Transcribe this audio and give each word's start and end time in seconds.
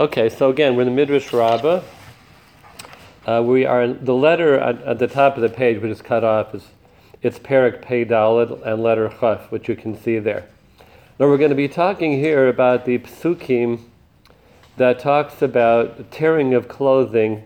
Okay, 0.00 0.30
so 0.30 0.48
again, 0.48 0.74
we're 0.74 0.82
in 0.82 0.88
the 0.88 0.94
Midrash 0.94 1.34
Rabbah. 1.34 1.82
Uh, 3.26 3.42
we 3.44 3.66
are 3.66 3.86
the 3.86 4.14
letter 4.14 4.58
at, 4.58 4.80
at, 4.84 4.98
the 4.98 5.06
top 5.06 5.36
of 5.36 5.42
the 5.42 5.50
page, 5.50 5.82
which 5.82 5.92
is 5.92 6.00
cut 6.00 6.24
off, 6.24 6.54
is 6.54 6.68
it's 7.20 7.38
Perik 7.38 7.82
Pei 7.82 8.00
and 8.04 8.82
letter 8.82 9.12
Chaf, 9.20 9.52
which 9.52 9.68
you 9.68 9.76
can 9.76 9.94
see 9.94 10.18
there. 10.18 10.48
Now 11.18 11.26
we're 11.26 11.36
going 11.36 11.50
to 11.50 11.54
be 11.54 11.68
talking 11.68 12.12
here 12.12 12.48
about 12.48 12.86
the 12.86 13.00
psukim 13.00 13.80
that 14.78 14.98
talks 14.98 15.42
about 15.42 16.10
tearing 16.10 16.54
of 16.54 16.68
clothing 16.68 17.42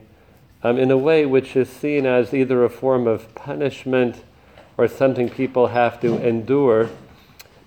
um, 0.62 0.78
in 0.78 0.92
a 0.92 0.96
way 0.96 1.26
which 1.26 1.56
is 1.56 1.68
seen 1.68 2.06
as 2.06 2.32
either 2.32 2.64
a 2.64 2.70
form 2.70 3.08
of 3.08 3.34
punishment 3.34 4.22
or 4.78 4.86
something 4.86 5.28
people 5.28 5.66
have 5.66 6.00
to 6.02 6.24
endure 6.24 6.90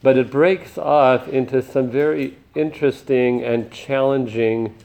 but 0.01 0.17
it 0.17 0.31
breaks 0.31 0.77
off 0.77 1.27
into 1.27 1.61
some 1.61 1.89
very 1.89 2.37
interesting 2.55 3.43
and 3.43 3.71
challenging 3.71 4.75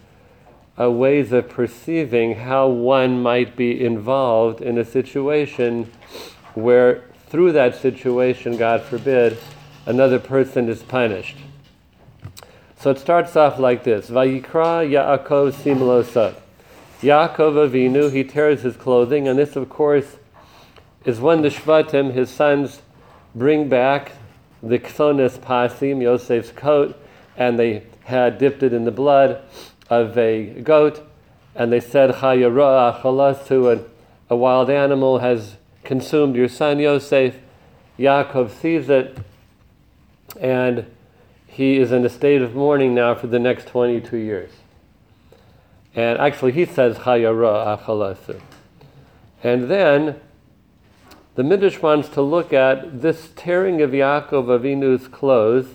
uh, 0.79 0.91
ways 0.91 1.33
of 1.33 1.49
perceiving 1.49 2.35
how 2.35 2.69
one 2.69 3.23
might 3.23 3.57
be 3.57 3.85
involved 3.85 4.61
in 4.61 4.77
a 4.79 4.85
situation 4.85 5.91
where, 6.55 7.05
through 7.29 7.53
that 7.53 7.77
situation, 7.77 8.57
God 8.57 8.83
forbid, 8.83 9.39
another 9.87 10.19
person 10.19 10.69
is 10.69 10.83
punished. 10.83 11.37
So 12.79 12.91
it 12.91 12.99
starts 12.99 13.37
off 13.37 13.59
like 13.59 13.85
this 13.85 14.11
Vayikra 14.11 14.87
Yaakov 14.89 15.53
Simlosa. 15.53 16.35
Yaakov 17.01 17.71
Avinu, 17.71 18.13
he 18.13 18.25
tears 18.25 18.63
his 18.63 18.77
clothing, 18.77 19.29
and 19.29 19.39
this, 19.39 19.57
of 19.57 19.69
course, 19.69 20.17
is 21.05 21.21
when 21.21 21.43
the 21.43 21.49
Shvatim, 21.49 22.13
his 22.13 22.31
sons, 22.31 22.83
bring 23.35 23.69
back 23.69 24.13
the 24.63 24.79
Ksonis 24.79 25.39
Pasim, 25.39 25.99
Yosef's 25.99 26.51
coat, 26.51 26.99
and 27.37 27.59
they 27.59 27.85
had 28.05 28.39
dipped 28.39 28.63
it 28.63 28.73
in 28.73 28.85
the 28.85 28.91
blood 28.91 29.43
of 29.91 30.17
a 30.17 30.47
goat, 30.63 31.07
and 31.55 31.73
they 31.73 31.81
said, 31.81 32.11
Chayara 32.17 33.01
Achalasu, 33.01 33.87
a 34.31 34.37
wild 34.37 34.71
animal 34.71 35.19
has 35.19 35.57
consumed 35.85 36.37
your 36.37 36.49
son 36.49 36.79
Yosef. 36.79 37.37
Yaakov 37.99 38.51
sees 38.51 38.89
it, 38.89 39.19
and 40.41 40.87
he 41.47 41.77
is 41.77 41.93
in 41.93 42.05
a 42.05 42.09
state 42.09 42.43
of 42.43 42.55
mourning 42.55 42.95
now 42.95 43.15
for 43.15 43.29
the 43.29 43.39
next 43.39 43.69
22 43.69 44.17
years. 44.17 44.51
And 45.95 46.19
actually, 46.19 46.53
he 46.53 46.65
says. 46.65 46.99
And 49.45 49.71
then 49.71 50.21
the 51.37 51.45
Midrash 51.45 51.81
wants 51.81 52.09
to 52.11 52.23
look 52.23 52.53
at 52.53 53.03
this 53.03 53.31
tearing 53.37 53.81
of 53.81 53.91
Yaakov 53.91 54.47
Avinu's 54.47 55.07
clothes 55.07 55.67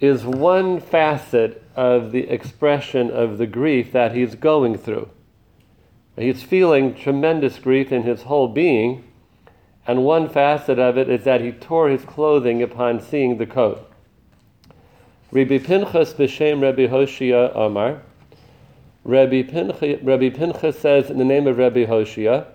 is 0.00 0.24
one 0.24 0.80
facet 0.80 1.62
of 1.74 2.12
the 2.12 2.28
expression 2.28 3.10
of 3.10 3.38
the 3.38 3.46
grief 3.46 3.92
that 3.92 4.14
he's 4.14 4.34
going 4.34 4.78
through. 4.78 5.08
He's 6.16 6.42
feeling 6.42 6.94
tremendous 6.94 7.58
grief 7.58 7.92
in 7.92 8.02
his 8.02 8.22
whole 8.22 8.48
being, 8.48 9.04
and 9.86 10.04
one 10.04 10.28
facet 10.28 10.78
of 10.78 10.98
it 10.98 11.08
is 11.08 11.24
that 11.24 11.40
he 11.40 11.52
tore 11.52 11.88
his 11.88 12.04
clothing 12.04 12.62
upon 12.62 13.00
seeing 13.00 13.38
the 13.38 13.46
coat. 13.46 13.90
Rabbi 15.30 15.58
Pinchas 15.58 16.14
b'shem 16.14 16.62
Rabbi 16.62 16.86
Hoshia 16.86 17.54
Omar. 17.54 18.02
Rabbi 19.04 19.42
Pinchas, 19.42 20.02
Rabbi 20.02 20.30
Pinchas 20.30 20.78
says 20.78 21.10
in 21.10 21.18
the 21.18 21.24
name 21.24 21.46
of 21.46 21.58
Rabbi 21.58 21.84
Hoshia, 21.84 22.46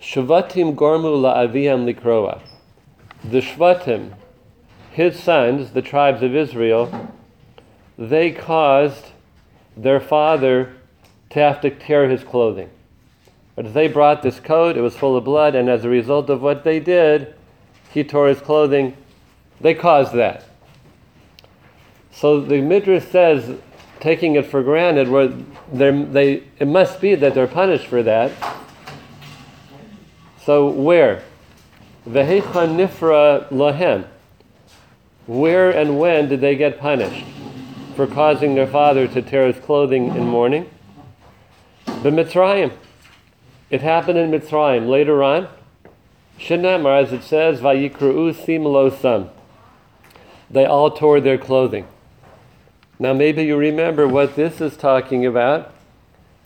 Shvatim 0.00 0.74
gormu 0.74 1.20
la'aviam 1.20 1.92
likroa. 1.92 2.40
The 3.24 3.40
Shvatim, 3.40 4.12
his 4.98 5.16
sons, 5.16 5.70
the 5.70 5.80
tribes 5.80 6.24
of 6.24 6.34
Israel, 6.34 7.12
they 7.96 8.32
caused 8.32 9.04
their 9.76 10.00
father 10.00 10.74
to 11.30 11.38
have 11.38 11.60
to 11.60 11.70
tear 11.70 12.08
his 12.08 12.24
clothing. 12.24 12.68
But 13.54 13.74
they 13.74 13.86
brought 13.86 14.24
this 14.24 14.40
coat, 14.40 14.76
it 14.76 14.80
was 14.80 14.96
full 14.96 15.16
of 15.16 15.22
blood, 15.22 15.54
and 15.54 15.68
as 15.68 15.84
a 15.84 15.88
result 15.88 16.28
of 16.28 16.42
what 16.42 16.64
they 16.64 16.80
did, 16.80 17.32
he 17.92 18.02
tore 18.02 18.26
his 18.26 18.40
clothing. 18.40 18.96
They 19.60 19.72
caused 19.72 20.14
that. 20.14 20.44
So 22.10 22.40
the 22.40 22.60
Midrash 22.60 23.04
says, 23.04 23.56
taking 24.00 24.34
it 24.34 24.46
for 24.46 24.64
granted, 24.64 25.08
where 25.08 25.28
they, 25.72 26.42
it 26.58 26.66
must 26.66 27.00
be 27.00 27.14
that 27.14 27.34
they're 27.34 27.46
punished 27.46 27.86
for 27.86 28.02
that. 28.02 28.32
So 30.44 30.68
where? 30.68 31.22
Vehecha 32.04 32.66
nifra 32.66 33.48
lahem. 33.50 34.08
Where 35.28 35.70
and 35.70 35.98
when 35.98 36.30
did 36.30 36.40
they 36.40 36.56
get 36.56 36.80
punished 36.80 37.26
for 37.94 38.06
causing 38.06 38.54
their 38.54 38.66
father 38.66 39.06
to 39.08 39.20
tear 39.20 39.46
his 39.46 39.62
clothing 39.62 40.16
in 40.16 40.26
mourning? 40.26 40.70
The 41.84 42.08
Mitzrayim. 42.08 42.72
It 43.68 43.82
happened 43.82 44.16
in 44.16 44.30
Mitzrayim. 44.30 44.88
Later 44.88 45.22
on, 45.22 45.48
Shenemar, 46.38 47.02
as 47.02 47.12
it 47.12 47.22
says, 47.22 47.60
Vayikru'u 47.60 48.34
sim 48.34 48.62
losam. 48.62 49.28
They 50.50 50.64
all 50.64 50.90
tore 50.92 51.20
their 51.20 51.36
clothing. 51.36 51.86
Now, 52.98 53.12
maybe 53.12 53.44
you 53.44 53.58
remember 53.58 54.08
what 54.08 54.34
this 54.34 54.62
is 54.62 54.78
talking 54.78 55.26
about 55.26 55.74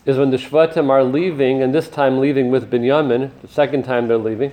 is 0.04 0.18
when 0.18 0.30
the 0.30 0.36
Shvatim 0.38 0.90
are 0.90 1.04
leaving, 1.04 1.62
and 1.62 1.72
this 1.72 1.88
time 1.88 2.18
leaving 2.18 2.50
with 2.50 2.68
Binyamin, 2.68 3.30
the 3.42 3.48
second 3.48 3.84
time 3.84 4.08
they're 4.08 4.18
leaving, 4.18 4.50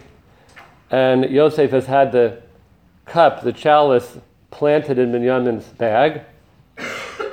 and 0.91 1.23
Yosef 1.31 1.71
has 1.71 1.87
had 1.87 2.11
the 2.11 2.43
cup, 3.09 3.41
the 3.41 3.53
chalice, 3.53 4.17
planted 4.51 4.97
in 4.97 5.11
Binyamin's 5.11 5.65
bag, 5.65 6.21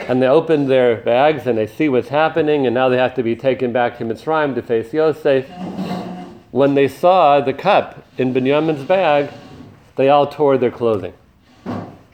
and 0.09 0.23
they 0.23 0.27
open 0.27 0.69
their 0.69 0.97
bags 0.97 1.47
and 1.47 1.59
they 1.59 1.67
see 1.67 1.89
what's 1.89 2.09
happening, 2.09 2.67
and 2.67 2.75
now 2.75 2.89
they 2.89 2.97
have 2.97 3.15
to 3.15 3.23
be 3.23 3.37
taken 3.37 3.73
back 3.73 3.99
to 3.99 4.05
Mitzrayim 4.05 4.55
to 4.55 4.63
face 4.63 4.93
Yosef. 4.93 5.47
When 6.51 6.75
they 6.75 6.89
saw 6.89 7.41
the 7.41 7.53
cup 7.53 8.05
in 8.17 8.33
Binyamin's 8.33 8.85
bag, 8.85 9.31
they 9.97 10.09
all 10.09 10.27
tore 10.27 10.59
their 10.59 10.71
clothing. 10.71 11.15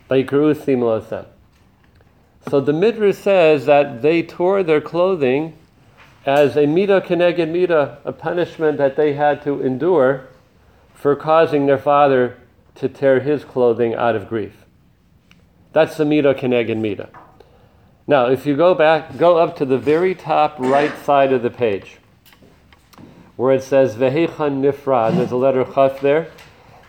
So 0.09 0.17
the 2.61 2.73
Midrash 2.73 3.17
says 3.17 3.67
that 3.67 4.03
they 4.03 4.23
tore 4.23 4.63
their 4.63 4.81
clothing 4.81 5.57
as 6.27 6.57
a 6.57 6.67
mita 6.67 7.01
keneged 7.01 7.49
mita, 7.49 7.99
a 8.05 8.13
punishment 8.13 8.79
that 8.79 8.97
they 8.97 9.15
had 9.15 9.43
to 9.43 9.61
endure 9.63 10.29
for 10.95 11.17
causing 11.17 11.67
their 11.67 11.79
father 11.79 12.37
to 12.77 12.89
tear 12.89 13.21
his 13.21 13.45
clothing 13.45 13.95
out 13.95 14.17
of 14.17 14.29
grief. 14.29 14.65
That's 15.73 15.97
the 15.97 16.05
mita 16.05 16.35
keneged 16.35 16.79
mita. 16.79 17.09
Now, 18.07 18.27
if 18.27 18.47
you 18.47 18.57
go 18.57 18.75
back, 18.75 19.17
go 19.17 19.39
up 19.39 19.57
to 19.57 19.65
the 19.65 19.79
very 19.79 20.15
top 20.15 20.57
right 20.59 20.93
side 21.05 21.33
of 21.33 21.43
the 21.43 21.51
page, 21.51 21.99
where 23.37 23.55
it 23.55 23.63
says 23.63 23.95
Vehechan 23.95 24.61
Nifrad, 24.61 25.17
there's 25.17 25.31
a 25.31 25.37
letter 25.37 25.65
Chaf 25.65 26.01
there, 26.01 26.31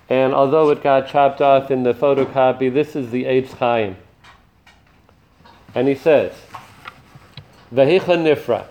and 0.09 0.33
although 0.33 0.69
it 0.69 0.83
got 0.83 1.07
chopped 1.07 1.41
off 1.41 1.71
in 1.71 1.83
the 1.83 1.93
photocopy, 1.93 2.73
this 2.73 2.95
is 2.95 3.11
the 3.11 3.25
Eitz 3.25 3.53
Chaim. 3.53 3.95
And 5.75 5.87
he 5.87 5.95
says, 5.95 6.33
Vehechan 7.73 8.23
Nifrad. 8.23 8.67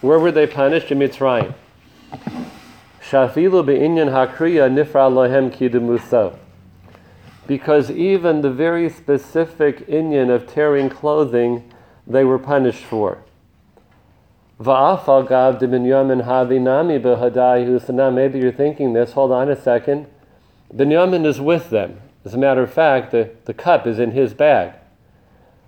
Where 0.00 0.18
were 0.18 0.32
they 0.32 0.46
punished? 0.46 0.90
In 0.90 0.98
Mitzrayim. 0.98 1.54
Shafilu 3.08 3.64
be'inyan 3.64 4.10
hakriya 4.10 4.68
nifra 4.68 5.08
lohem. 5.08 6.36
Because 7.46 7.90
even 7.90 8.40
the 8.40 8.50
very 8.50 8.90
specific 8.90 9.86
inyan 9.86 10.28
of 10.28 10.48
tearing 10.48 10.90
clothing, 10.90 11.72
they 12.04 12.24
were 12.24 12.38
punished 12.38 12.84
for. 12.84 13.18
Va'afal 14.60 15.22
maybe 18.14 18.38
you're 18.40 18.52
thinking 18.52 18.92
this. 18.92 19.12
Hold 19.12 19.30
on 19.30 19.50
a 19.50 19.60
second. 19.60 20.06
Binyamin 20.74 21.24
is 21.24 21.40
with 21.40 21.70
them. 21.70 22.00
As 22.24 22.34
a 22.34 22.38
matter 22.38 22.62
of 22.62 22.72
fact, 22.72 23.12
the, 23.12 23.30
the 23.44 23.54
cup 23.54 23.86
is 23.86 24.00
in 24.00 24.10
his 24.10 24.34
bag. 24.34 24.72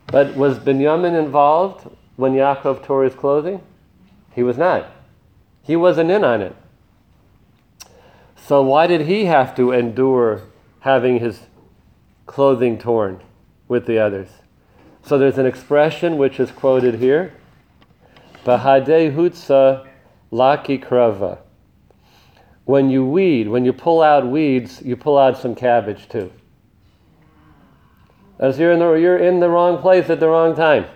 But 0.09 0.35
was 0.35 0.59
Binyamin 0.59 1.17
involved 1.17 1.89
when 2.17 2.33
Yaakov 2.33 2.83
tore 2.83 3.05
his 3.05 3.15
clothing? 3.15 3.61
He 4.35 4.43
was 4.43 4.59
not. 4.59 4.91
He 5.63 5.77
wasn't 5.77 6.11
in 6.11 6.25
on 6.25 6.41
it. 6.43 6.57
So 8.49 8.63
why 8.63 8.87
did 8.87 9.03
he 9.03 9.27
have 9.27 9.55
to 9.57 9.73
endure 9.73 10.41
having 10.81 11.19
his 11.19 11.41
clothing 12.25 12.79
torn 12.79 13.21
with 13.69 13.85
the 13.85 13.99
others? 13.99 14.31
So 15.03 15.19
there's 15.19 15.37
an 15.37 15.45
expression 15.45 16.17
which 16.17 16.41
is 16.41 16.51
quoted 16.51 16.95
here. 16.95 17.35
Bahade 18.47 19.15
hutsa 19.15 19.87
laki 20.33 20.83
krava. 20.83 21.41
When 22.65 22.89
you 22.89 23.05
weed, 23.05 23.49
when 23.49 23.67
you 23.67 23.75
pull 23.75 24.01
out 24.01 24.27
weeds, 24.27 24.81
you 24.81 24.97
pull 24.97 25.19
out 25.19 25.37
some 25.37 25.55
cabbage 25.55 26.09
too. 26.09 26.33
As 28.39 28.59
you're 28.59 28.73
in 28.73 28.79
the, 28.79 28.93
you're 28.93 29.19
in 29.19 29.41
the 29.41 29.51
wrong 29.51 29.77
place 29.77 30.09
at 30.09 30.21
the 30.21 30.29
wrong 30.29 30.57
time. 30.57 30.87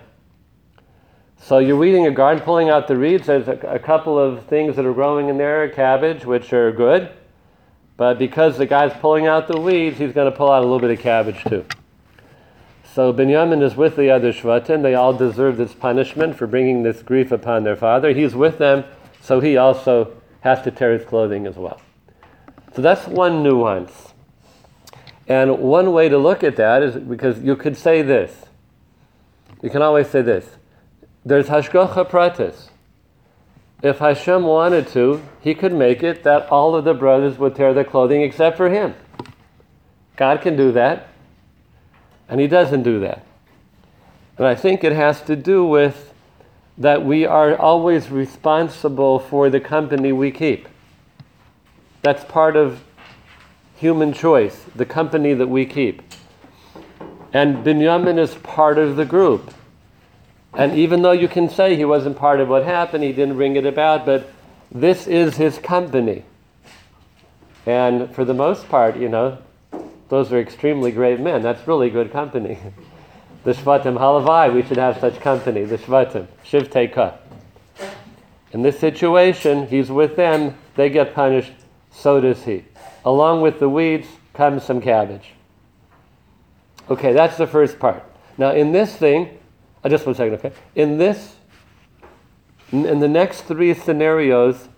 So 1.36 1.58
you're 1.58 1.76
weeding 1.76 2.06
a 2.06 2.12
garden, 2.12 2.42
pulling 2.42 2.70
out 2.70 2.88
the 2.88 2.96
reeds. 2.96 3.26
There's 3.26 3.48
a, 3.48 3.58
a, 3.68 3.78
couple 3.78 4.18
of 4.18 4.46
things 4.46 4.74
that 4.76 4.86
are 4.86 4.94
growing 4.94 5.28
in 5.28 5.36
there, 5.36 5.68
cabbage, 5.68 6.24
which 6.24 6.54
are 6.54 6.72
good. 6.72 7.10
But 7.96 8.18
because 8.18 8.58
the 8.58 8.66
guy's 8.66 8.92
pulling 9.00 9.26
out 9.26 9.48
the 9.48 9.60
weeds, 9.60 9.98
he's 9.98 10.12
going 10.12 10.30
to 10.30 10.36
pull 10.36 10.50
out 10.50 10.60
a 10.60 10.66
little 10.66 10.80
bit 10.80 10.90
of 10.90 10.98
cabbage 10.98 11.44
too. 11.44 11.64
So 12.94 13.12
Binyamin 13.12 13.62
is 13.62 13.74
with 13.74 13.96
the 13.96 14.10
other 14.10 14.32
Shvatim. 14.32 14.82
They 14.82 14.94
all 14.94 15.14
deserve 15.14 15.56
this 15.56 15.72
punishment 15.72 16.36
for 16.36 16.46
bringing 16.46 16.82
this 16.82 17.02
grief 17.02 17.32
upon 17.32 17.64
their 17.64 17.76
father. 17.76 18.12
He's 18.12 18.34
with 18.34 18.58
them, 18.58 18.84
so 19.20 19.40
he 19.40 19.56
also 19.56 20.14
has 20.40 20.60
to 20.62 20.70
tear 20.70 20.92
his 20.92 21.06
clothing 21.06 21.46
as 21.46 21.56
well. 21.56 21.80
So 22.74 22.82
that's 22.82 23.06
one 23.06 23.42
nuance. 23.42 24.12
And 25.28 25.58
one 25.58 25.92
way 25.92 26.08
to 26.08 26.18
look 26.18 26.42
at 26.42 26.56
that 26.56 26.82
is 26.82 26.96
because 26.96 27.40
you 27.40 27.56
could 27.56 27.76
say 27.76 28.02
this. 28.02 28.44
You 29.62 29.70
can 29.70 29.80
always 29.80 30.08
say 30.10 30.20
this. 30.20 30.56
There's 31.24 31.46
Hashgacha 31.46 32.10
Pratis. 32.10 32.68
If 33.82 33.98
Hashem 33.98 34.44
wanted 34.44 34.86
to, 34.88 35.22
he 35.40 35.54
could 35.54 35.72
make 35.72 36.02
it 36.04 36.22
that 36.22 36.48
all 36.48 36.76
of 36.76 36.84
the 36.84 36.94
brothers 36.94 37.36
would 37.38 37.56
tear 37.56 37.74
their 37.74 37.84
clothing 37.84 38.22
except 38.22 38.56
for 38.56 38.70
him. 38.70 38.94
God 40.16 40.40
can 40.40 40.56
do 40.56 40.70
that. 40.72 41.08
And 42.28 42.40
he 42.40 42.46
doesn't 42.46 42.84
do 42.84 43.00
that. 43.00 43.26
And 44.38 44.46
I 44.46 44.54
think 44.54 44.84
it 44.84 44.92
has 44.92 45.20
to 45.22 45.36
do 45.36 45.64
with 45.64 46.14
that 46.78 47.04
we 47.04 47.26
are 47.26 47.56
always 47.56 48.10
responsible 48.10 49.18
for 49.18 49.50
the 49.50 49.60
company 49.60 50.12
we 50.12 50.30
keep. 50.30 50.68
That's 52.02 52.24
part 52.24 52.56
of 52.56 52.82
human 53.76 54.12
choice, 54.12 54.64
the 54.74 54.86
company 54.86 55.34
that 55.34 55.48
we 55.48 55.66
keep. 55.66 56.02
And 57.32 57.64
Binyamin 57.64 58.18
is 58.18 58.34
part 58.36 58.78
of 58.78 58.96
the 58.96 59.04
group. 59.04 59.52
And 60.54 60.76
even 60.76 61.02
though 61.02 61.12
you 61.12 61.28
can 61.28 61.48
say 61.48 61.76
he 61.76 61.84
wasn't 61.84 62.16
part 62.16 62.40
of 62.40 62.48
what 62.48 62.64
happened, 62.64 63.04
he 63.04 63.12
didn't 63.12 63.36
bring 63.36 63.56
it 63.56 63.64
about, 63.64 64.04
but 64.04 64.30
this 64.70 65.06
is 65.06 65.36
his 65.36 65.58
company. 65.58 66.24
And 67.64 68.14
for 68.14 68.24
the 68.24 68.34
most 68.34 68.68
part, 68.68 68.96
you 68.96 69.08
know, 69.08 69.38
those 70.08 70.30
are 70.32 70.40
extremely 70.40 70.92
great 70.92 71.20
men. 71.20 71.42
That's 71.42 71.66
really 71.66 71.88
good 71.88 72.12
company. 72.12 72.58
the 73.44 73.52
Shvatim 73.52 73.98
Halavai, 73.98 74.52
we 74.52 74.62
should 74.62 74.76
have 74.76 75.00
such 75.00 75.20
company. 75.20 75.64
The 75.64 75.78
Shvatim, 75.78 76.26
Shiv 76.44 76.70
Ka. 76.92 77.14
In 78.52 78.62
this 78.62 78.78
situation, 78.78 79.66
he's 79.68 79.90
with 79.90 80.16
them, 80.16 80.54
they 80.76 80.90
get 80.90 81.14
punished, 81.14 81.52
so 81.90 82.20
does 82.20 82.44
he. 82.44 82.64
Along 83.04 83.40
with 83.40 83.58
the 83.58 83.68
weeds 83.68 84.06
comes 84.34 84.64
some 84.64 84.80
cabbage. 84.80 85.30
Okay, 86.90 87.12
that's 87.14 87.38
the 87.38 87.46
first 87.46 87.78
part. 87.78 88.04
Now, 88.36 88.50
in 88.52 88.72
this 88.72 88.94
thing, 88.94 89.38
uh, 89.84 89.88
just 89.88 90.06
one 90.06 90.14
second, 90.14 90.34
okay? 90.34 90.52
In 90.74 90.98
this, 90.98 91.36
in 92.70 93.00
the 93.00 93.08
next 93.08 93.42
three 93.42 93.74
scenarios, 93.74 94.68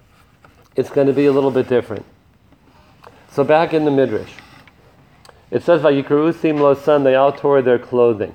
it's 0.77 0.91
going 0.91 1.07
to 1.07 1.13
be 1.13 1.27
a 1.27 1.33
little 1.33 1.51
bit 1.51 1.69
different. 1.69 2.05
So, 3.31 3.45
back 3.45 3.75
in 3.75 3.85
the 3.85 3.91
Midrash. 3.91 4.33
It 5.51 5.63
says, 5.63 5.83
Vayikru 5.83 6.33
Simlo 6.33 6.77
son, 6.77 7.05
they 7.05 7.15
all 7.15 7.33
tore 7.33 7.63
their 7.63 7.79
clothing. 7.79 8.35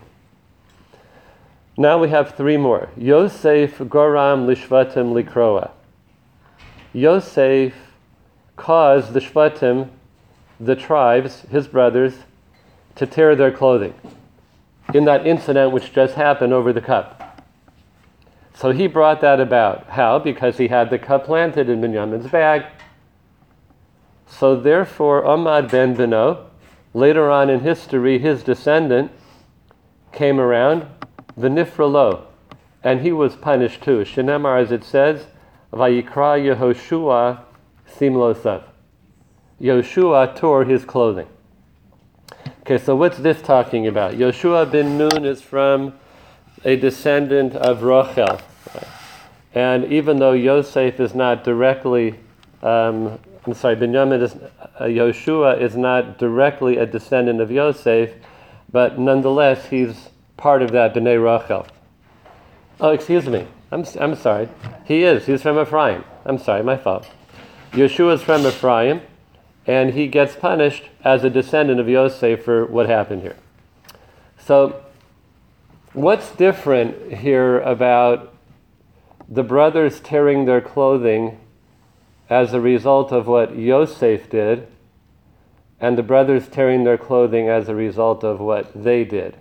Now 1.75 1.97
we 1.97 2.09
have 2.09 2.35
three 2.35 2.57
more. 2.57 2.89
Yosef 2.95 3.77
Goram 3.89 4.45
Lishvatim 4.45 5.13
Likroa. 5.13 5.71
Yosef 6.93 7.73
caused 8.55 9.13
the 9.13 9.19
Shvatim, 9.19 9.89
the 10.59 10.75
tribes, 10.75 11.41
his 11.49 11.67
brothers, 11.67 12.13
to 12.95 13.05
tear 13.05 13.35
their 13.35 13.51
clothing 13.51 13.93
in 14.93 15.05
that 15.05 15.25
incident 15.25 15.71
which 15.71 15.93
just 15.93 16.15
happened 16.15 16.53
over 16.53 16.73
the 16.73 16.81
cup. 16.81 17.45
So 18.53 18.71
he 18.71 18.87
brought 18.87 19.21
that 19.21 19.39
about. 19.39 19.87
How? 19.87 20.19
Because 20.19 20.57
he 20.57 20.67
had 20.67 20.89
the 20.89 20.99
cup 20.99 21.25
planted 21.25 21.69
in 21.69 21.81
Binyamin's 21.81 22.29
bag. 22.29 22.65
So 24.27 24.55
therefore, 24.55 25.25
Ahmad 25.25 25.71
ben 25.71 25.95
Beno, 25.95 26.49
Later 26.93 27.29
on 27.29 27.49
in 27.49 27.59
history, 27.59 28.17
his 28.17 28.41
descendant 28.41 29.11
came 30.11 30.39
around, 30.39 30.87
Vinifralo, 31.37 32.23
and 32.83 33.01
he 33.01 33.11
was 33.11 33.35
punished 33.35 33.83
too. 33.83 33.99
Shenemar, 33.99 34.61
as 34.61 34.71
it 34.71 34.83
says, 34.83 35.27
Vayikra 35.71 36.55
Yehoshua 36.55 37.43
Simlosav. 37.87 38.63
Yoshua 39.61 40.35
tore 40.35 40.65
his 40.65 40.83
clothing. 40.83 41.27
Okay, 42.69 42.83
so 42.83 42.95
what's 42.95 43.17
this 43.17 43.41
talking 43.41 43.87
about? 43.87 44.13
Yoshua 44.13 44.69
bin 44.69 44.95
Nun 44.95 45.25
is 45.25 45.41
from 45.41 45.95
a 46.63 46.75
descendant 46.75 47.55
of 47.55 47.81
Rachel. 47.81 48.39
And 49.55 49.85
even 49.85 50.19
though 50.19 50.33
Yosef 50.33 50.99
is 50.99 51.15
not 51.15 51.43
directly 51.43 52.19
um, 52.61 53.17
I'm 53.47 53.55
sorry, 53.55 53.75
Binyamin 53.75 54.21
is, 54.21 54.35
uh, 54.35 54.83
Yoshua 54.83 55.59
is 55.59 55.75
not 55.75 56.19
directly 56.19 56.77
a 56.77 56.85
descendant 56.85 57.41
of 57.41 57.49
Yosef, 57.49 58.11
but 58.71 58.99
nonetheless 58.99 59.65
he's 59.69 60.09
part 60.37 60.61
of 60.61 60.71
that 60.71 60.93
Bnei 60.93 61.17
Rachel. 61.19 61.65
Oh, 62.79 62.91
excuse 62.91 63.27
me. 63.27 63.47
I'm, 63.71 63.83
I'm 63.99 64.13
sorry. 64.13 64.47
He 64.85 65.03
is. 65.03 65.25
He's 65.25 65.41
from 65.41 65.59
Ephraim. 65.59 66.03
I'm 66.23 66.37
sorry, 66.37 66.61
my 66.61 66.77
fault. 66.77 67.07
Yeshua 67.71 68.13
is 68.13 68.21
from 68.21 68.45
Ephraim, 68.45 69.01
and 69.69 69.93
he 69.93 70.07
gets 70.07 70.35
punished 70.35 70.89
as 71.03 71.23
a 71.23 71.29
descendant 71.29 71.79
of 71.79 71.87
Yosef 71.87 72.43
for 72.43 72.65
what 72.65 72.89
happened 72.89 73.21
here. 73.21 73.35
So, 74.39 74.83
what's 75.93 76.31
different 76.31 77.13
here 77.13 77.59
about 77.59 78.33
the 79.27 79.43
brothers 79.43 79.99
tearing 79.99 80.45
their 80.45 80.59
clothing 80.59 81.39
as 82.31 82.51
a 82.51 82.59
result 82.59 83.11
of 83.11 83.27
what 83.27 83.55
Yosef 83.55 84.27
did, 84.27 84.65
and 85.79 85.99
the 85.99 86.03
brothers 86.03 86.47
tearing 86.47 86.83
their 86.83 86.97
clothing 86.97 87.47
as 87.47 87.69
a 87.69 87.75
result 87.75 88.23
of 88.23 88.39
what 88.39 88.71
they 88.73 89.03
did. 89.03 89.37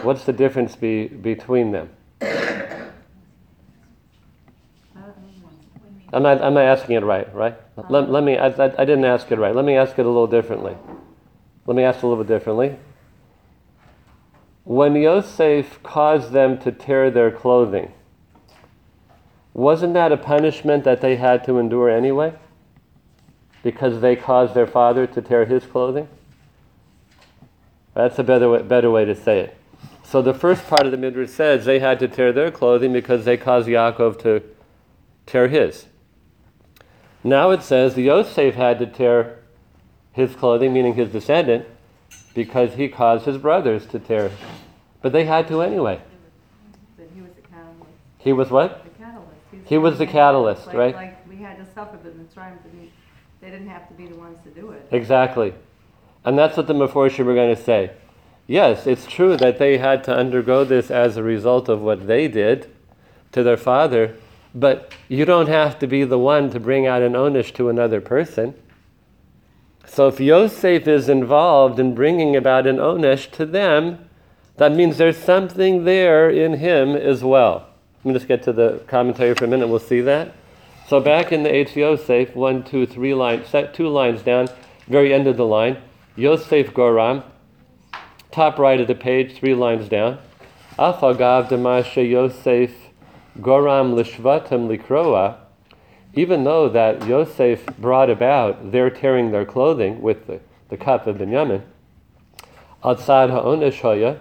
What's 0.00 0.24
the 0.24 0.32
difference 0.32 0.74
be, 0.74 1.06
between 1.06 1.72
them? 1.72 1.90
I'm 6.12 6.22
not, 6.22 6.42
I'm 6.42 6.54
not 6.54 6.64
asking 6.64 6.96
it 6.96 7.04
right, 7.04 7.32
right? 7.34 7.56
Let, 7.76 8.04
uh-huh. 8.04 8.12
let 8.12 8.24
me, 8.24 8.36
I, 8.36 8.46
I, 8.46 8.84
didn't 8.84 9.04
ask 9.04 9.30
it 9.32 9.38
right. 9.38 9.54
Let 9.54 9.64
me 9.64 9.76
ask 9.76 9.98
it 9.98 10.04
a 10.04 10.08
little 10.08 10.26
differently. 10.26 10.76
Let 11.66 11.74
me 11.74 11.84
ask 11.84 11.98
it 11.98 12.04
a 12.04 12.06
little 12.06 12.22
bit 12.22 12.28
differently. 12.32 12.76
When 14.64 14.94
Yosef 14.94 15.82
caused 15.82 16.32
them 16.32 16.58
to 16.58 16.70
tear 16.70 17.10
their 17.10 17.30
clothing, 17.30 17.92
wasn't 19.54 19.94
that 19.94 20.12
a 20.12 20.16
punishment 20.16 20.84
that 20.84 21.00
they 21.00 21.16
had 21.16 21.44
to 21.44 21.58
endure 21.58 21.88
anyway? 21.88 22.34
Because 23.62 24.00
they 24.00 24.16
caused 24.16 24.54
their 24.54 24.66
father 24.66 25.06
to 25.06 25.22
tear 25.22 25.46
his 25.46 25.64
clothing? 25.64 26.08
That's 27.94 28.18
a 28.18 28.24
better 28.24 28.50
way, 28.50 28.62
better 28.62 28.90
way 28.90 29.04
to 29.04 29.14
say 29.14 29.40
it. 29.40 29.56
So 30.04 30.20
the 30.20 30.34
first 30.34 30.66
part 30.66 30.84
of 30.84 30.92
the 30.92 30.98
Midrash 30.98 31.30
says 31.30 31.64
they 31.64 31.78
had 31.78 31.98
to 32.00 32.08
tear 32.08 32.32
their 32.32 32.50
clothing 32.50 32.92
because 32.92 33.24
they 33.24 33.36
caused 33.36 33.68
Yaakov 33.68 34.18
to 34.22 34.42
tear 35.26 35.48
his. 35.48 35.86
Now 37.24 37.50
it 37.50 37.62
says 37.62 37.94
the 37.94 38.02
Yosef 38.02 38.54
had 38.54 38.78
to 38.80 38.86
tear 38.86 39.38
his 40.12 40.34
clothing, 40.34 40.72
meaning 40.72 40.94
his 40.94 41.10
descendant, 41.10 41.66
because 42.34 42.74
he 42.74 42.88
caused 42.88 43.24
his 43.24 43.38
brothers 43.38 43.86
to 43.86 43.98
tear. 43.98 44.30
But 45.00 45.12
they 45.12 45.24
had 45.24 45.48
to 45.48 45.62
anyway. 45.62 46.00
he 48.18 48.32
was 48.32 48.50
what? 48.50 48.84
the 48.84 48.90
catalyst. 48.90 49.38
He 49.52 49.58
was 49.58 49.60
what? 49.60 49.68
He 49.68 49.78
was 49.78 49.98
the 49.98 50.06
catalyst, 50.06 50.66
like, 50.68 50.76
right? 50.76 50.94
Like 50.94 51.28
we 51.28 51.36
had 51.36 51.58
to 51.58 51.72
suffer, 51.72 51.98
but 52.02 52.16
Mitzrayim. 52.18 52.56
They 53.40 53.50
didn't 53.50 53.68
have 53.68 53.88
to 53.88 53.94
be 53.94 54.06
the 54.06 54.14
ones 54.14 54.38
to 54.44 54.50
do 54.50 54.70
it. 54.70 54.86
Exactly, 54.92 55.52
and 56.24 56.38
that's 56.38 56.56
what 56.56 56.68
the 56.68 56.74
Meforshim 56.74 57.24
were 57.24 57.34
going 57.34 57.54
to 57.54 57.60
say. 57.60 57.90
Yes, 58.46 58.86
it's 58.86 59.06
true 59.06 59.36
that 59.36 59.58
they 59.58 59.78
had 59.78 60.04
to 60.04 60.14
undergo 60.14 60.64
this 60.64 60.90
as 60.90 61.16
a 61.16 61.22
result 61.22 61.68
of 61.68 61.80
what 61.80 62.06
they 62.06 62.28
did 62.28 62.70
to 63.32 63.42
their 63.42 63.56
father, 63.56 64.16
but 64.54 64.92
you 65.08 65.24
don't 65.24 65.48
have 65.48 65.78
to 65.78 65.86
be 65.86 66.04
the 66.04 66.18
one 66.18 66.50
to 66.50 66.60
bring 66.60 66.86
out 66.86 67.02
an 67.02 67.12
onish 67.12 67.54
to 67.54 67.68
another 67.68 68.00
person. 68.00 68.54
So 69.86 70.08
if 70.08 70.20
Yosef 70.20 70.86
is 70.86 71.08
involved 71.08 71.78
in 71.78 71.94
bringing 71.94 72.36
about 72.36 72.66
an 72.66 72.76
onish 72.76 73.30
to 73.32 73.46
them, 73.46 74.08
that 74.56 74.72
means 74.72 74.98
there's 74.98 75.16
something 75.16 75.84
there 75.84 76.30
in 76.30 76.54
him 76.54 76.94
as 76.94 77.24
well. 77.24 77.68
Let 78.04 78.04
me 78.04 78.12
just 78.14 78.28
get 78.28 78.42
to 78.44 78.52
the 78.52 78.82
commentary 78.86 79.34
for 79.34 79.44
a 79.44 79.48
minute. 79.48 79.68
We'll 79.68 79.78
see 79.78 80.00
that. 80.02 80.34
So 80.88 81.00
back 81.00 81.32
in 81.32 81.42
the 81.42 81.48
Eitz 81.48 81.74
Yosef, 81.74 82.34
one, 82.34 82.64
two, 82.64 82.86
three 82.86 83.14
lines, 83.14 83.54
two 83.72 83.88
lines 83.88 84.22
down, 84.22 84.48
very 84.88 85.14
end 85.14 85.26
of 85.26 85.36
the 85.36 85.46
line, 85.46 85.78
Yosef 86.16 86.74
Goram, 86.74 87.22
top 88.30 88.58
right 88.58 88.80
of 88.80 88.88
the 88.88 88.94
page, 88.94 89.34
three 89.34 89.54
lines 89.54 89.88
down. 89.88 90.18
Afagav 90.78 91.48
Damasha 91.48 92.08
Yosef 92.08 92.81
Goram 93.40 93.94
Lishvatim 93.94 94.68
Likroa, 94.68 95.36
even 96.14 96.44
though 96.44 96.68
that 96.68 97.06
Yosef 97.06 97.64
brought 97.78 98.10
about 98.10 98.72
their 98.72 98.90
tearing 98.90 99.30
their 99.30 99.46
clothing 99.46 100.02
with 100.02 100.26
the, 100.26 100.40
the 100.68 100.76
cup 100.76 101.06
of 101.06 101.16
Binyamin, 101.16 101.62
outside 102.84 103.30
Ha'onesh 103.30 104.18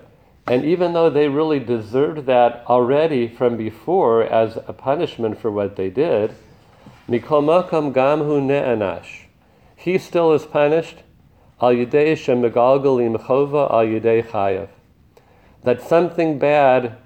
and 0.48 0.65
even 0.65 0.94
though 0.94 1.10
they 1.10 1.27
really 1.27 1.60
deserved 1.60 2.25
that 2.25 2.63
already 2.68 3.27
from 3.27 3.58
before 3.58 4.24
as 4.24 4.58
a 4.68 4.74
punishment 4.74 5.39
for 5.39 5.51
what 5.51 5.75
they 5.75 5.89
did, 5.89 6.34
Mikol 7.08 7.70
Gamhu 7.70 8.41
Ne'anash. 8.41 9.25
He 9.75 9.98
still 9.98 10.34
is 10.34 10.46
punished 10.46 11.03
al 11.62 11.74
yidei 11.74 12.13
shemegalgalim 12.13 13.18
chova 13.22 13.70
al 13.72 13.86
yidei 13.86 14.25
chayav. 14.25 14.70
That 15.63 15.82
something 15.82 16.39
bad 16.39 16.98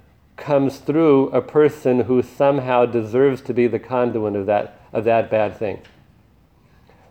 comes 0.46 0.78
through 0.78 1.28
a 1.30 1.42
person 1.42 2.02
who 2.02 2.22
somehow 2.22 2.86
deserves 2.86 3.42
to 3.42 3.52
be 3.52 3.66
the 3.66 3.80
conduit 3.80 4.36
of 4.36 4.46
that, 4.46 4.80
of 4.94 5.04
that 5.04 5.28
bad 5.32 5.58
thing. 5.58 5.82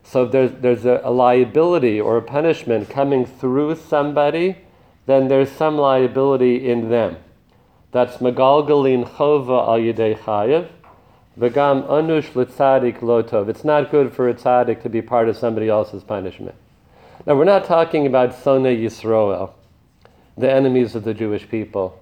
So 0.05 0.23
if 0.23 0.31
there's, 0.31 0.53
there's 0.61 0.85
a, 0.85 1.00
a 1.03 1.11
liability 1.11 2.00
or 2.00 2.17
a 2.17 2.23
punishment 2.23 2.88
coming 2.88 3.26
through 3.26 3.75
somebody, 3.75 4.59
then 5.07 5.26
there's 5.26 5.50
some 5.50 5.76
liability 5.76 6.71
in 6.71 6.91
them. 6.91 7.17
That's 7.91 8.19
megalgalin 8.19 9.09
chova 9.17 9.67
al 9.67 9.79
yidei 9.81 10.17
chayav. 10.17 10.69
V'gam 11.37 11.88
anush 11.88 12.31
litzadik 12.35 13.00
lotov. 13.00 13.49
It's 13.49 13.64
not 13.64 13.91
good 13.91 14.12
for 14.12 14.29
a 14.29 14.35
tzaddik 14.35 14.81
to 14.83 14.88
be 14.88 15.03
part 15.03 15.29
of 15.29 15.37
somebody 15.37 15.69
else's 15.69 16.05
punishment. 16.05 16.55
Now 17.26 17.35
we're 17.35 17.45
not 17.45 17.64
talking 17.64 18.07
about 18.07 18.33
Sone 18.35 18.62
Yisroel, 18.62 19.50
the 20.38 20.53
enemies 20.53 20.95
of 20.95 21.03
the 21.03 21.14
Jewish 21.14 21.49
people. 21.49 22.00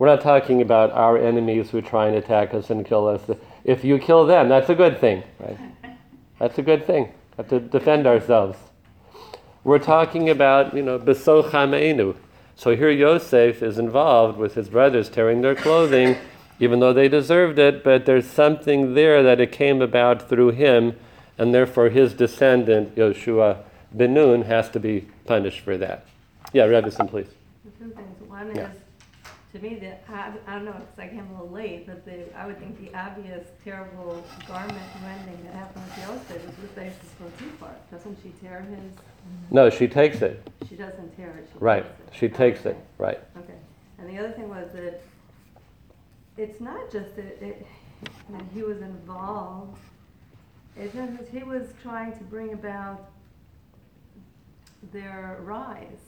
We're 0.00 0.06
not 0.06 0.22
talking 0.22 0.62
about 0.62 0.92
our 0.92 1.18
enemies 1.18 1.68
who 1.68 1.82
try 1.82 2.06
and 2.06 2.16
attack 2.16 2.54
us 2.54 2.70
and 2.70 2.86
kill 2.86 3.06
us. 3.06 3.20
If 3.64 3.84
you 3.84 3.98
kill 3.98 4.24
them, 4.24 4.48
that's 4.48 4.70
a 4.70 4.74
good 4.74 4.98
thing, 4.98 5.22
right? 5.38 5.58
That's 6.38 6.56
a 6.56 6.62
good 6.62 6.86
thing. 6.86 7.04
We 7.04 7.36
have 7.36 7.48
to 7.48 7.60
defend 7.60 8.06
ourselves. 8.06 8.56
We're 9.62 9.78
talking 9.78 10.30
about, 10.30 10.74
you 10.74 10.82
know, 10.82 10.98
besochameinu. 10.98 12.16
So 12.56 12.74
here 12.74 12.90
Yosef 12.90 13.62
is 13.62 13.78
involved 13.78 14.38
with 14.38 14.54
his 14.54 14.70
brothers 14.70 15.10
tearing 15.10 15.42
their 15.42 15.54
clothing, 15.54 16.16
even 16.60 16.80
though 16.80 16.94
they 16.94 17.08
deserved 17.08 17.58
it, 17.58 17.84
but 17.84 18.06
there's 18.06 18.26
something 18.26 18.94
there 18.94 19.22
that 19.22 19.38
it 19.38 19.52
came 19.52 19.82
about 19.82 20.30
through 20.30 20.52
him, 20.52 20.96
and 21.36 21.52
therefore 21.52 21.90
his 21.90 22.14
descendant, 22.14 22.94
Yoshua 22.96 23.58
ben 23.92 24.14
Nun, 24.14 24.42
has 24.44 24.70
to 24.70 24.80
be 24.80 25.08
punished 25.26 25.60
for 25.60 25.76
that. 25.76 26.06
Yeah, 26.54 26.64
Rebbitzin, 26.68 27.10
please. 27.10 27.28
Two 27.78 27.90
things. 27.90 28.28
One 28.30 28.56
Yeah. 28.56 28.70
is, 28.70 28.79
to 29.52 29.58
me, 29.58 29.74
the, 29.76 29.92
I, 30.12 30.32
I 30.46 30.54
don't 30.54 30.64
know, 30.64 30.76
it's 30.80 30.96
like 30.96 31.12
I'm 31.12 31.28
a 31.30 31.32
little 31.42 31.50
late, 31.50 31.86
but 31.86 32.04
the, 32.04 32.32
I 32.36 32.46
would 32.46 32.58
think 32.58 32.78
the 32.80 32.96
obvious 32.96 33.48
terrible 33.64 34.24
garment 34.46 34.78
rending 35.02 35.42
that 35.44 35.54
happened 35.54 35.84
with 35.86 35.98
Yosef 36.30 36.44
is 36.48 36.58
with 36.58 36.74
Potiphar. 37.38 37.74
Doesn't 37.90 38.18
she 38.22 38.30
tear 38.40 38.60
his, 38.62 38.92
No, 39.50 39.68
she 39.68 39.88
takes 39.88 40.22
it. 40.22 40.48
she 40.68 40.76
doesn't 40.76 41.16
tear 41.16 41.30
it, 41.30 41.48
she 41.52 41.58
Right. 41.58 41.82
takes 41.84 41.98
it. 41.98 42.14
She 42.14 42.28
takes 42.28 42.60
it. 42.66 42.68
Okay. 42.68 42.78
Right. 42.98 43.18
Okay, 43.38 43.58
and 43.98 44.08
the 44.08 44.18
other 44.18 44.30
thing 44.32 44.48
was 44.48 44.70
that 44.72 45.00
it's 46.36 46.60
not 46.60 46.90
just 46.92 47.16
that 47.16 47.42
it, 47.42 47.66
that 48.30 48.42
he 48.54 48.62
was 48.62 48.80
involved, 48.80 49.78
it's 50.76 50.94
just 50.94 51.18
that 51.18 51.28
he 51.28 51.42
was 51.42 51.74
trying 51.82 52.16
to 52.16 52.24
bring 52.24 52.52
about 52.52 53.10
their 54.92 55.38
rise. 55.42 55.98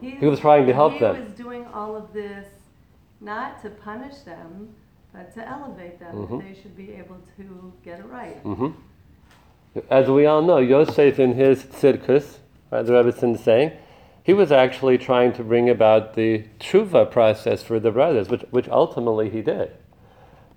He 0.00 0.24
was 0.26 0.40
trying 0.40 0.66
to 0.66 0.72
help 0.72 0.98
them. 1.00 1.16
He 1.16 1.22
was 1.22 1.32
doing 1.32 1.66
all 1.74 1.96
of 1.96 2.12
this 2.12 2.46
not 3.20 3.60
to 3.62 3.70
punish 3.70 4.18
them, 4.20 4.68
but 5.12 5.32
to 5.34 5.48
elevate 5.48 5.98
them, 5.98 6.26
Mhm. 6.26 6.42
they 6.42 6.54
should 6.60 6.76
be 6.76 6.92
able 6.92 7.16
to 7.36 7.72
get 7.84 8.00
it 8.00 8.06
right. 8.06 8.36
hmm 8.42 8.70
As 9.90 10.08
we 10.08 10.24
all 10.24 10.40
know, 10.42 10.58
Yosef 10.58 11.18
in 11.20 11.34
his 11.34 11.64
tzidkus, 11.64 12.38
as 12.72 12.86
the 12.86 12.94
Rebbitzin 12.94 13.38
saying, 13.38 13.72
he 14.22 14.32
was 14.32 14.50
actually 14.50 14.98
trying 14.98 15.32
to 15.34 15.44
bring 15.44 15.68
about 15.70 16.14
the 16.14 16.44
tshuva 16.58 17.10
process 17.10 17.62
for 17.62 17.78
the 17.78 17.90
brothers, 17.90 18.28
which, 18.28 18.42
which 18.50 18.68
ultimately 18.68 19.28
he 19.30 19.42
did. 19.42 19.70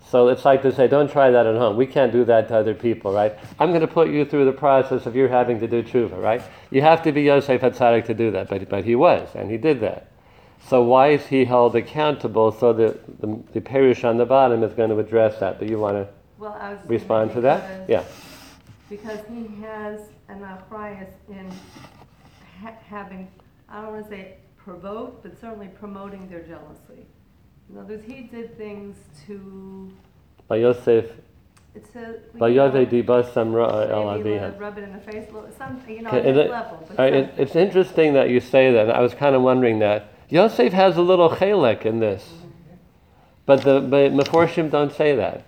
So 0.07 0.29
it's 0.29 0.43
like 0.43 0.61
to 0.63 0.71
say, 0.71 0.87
don't 0.87 1.11
try 1.11 1.29
that 1.29 1.45
at 1.45 1.55
home. 1.55 1.75
We 1.77 1.85
can't 1.85 2.11
do 2.11 2.23
that 2.25 2.47
to 2.47 2.55
other 2.57 2.73
people, 2.73 3.13
right? 3.13 3.37
I'm 3.59 3.69
going 3.69 3.81
to 3.81 3.87
put 3.87 4.09
you 4.09 4.25
through 4.25 4.45
the 4.45 4.53
process 4.53 5.05
of 5.05 5.15
you 5.15 5.27
having 5.27 5.59
to 5.59 5.67
do 5.67 5.83
tshuva, 5.83 6.19
right? 6.19 6.41
You 6.71 6.81
have 6.81 7.03
to 7.03 7.11
be 7.11 7.23
Yosef 7.23 7.61
Hatzadik 7.61 8.05
to 8.05 8.13
do 8.13 8.31
that, 8.31 8.49
but, 8.49 8.67
but 8.69 8.85
he 8.85 8.95
was, 8.95 9.29
and 9.35 9.51
he 9.51 9.57
did 9.57 9.81
that. 9.81 10.08
So 10.67 10.83
why 10.83 11.09
is 11.09 11.25
he 11.27 11.45
held 11.45 11.75
accountable? 11.75 12.51
So 12.51 12.73
the, 12.73 12.97
the, 13.19 13.39
the 13.53 13.61
parish 13.61 14.03
on 14.03 14.17
the 14.17 14.25
bottom 14.25 14.63
is 14.63 14.73
going 14.73 14.89
to 14.89 14.99
address 14.99 15.39
that. 15.39 15.57
But 15.59 15.69
you 15.69 15.79
want 15.79 15.95
to 15.97 16.07
Well, 16.37 16.57
I 16.59 16.73
was. 16.73 16.79
respond 16.85 17.33
to 17.33 17.41
that? 17.41 17.87
because- 17.87 17.89
Yeah. 17.89 18.03
Because 18.89 19.19
he 19.31 19.47
has 19.61 20.01
an 20.29 20.43
arthritis 20.43 21.13
in 21.29 21.51
ha- 22.61 22.73
having, 22.87 23.27
I 23.69 23.81
don't 23.81 23.91
want 23.93 24.05
to 24.05 24.09
say 24.09 24.33
provoked, 24.57 25.21
but 25.23 25.39
certainly 25.39 25.67
promoting 25.79 26.27
their 26.27 26.41
jealousy. 26.41 27.05
In 27.69 27.77
other 27.77 27.95
words, 27.95 28.05
he 28.07 28.21
did 28.23 28.57
things 28.57 28.97
to, 29.27 29.91
By 30.47 30.55
Yosef, 30.57 31.05
it 31.75 31.85
says. 31.93 32.15
by 32.39 32.47
Yosef 32.47 32.89
Dibas 32.89 33.31
Samra 33.31 33.89
El 33.91 34.17
Maybe 34.17 34.29
Abiha. 34.31 34.41
let- 34.41 34.59
rub 34.59 34.77
it 34.79 34.83
in 34.83 34.93
the 34.93 34.99
face, 34.99 35.27
some, 35.55 35.79
you 35.87 36.01
know, 36.01 36.09
it- 36.11 36.49
level. 36.49 36.83
but 36.95 37.13
it, 37.13 37.31
it's 37.37 37.55
interesting 37.55 38.13
that 38.13 38.29
you 38.31 38.39
say 38.39 38.71
that. 38.73 38.89
I 38.89 39.01
was 39.01 39.13
kind 39.13 39.35
of 39.35 39.43
wondering 39.43 39.79
that. 39.79 40.13
Yosef 40.29 40.73
has 40.73 40.95
a 40.95 41.01
little 41.01 41.29
chelek 41.31 41.85
in 41.85 41.99
this, 41.99 42.29
but 43.45 43.63
the 43.63 43.81
but 43.81 44.11
Meforshim 44.13 44.69
don't 44.69 44.93
say 44.93 45.15
that. 45.15 45.43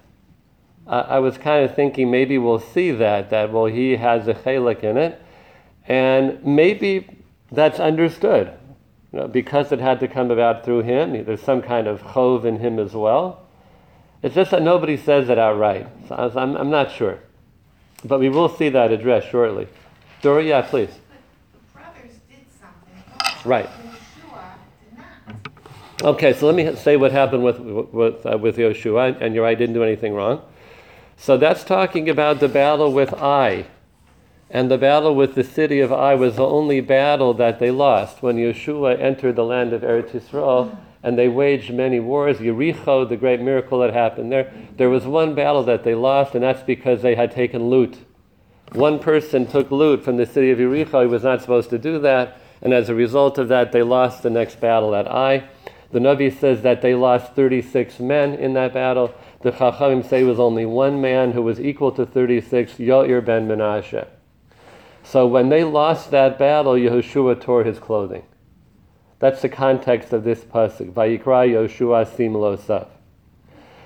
I 0.87 0.99
I 1.01 1.19
was 1.19 1.37
kind 1.37 1.63
of 1.63 1.75
thinking 1.75 2.09
maybe 2.09 2.37
we'll 2.37 2.59
see 2.59 2.91
that 2.91 3.29
that 3.29 3.51
well 3.51 3.65
he 3.65 3.97
has 3.97 4.27
a 4.27 4.33
chelek 4.33 4.83
in 4.83 4.97
it, 4.97 5.21
and 5.87 6.43
maybe 6.43 7.07
that's 7.51 7.79
understood, 7.79 8.51
you 9.13 9.19
know, 9.19 9.27
because 9.27 9.71
it 9.71 9.79
had 9.79 9.99
to 9.99 10.07
come 10.07 10.31
about 10.31 10.65
through 10.65 10.81
him. 10.81 11.25
There's 11.25 11.41
some 11.41 11.61
kind 11.61 11.87
of 11.87 12.01
chov 12.01 12.45
in 12.45 12.59
him 12.59 12.79
as 12.79 12.93
well. 12.93 13.45
It's 14.23 14.35
just 14.35 14.51
that 14.51 14.61
nobody 14.63 14.97
says 14.97 15.29
it 15.29 15.37
outright. 15.37 15.87
So 16.07 16.15
I 16.15 16.25
was- 16.25 16.37
I'm, 16.37 16.55
I'm 16.55 16.69
not 16.69 16.91
sure, 16.91 17.19
but 18.05 18.19
we 18.19 18.29
will 18.29 18.49
see 18.49 18.69
that 18.69 18.91
addressed 18.91 19.29
shortly. 19.29 19.67
Dora, 20.21 20.43
yeah, 20.43 20.61
please. 20.61 20.89
The 20.89 21.79
brothers 21.79 22.17
did 22.29 22.45
something 22.59 23.03
wrong. 23.19 23.41
Right. 23.45 23.69
Okay, 26.03 26.33
so 26.33 26.47
let 26.47 26.55
me 26.55 26.75
say 26.77 26.97
what 26.97 27.11
happened 27.11 27.43
with 27.43 27.59
with 27.59 28.25
uh, 28.25 28.35
with 28.35 28.57
Yoshua, 28.57 29.21
and 29.21 29.35
you're 29.35 29.43
right, 29.43 29.55
didn't 29.55 29.75
do 29.75 29.83
anything 29.83 30.15
wrong. 30.15 30.41
So 31.15 31.37
that's 31.37 31.63
talking 31.63 32.09
about 32.09 32.39
the 32.39 32.49
battle 32.49 32.91
with 32.91 33.13
Ai, 33.13 33.67
and 34.49 34.71
the 34.71 34.79
battle 34.79 35.13
with 35.13 35.35
the 35.35 35.43
city 35.43 35.79
of 35.79 35.93
Ai 35.93 36.15
was 36.15 36.37
the 36.37 36.47
only 36.47 36.81
battle 36.81 37.35
that 37.35 37.59
they 37.59 37.69
lost 37.69 38.23
when 38.23 38.37
Yeshua 38.37 38.99
entered 38.99 39.35
the 39.35 39.43
land 39.43 39.73
of 39.73 39.83
Eretz 39.83 40.09
Yisrael, 40.09 40.75
and 41.03 41.19
they 41.19 41.27
waged 41.27 41.71
many 41.71 41.99
wars. 41.99 42.37
Yericho, 42.37 43.07
the 43.07 43.15
great 43.15 43.39
miracle 43.39 43.77
that 43.81 43.93
happened 43.93 44.31
there, 44.31 44.51
there 44.77 44.89
was 44.89 45.05
one 45.05 45.35
battle 45.35 45.63
that 45.65 45.83
they 45.83 45.93
lost, 45.93 46.33
and 46.33 46.43
that's 46.43 46.63
because 46.63 47.03
they 47.03 47.13
had 47.13 47.31
taken 47.31 47.69
loot. 47.69 47.95
One 48.71 48.97
person 48.97 49.45
took 49.45 49.69
loot 49.69 50.03
from 50.03 50.17
the 50.17 50.25
city 50.25 50.49
of 50.49 50.57
Yericho. 50.57 51.03
He 51.03 51.07
was 51.07 51.23
not 51.23 51.41
supposed 51.41 51.69
to 51.69 51.77
do 51.77 51.99
that, 51.99 52.39
and 52.59 52.73
as 52.73 52.89
a 52.89 52.95
result 52.95 53.37
of 53.37 53.49
that, 53.49 53.71
they 53.71 53.83
lost 53.83 54.23
the 54.23 54.31
next 54.31 54.59
battle 54.59 54.95
at 54.95 55.07
Ai. 55.07 55.47
The 55.91 55.99
Navi 55.99 56.31
says 56.37 56.61
that 56.61 56.81
they 56.81 56.95
lost 56.95 57.33
36 57.33 57.99
men 57.99 58.33
in 58.33 58.53
that 58.53 58.73
battle. 58.73 59.13
The 59.41 59.51
Chachamim 59.51 60.07
say 60.07 60.21
it 60.21 60.25
was 60.25 60.39
only 60.39 60.65
one 60.65 61.01
man 61.01 61.31
who 61.31 61.41
was 61.41 61.59
equal 61.59 61.91
to 61.93 62.05
36, 62.05 62.73
Yair 62.75 63.23
ben 63.25 63.47
Menashe. 63.47 64.07
So 65.03 65.27
when 65.27 65.49
they 65.49 65.63
lost 65.63 66.11
that 66.11 66.39
battle, 66.39 66.73
Yehoshua 66.73 67.41
tore 67.41 67.63
his 67.63 67.79
clothing. 67.79 68.23
That's 69.19 69.41
the 69.41 69.49
context 69.49 70.13
of 70.13 70.23
this 70.23 70.43
pasuk. 70.43 70.93
Vayikra 70.93 71.47
Yoshua 71.47 72.07
sim 72.07 72.33
losav. 72.33 72.87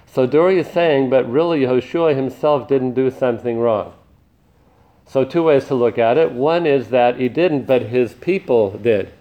So 0.05 0.25
Dori 0.25 0.59
is 0.59 0.67
saying, 0.67 1.09
but 1.09 1.29
really 1.29 1.61
Yehoshua 1.61 2.15
himself 2.15 2.67
didn't 2.67 2.93
do 2.93 3.09
something 3.09 3.59
wrong. 3.59 3.93
So 5.07 5.25
two 5.25 5.43
ways 5.43 5.65
to 5.65 5.75
look 5.75 5.97
at 5.97 6.17
it. 6.17 6.31
One 6.31 6.65
is 6.65 6.89
that 6.89 7.19
he 7.19 7.29
didn't, 7.29 7.65
but 7.65 7.83
his 7.83 8.13
people 8.13 8.77
did. 8.77 9.11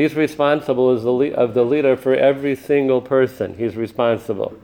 He's 0.00 0.14
responsible 0.14 0.88
as 0.92 1.02
the 1.02 1.10
le- 1.10 1.32
of 1.32 1.52
the 1.52 1.62
leader 1.62 1.94
for 1.94 2.14
every 2.14 2.56
single 2.56 3.02
person. 3.02 3.56
He's 3.58 3.76
responsible. 3.76 4.54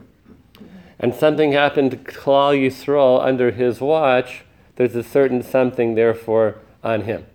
And 0.98 1.14
something 1.14 1.52
happened 1.52 1.90
to 1.90 1.98
Klal 1.98 2.58
Yisrael 2.58 3.22
under 3.22 3.50
his 3.50 3.78
watch. 3.78 4.46
There's 4.76 4.96
a 4.96 5.02
certain 5.02 5.42
something, 5.42 5.94
therefore, 5.94 6.56
on 6.82 7.02
him. 7.02 7.26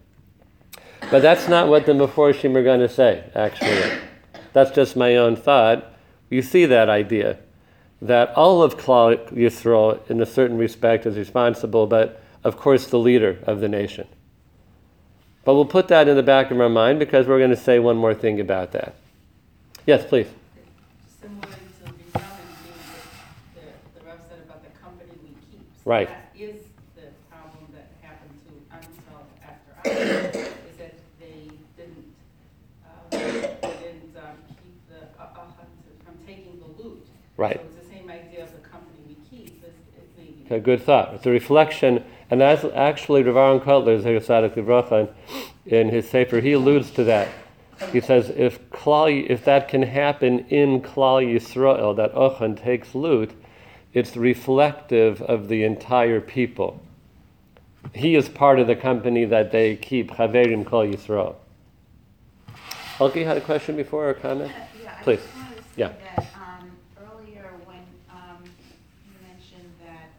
But 1.11 1.21
that's 1.21 1.47
not 1.47 1.67
what 1.67 1.85
the 1.85 1.91
Meforshim 1.91 2.55
are 2.55 2.63
going 2.63 2.79
to 2.79 2.89
say, 2.89 3.29
actually. 3.35 3.99
That's 4.51 4.71
just 4.71 4.95
my 4.95 5.15
own 5.15 5.35
thought. 5.35 5.93
You 6.31 6.41
see 6.41 6.65
that 6.65 6.89
idea 6.89 7.37
that 8.01 8.33
all 8.35 8.63
of 8.63 8.79
Klal 8.79 9.31
Yisrael, 9.31 10.09
in 10.09 10.19
a 10.19 10.25
certain 10.25 10.57
respect, 10.57 11.05
is 11.05 11.17
responsible, 11.17 11.85
but 11.85 12.19
of 12.43 12.57
course, 12.57 12.87
the 12.87 12.97
leader 12.97 13.37
of 13.43 13.59
the 13.59 13.69
nation. 13.69 14.07
But 15.43 15.55
we'll 15.55 15.65
put 15.65 15.87
that 15.87 16.07
in 16.07 16.15
the 16.15 16.23
back 16.23 16.51
of 16.51 16.59
our 16.59 16.69
mind 16.69 16.99
because 16.99 17.27
we're 17.27 17.39
going 17.39 17.49
to 17.49 17.55
say 17.57 17.79
one 17.79 17.97
more 17.97 18.13
thing 18.13 18.39
about 18.39 18.73
that. 18.73 18.95
Yes, 19.87 20.05
please. 20.05 20.27
Similar 21.19 21.41
to 21.41 21.49
the 21.49 22.19
Roman 22.19 22.29
thing 22.61 22.73
that 23.55 23.63
the, 23.95 23.99
the 23.99 24.05
Rev 24.05 24.19
said 24.29 24.39
about 24.45 24.63
the 24.63 24.69
company 24.79 25.09
we 25.23 25.29
keep. 25.49 25.61
So 25.83 25.89
Right. 25.89 26.07
That 26.07 26.39
is 26.39 26.61
the 26.95 27.09
problem 27.31 27.73
that 27.73 27.89
happened 28.03 28.37
to 28.45 28.51
Unsolved 28.69 29.33
after 29.41 29.71
I, 29.83 29.89
is 30.69 30.77
that 30.77 30.93
they 31.19 31.49
didn't, 31.75 32.13
um, 32.85 33.09
they 33.09 33.17
didn't, 33.81 34.15
um, 34.17 34.37
keep 34.47 34.77
the, 34.89 35.01
uh, 35.19 35.23
uh, 35.23 35.45
from 36.05 36.13
taking 36.27 36.59
the 36.59 36.83
loot. 36.83 37.03
Right. 37.37 37.57
So 37.59 37.65
it's 37.65 37.87
the 37.87 37.95
same 37.95 38.09
idea 38.11 38.43
of 38.43 38.51
the 38.53 38.59
company 38.69 38.99
we 39.07 39.15
keep, 39.27 39.63
it's, 39.65 39.75
it's 39.97 40.17
maybe. 40.17 40.45
Okay, 40.45 40.59
good 40.59 40.83
thought. 40.83 41.15
It's 41.15 41.25
a 41.25 41.31
reflection, 41.31 42.03
And 42.31 42.39
that's 42.41 42.63
actually 42.63 43.23
Rav 43.23 43.35
Aaron 43.35 43.59
Kotler, 43.59 44.01
Zeir 44.01 44.21
Sadik 44.21 44.55
Livracha, 44.55 45.13
in 45.65 45.89
his 45.89 46.09
Sefer, 46.09 46.39
he 46.39 46.53
alludes 46.53 46.89
to 46.91 47.03
that. 47.03 47.27
He 47.91 47.99
says 47.99 48.29
if 48.29 48.69
Klal, 48.69 49.29
if 49.29 49.43
that 49.45 49.67
can 49.67 49.83
happen 49.83 50.39
in 50.49 50.81
Klal 50.81 51.21
Yisrael, 51.25 51.95
that 51.97 52.13
Ochan 52.13 52.55
takes 52.59 52.95
loot, 52.95 53.31
it's 53.93 54.15
reflective 54.15 55.21
of 55.23 55.49
the 55.49 55.63
entire 55.63 56.21
people. 56.21 56.81
He 57.93 58.15
is 58.15 58.29
part 58.29 58.59
of 58.59 58.67
the 58.67 58.75
company 58.75 59.25
that 59.25 59.51
they 59.51 59.75
keep, 59.75 60.11
Chaverim 60.11 60.63
Klal 60.63 60.93
Yisrael. 60.93 61.35
Elke 62.99 63.15
had 63.25 63.37
a 63.37 63.41
question 63.41 63.75
before 63.75 64.05
or 64.05 64.09
a 64.11 64.13
comment? 64.15 64.51
Uh, 64.51 64.59
Yeah, 64.83 65.01
Please. 65.03 65.19
just 65.19 65.57
to 65.57 65.63
say 65.63 65.69
Yeah. 65.75 65.87
that, 66.15 66.27
um, 66.35 66.71
earlier 67.01 67.49
when, 67.65 67.81
um, 68.11 68.43
you 68.45 69.13
mentioned 69.27 69.73
that 69.83 70.13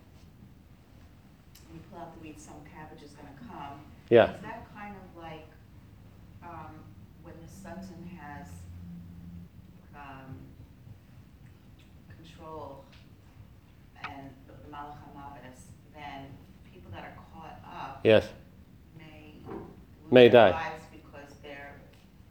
when 1.68 1.78
you 1.78 1.82
pull 1.90 2.00
out 2.00 2.12
the 2.14 2.26
weeds, 2.26 2.42
some 2.42 2.56
cabbage 2.74 3.04
is 3.04 3.12
gonna 3.12 3.30
come. 3.46 3.78
Yeah. 4.12 4.34
Is 4.34 4.42
that 4.42 4.66
kind 4.76 4.94
of 4.94 5.22
like, 5.22 5.46
um, 6.44 6.74
when 7.22 7.32
the 7.40 7.50
Sutton 7.50 8.10
has, 8.20 8.46
um, 9.96 10.36
control 12.14 12.84
and 14.04 14.28
the 14.46 14.52
Malach 14.70 14.98
HaMavis, 15.16 15.60
then 15.94 16.26
people 16.70 16.90
that 16.90 17.04
are 17.04 17.14
caught 17.32 17.58
up 17.64 18.00
Yes. 18.04 18.28
may 18.98 19.36
May 20.10 20.28
their 20.28 20.50
die. 20.50 20.50
lives 20.50 20.84
because 20.92 21.34
they're 21.42 21.76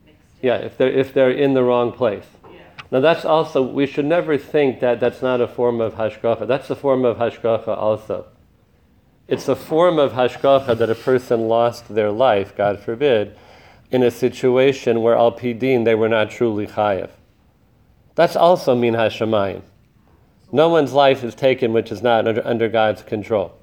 mixed 0.05 0.21
in. 0.39 0.47
Yeah, 0.47 0.57
if 0.57 0.77
they're, 0.77 0.91
if 0.91 1.15
they're 1.15 1.31
in 1.31 1.55
the 1.55 1.63
wrong 1.63 1.91
place. 1.93 2.27
Yeah. 2.53 2.59
Now 2.91 2.99
that's 2.99 3.25
also, 3.25 3.63
we 3.63 3.87
should 3.87 4.05
never 4.05 4.37
think 4.37 4.81
that 4.81 4.99
that's 4.99 5.23
not 5.23 5.41
a 5.41 5.47
form 5.47 5.81
of 5.81 5.95
hashgacha. 5.95 6.45
That's 6.47 6.69
a 6.69 6.75
form 6.75 7.05
of 7.05 7.17
hashgacha 7.17 7.69
also. 7.75 8.27
It's 9.31 9.47
a 9.47 9.55
form 9.55 9.97
of 9.97 10.11
hashgacha 10.11 10.77
that 10.77 10.89
a 10.89 10.93
person 10.93 11.47
lost 11.47 11.87
their 11.87 12.11
life, 12.11 12.53
God 12.53 12.81
forbid, 12.81 13.33
in 13.89 14.03
a 14.03 14.11
situation 14.11 15.01
where 15.01 15.15
al 15.15 15.31
pidin 15.31 15.85
they 15.85 15.95
were 15.95 16.09
not 16.09 16.29
truly 16.29 16.67
chayev. 16.67 17.11
That's 18.15 18.35
also 18.35 18.75
min 18.75 18.93
hashemayim. 18.93 19.61
No 20.51 20.67
one's 20.67 20.91
life 20.91 21.23
is 21.23 21.33
taken 21.33 21.71
which 21.71 21.93
is 21.93 22.01
not 22.01 22.27
under, 22.27 22.45
under 22.45 22.67
God's 22.67 23.03
control. 23.03 23.57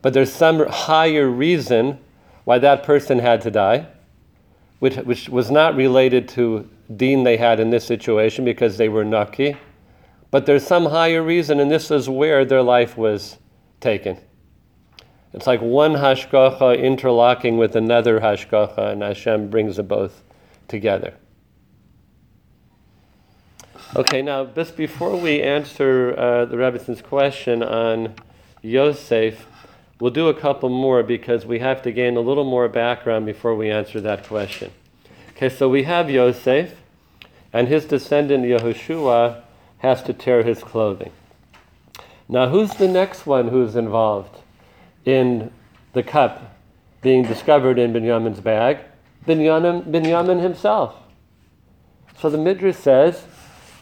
But 0.00 0.14
there's 0.14 0.32
some 0.32 0.66
higher 0.66 1.28
reason 1.28 1.98
why 2.44 2.58
that 2.60 2.82
person 2.82 3.18
had 3.18 3.42
to 3.42 3.50
die, 3.50 3.86
which, 4.78 4.96
which 4.96 5.28
was 5.28 5.50
not 5.50 5.76
related 5.76 6.26
to 6.30 6.66
deen 6.96 7.24
they 7.24 7.36
had 7.36 7.60
in 7.60 7.68
this 7.68 7.84
situation 7.84 8.46
because 8.46 8.78
they 8.78 8.88
were 8.88 9.04
nucky. 9.04 9.58
But 10.30 10.46
there's 10.46 10.66
some 10.66 10.86
higher 10.86 11.22
reason, 11.22 11.60
and 11.60 11.70
this 11.70 11.90
is 11.90 12.08
where 12.08 12.46
their 12.46 12.62
life 12.62 12.96
was 12.96 13.36
taken. 13.80 14.16
It's 15.32 15.46
like 15.46 15.60
one 15.60 15.94
hashgacha 15.94 16.82
interlocking 16.82 17.56
with 17.56 17.76
another 17.76 18.20
hashgacha, 18.20 18.92
and 18.92 19.02
Hashem 19.02 19.48
brings 19.48 19.76
them 19.76 19.86
both 19.86 20.22
together. 20.66 21.14
Okay, 23.94 24.22
now 24.22 24.44
just 24.44 24.76
before 24.76 25.16
we 25.16 25.42
answer 25.42 26.14
uh, 26.16 26.44
the 26.44 26.56
Rebbitzins 26.56 27.02
question 27.02 27.62
on 27.62 28.14
Yosef, 28.62 29.46
we'll 30.00 30.10
do 30.10 30.28
a 30.28 30.34
couple 30.34 30.68
more 30.68 31.02
because 31.02 31.46
we 31.46 31.60
have 31.60 31.82
to 31.82 31.92
gain 31.92 32.16
a 32.16 32.20
little 32.20 32.44
more 32.44 32.68
background 32.68 33.26
before 33.26 33.54
we 33.54 33.70
answer 33.70 34.00
that 34.00 34.26
question. 34.26 34.70
Okay, 35.30 35.48
so 35.48 35.68
we 35.68 35.84
have 35.84 36.10
Yosef, 36.10 36.74
and 37.52 37.68
his 37.68 37.84
descendant 37.84 38.44
Yehoshua 38.44 39.42
has 39.78 40.02
to 40.02 40.12
tear 40.12 40.42
his 40.42 40.62
clothing. 40.62 41.12
Now, 42.28 42.48
who's 42.48 42.74
the 42.74 42.88
next 42.88 43.26
one 43.26 43.48
who's 43.48 43.74
involved 43.74 44.39
in 45.04 45.50
the 45.92 46.02
cup 46.02 46.56
being 47.02 47.22
discovered 47.22 47.78
in 47.78 47.92
Binyamin's 47.92 48.40
bag? 48.40 48.78
Binyamin, 49.26 49.84
Binyamin 49.84 50.40
himself. 50.42 50.96
So 52.18 52.28
the 52.28 52.38
Midrash 52.38 52.76
says, 52.76 53.24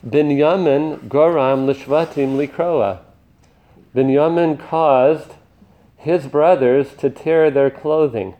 Binyamin 0.06 1.08
goram 1.08 1.66
lishvatim 1.66 2.36
likroa. 2.36 3.00
Binyamin 3.94 4.58
caused 4.58 5.32
his 5.96 6.26
brothers 6.26 6.94
to 6.94 7.10
tear 7.10 7.50
their 7.50 7.70
clothing. 7.70 8.34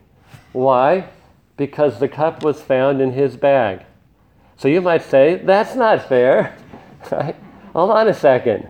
Why? 0.53 1.09
Because 1.57 1.99
the 1.99 2.07
cup 2.07 2.43
was 2.43 2.61
found 2.61 3.01
in 3.01 3.11
his 3.11 3.35
bag. 3.35 3.83
So 4.57 4.67
you 4.67 4.81
might 4.81 5.03
say, 5.03 5.35
that's 5.35 5.75
not 5.75 6.07
fair. 6.07 6.55
Right? 7.09 7.35
Hold 7.71 7.91
on 7.91 8.09
a 8.09 8.13
second. 8.13 8.67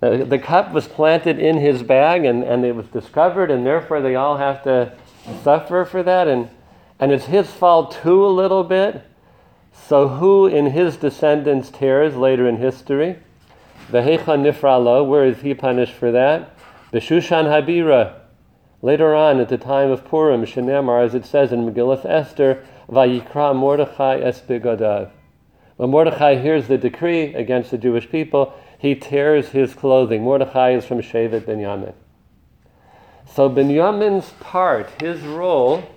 The, 0.00 0.24
the 0.24 0.38
cup 0.38 0.72
was 0.72 0.88
planted 0.88 1.38
in 1.38 1.58
his 1.58 1.82
bag 1.82 2.24
and, 2.24 2.42
and 2.42 2.64
it 2.64 2.74
was 2.74 2.86
discovered, 2.86 3.50
and 3.50 3.64
therefore 3.64 4.00
they 4.00 4.14
all 4.16 4.38
have 4.38 4.62
to 4.64 4.92
suffer 5.42 5.84
for 5.84 6.02
that. 6.02 6.26
And, 6.26 6.48
and 6.98 7.12
it's 7.12 7.26
his 7.26 7.50
fault 7.50 7.98
too, 8.02 8.24
a 8.24 8.28
little 8.28 8.64
bit. 8.64 9.02
So, 9.72 10.08
who 10.08 10.46
in 10.46 10.66
his 10.66 10.96
descendants 10.96 11.70
tears 11.70 12.16
later 12.16 12.48
in 12.48 12.56
history? 12.56 13.18
Vehecha 13.90 14.38
Nifralo, 14.38 15.06
where 15.06 15.24
is 15.24 15.40
he 15.40 15.54
punished 15.54 15.94
for 15.94 16.12
that? 16.12 16.56
Beshushan 16.92 17.44
Habira. 17.44 18.14
Later 18.82 19.14
on, 19.14 19.40
at 19.40 19.48
the 19.48 19.58
time 19.58 19.90
of 19.90 20.04
Purim, 20.04 20.44
Shenemar, 20.44 21.04
as 21.04 21.14
it 21.14 21.26
says 21.26 21.52
in 21.52 21.70
Megillah 21.70 22.04
Esther, 22.06 22.64
Vayikra 22.88 23.54
Mordechai 23.54 24.20
es 24.20 24.40
bigadav. 24.40 25.10
When 25.76 25.90
Mordechai 25.90 26.36
hears 26.36 26.68
the 26.68 26.78
decree 26.78 27.34
against 27.34 27.70
the 27.70 27.78
Jewish 27.78 28.10
people, 28.10 28.54
he 28.80 28.94
tears 28.94 29.50
his 29.50 29.74
clothing. 29.74 30.22
Mordechai 30.22 30.70
is 30.70 30.86
from 30.86 31.02
Shevet 31.02 31.42
Binyamin. 31.42 31.92
So 33.30 33.48
Binyamin's 33.48 34.30
part, 34.40 34.90
his 35.00 35.20
role 35.20 35.88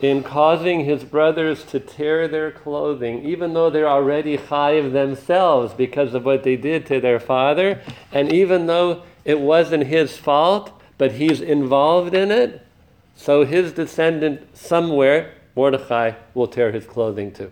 in 0.00 0.22
causing 0.22 0.84
his 0.84 1.02
brothers 1.02 1.64
to 1.64 1.80
tear 1.80 2.28
their 2.28 2.52
clothing, 2.52 3.24
even 3.24 3.54
though 3.54 3.70
they're 3.70 3.88
already 3.88 4.36
chayiv 4.36 4.92
themselves 4.92 5.72
because 5.72 6.12
of 6.12 6.24
what 6.24 6.42
they 6.42 6.54
did 6.54 6.84
to 6.86 7.00
their 7.00 7.18
father, 7.18 7.80
and 8.12 8.30
even 8.30 8.66
though 8.66 9.02
it 9.24 9.40
wasn't 9.40 9.86
his 9.86 10.18
fault, 10.18 10.70
but 10.98 11.12
he's 11.12 11.40
involved 11.40 12.14
in 12.14 12.30
it, 12.30 12.66
so 13.14 13.46
his 13.46 13.72
descendant 13.72 14.54
somewhere, 14.54 15.32
Mordechai, 15.54 16.12
will 16.34 16.46
tear 16.46 16.72
his 16.72 16.84
clothing 16.84 17.32
too. 17.32 17.50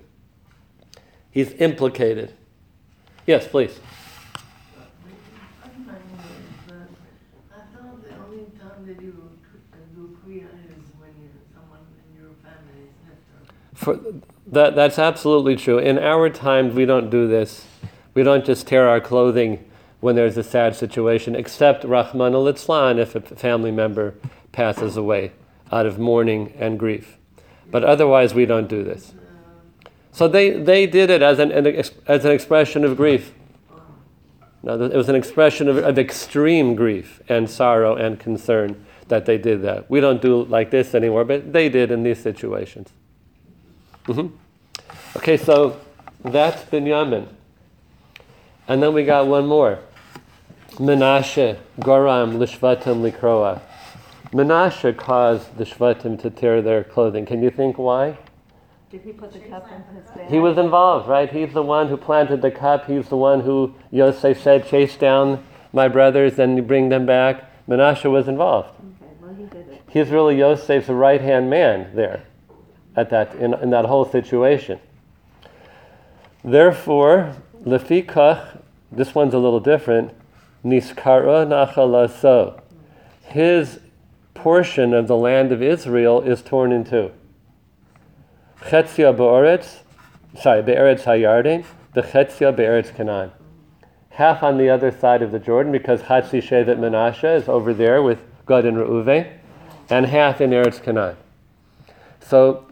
He's 1.31 1.53
implicated. 1.55 2.35
Yes, 3.27 3.49
please. 3.49 3.81
I'm 5.65 5.87
not 5.87 5.97
even, 6.13 6.29
uh, 6.71 6.85
I 7.51 7.77
thought 7.77 8.05
the 8.05 8.15
only 8.23 8.45
time 8.61 8.87
that 8.87 9.03
you 9.03 9.31
do 9.97 10.17
kriya 10.23 10.45
is 10.45 10.87
when 10.99 11.11
you, 11.21 11.31
someone 11.53 11.81
in 11.99 12.23
your 12.23 12.33
family 12.45 12.87
is 12.87 12.95
niftar. 13.03 13.43
For, 13.85 14.01
that, 14.47 14.75
that's 14.75 14.99
absolutely 14.99 15.57
true. 15.57 15.79
In 15.79 15.99
our 15.99 16.31
times, 16.31 16.75
we 16.75 16.87
don't 16.87 17.11
do 17.11 17.29
this. 17.29 17.67
We 18.15 18.23
don't 18.23 18.45
just 18.45 18.67
tear 18.67 18.89
our 18.89 19.01
clothing 19.01 19.63
when 20.01 20.17
there's 20.17 20.39
a 20.39 20.43
sad 20.43 20.75
situation, 20.75 21.37
except 21.37 21.85
Rahman 21.85 22.35
al 22.35 22.47
if 22.47 23.15
a 23.15 23.21
family 23.21 23.71
member 23.71 24.15
passes 24.53 24.97
away 24.97 25.33
out 25.71 25.85
of 25.85 25.99
mourning 25.99 26.55
and 26.59 26.79
grief. 26.79 27.19
But 27.71 27.85
otherwise, 27.85 28.33
we 28.33 28.47
don't 28.47 28.69
do 28.69 28.83
this. 28.83 29.13
So 30.13 30.29
they, 30.29 30.51
they 30.51 30.87
did 30.87 31.11
it 31.11 31.21
as 31.21 31.39
an, 31.39 31.53
an 31.53 31.67
as 32.07 32.25
an 32.25 32.31
expression 32.31 32.85
of 32.85 32.97
grief. 32.97 33.35
Now, 34.63 34.81
it 34.81 34.95
was 34.95 35.11
an 35.11 35.17
expression 35.17 35.69
of, 35.69 35.77
of 35.77 35.99
extreme 35.99 36.75
grief 36.75 37.21
and 37.29 37.51
sorrow 37.51 37.97
and 37.97 38.19
concern 38.19 38.87
that 39.09 39.27
they 39.27 39.37
did 39.37 39.61
that. 39.63 39.91
We 39.91 40.01
don't 40.01 40.23
do 40.23 40.45
like 40.45 40.71
this 40.71 40.95
anymore, 40.95 41.25
but 41.25 41.53
they 41.53 41.69
did 41.69 41.91
in 41.91 42.03
these 42.03 42.23
situations. 42.23 42.91
Hmm 44.07 44.27
Okay, 45.17 45.37
so 45.37 45.81
that's 46.23 46.63
Binyamin. 46.65 47.29
And 48.69 48.83
then 48.83 48.93
we 48.93 49.05
got 49.05 49.27
one 49.27 49.47
more. 49.47 49.79
Menashe, 50.73 51.57
Goram, 51.81 52.39
Lishvatim, 52.39 53.09
Likroa. 53.09 53.61
Menashe 54.33 54.97
caused 54.97 55.57
the 55.57 55.65
Shvatim 55.65 56.21
to 56.21 56.31
tear 56.31 56.61
their 56.61 56.83
clothing. 56.83 57.25
Can 57.25 57.43
you 57.43 57.51
think 57.51 57.79
why? 57.79 58.19
Did 58.91 59.03
he 59.03 59.13
put 59.13 59.33
the 59.33 59.39
cup 59.39 59.71
in 59.71 59.97
his 59.97 60.11
bag? 60.11 60.29
He 60.29 60.39
was 60.39 60.59
involved, 60.59 61.09
right? 61.09 61.31
He's 61.31 61.53
the 61.53 61.63
one 61.63 61.89
who 61.89 61.97
planted 61.97 62.43
the 62.43 62.51
cup. 62.51 62.87
He's 62.87 63.09
the 63.09 63.17
one 63.17 63.41
who 63.41 63.75
Yosef 63.91 64.43
said, 64.43 64.67
chase 64.67 64.97
down 64.97 65.45
my 65.73 65.89
brothers 65.89 66.39
and 66.39 66.67
bring 66.67 66.89
them 66.89 67.07
back. 67.07 67.45
Menashe 67.69 68.11
was 68.11 68.27
involved. 68.27 68.71
Okay, 68.71 69.13
well, 69.21 69.35
he 69.35 69.45
did 69.45 69.69
it. 69.69 69.83
He's 69.89 70.11
really 70.11 70.39
Yosef's 70.39 70.89
right 70.89 71.21
hand 71.21 71.49
man 71.49 71.95
there 71.95 72.25
at 72.97 73.11
that, 73.11 73.35
in, 73.37 73.55
in 73.55 73.71
that 73.71 73.87
whole 73.87 74.05
situation. 74.05 74.79
Therefore, 76.45 77.35
lefikach, 77.65 78.61
this 78.93 79.15
one's 79.15 79.35
a 79.35 79.39
little 79.39 79.61
different, 79.61 80.13
niskara 80.65 81.47
nachalaso. 81.47 82.61
His 83.23 83.81
portion 84.35 84.93
of 84.93 85.09
the 85.09 85.17
land 85.17 85.53
of 85.53 85.63
Israel 85.63 86.21
is 86.21 86.43
torn 86.43 86.73
in 86.73 86.85
two. 86.85 87.13
Chetzia 88.61 89.17
be'oretz, 89.17 89.81
sorry, 90.39 90.63
be'eretz 90.63 91.03
hayarden, 91.03 91.65
the 91.95 92.03
chetzia 92.03 92.55
be'eretz 92.55 92.95
Canaan. 92.95 93.33
Half 94.11 94.43
on 94.45 94.59
the 94.59 94.71
other 94.71 94.93
side 94.93 95.23
of 95.23 95.33
the 95.33 95.41
Jordan, 95.41 95.73
because 95.73 96.03
Chatzi 96.03 96.41
Shevet 96.41 96.79
Menashe 96.79 97.37
is 97.37 97.49
over 97.49 97.75
there 97.75 98.01
with 98.01 98.21
Gad 98.47 98.65
and 98.65 98.77
Reuven, 98.77 99.29
and 99.91 100.07
half 100.07 100.41
in 100.41 100.51
Eretz 100.51 100.81
Canaan. 100.81 101.17
So 102.21 102.65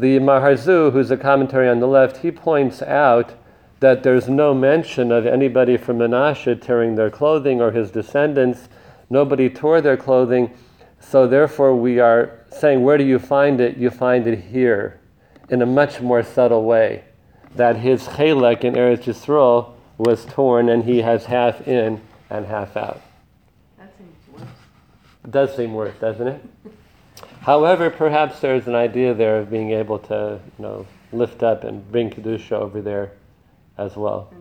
the 0.00 0.18
Maharzu, 0.18 0.92
who's 0.92 1.10
a 1.10 1.16
commentary 1.16 1.68
on 1.68 1.80
the 1.80 1.86
left, 1.86 2.18
he 2.18 2.30
points 2.30 2.82
out 2.82 3.34
that 3.80 4.02
there's 4.02 4.28
no 4.28 4.54
mention 4.54 5.12
of 5.12 5.26
anybody 5.26 5.76
from 5.76 5.98
Menashe 5.98 6.60
tearing 6.60 6.94
their 6.94 7.10
clothing 7.10 7.60
or 7.60 7.70
his 7.70 7.90
descendants. 7.90 8.68
Nobody 9.08 9.48
tore 9.48 9.80
their 9.80 9.96
clothing. 9.96 10.52
So 11.00 11.26
therefore, 11.26 11.76
we 11.76 12.00
are 12.00 12.44
saying, 12.50 12.82
where 12.82 12.98
do 12.98 13.04
you 13.04 13.18
find 13.18 13.60
it? 13.60 13.76
You 13.76 13.90
find 13.90 14.26
it 14.26 14.38
here, 14.38 15.00
in 15.48 15.62
a 15.62 15.66
much 15.66 16.00
more 16.00 16.22
subtle 16.22 16.64
way, 16.64 17.04
that 17.54 17.76
his 17.76 18.02
chelek 18.02 18.64
in 18.64 18.74
Eretz 18.74 19.04
Yisrael 19.04 19.74
was 19.96 20.24
torn, 20.26 20.68
and 20.68 20.84
he 20.84 20.98
has 21.02 21.24
half 21.26 21.66
in 21.66 22.00
and 22.30 22.46
half 22.46 22.76
out. 22.76 23.00
That 23.78 23.92
seems 23.96 24.28
worse. 24.32 24.48
It 25.24 25.30
does 25.30 25.56
seem 25.56 25.72
worse, 25.72 25.94
doesn't 26.00 26.28
it? 26.28 26.44
However, 27.40 27.90
perhaps 27.90 28.40
there's 28.40 28.66
an 28.66 28.74
idea 28.74 29.14
there 29.14 29.38
of 29.38 29.50
being 29.50 29.72
able 29.72 29.98
to, 30.00 30.40
you 30.58 30.62
know, 30.62 30.86
lift 31.12 31.42
up 31.42 31.64
and 31.64 31.90
bring 31.90 32.10
kedusha 32.10 32.52
over 32.52 32.82
there 32.82 33.12
as 33.78 33.96
well, 33.96 34.32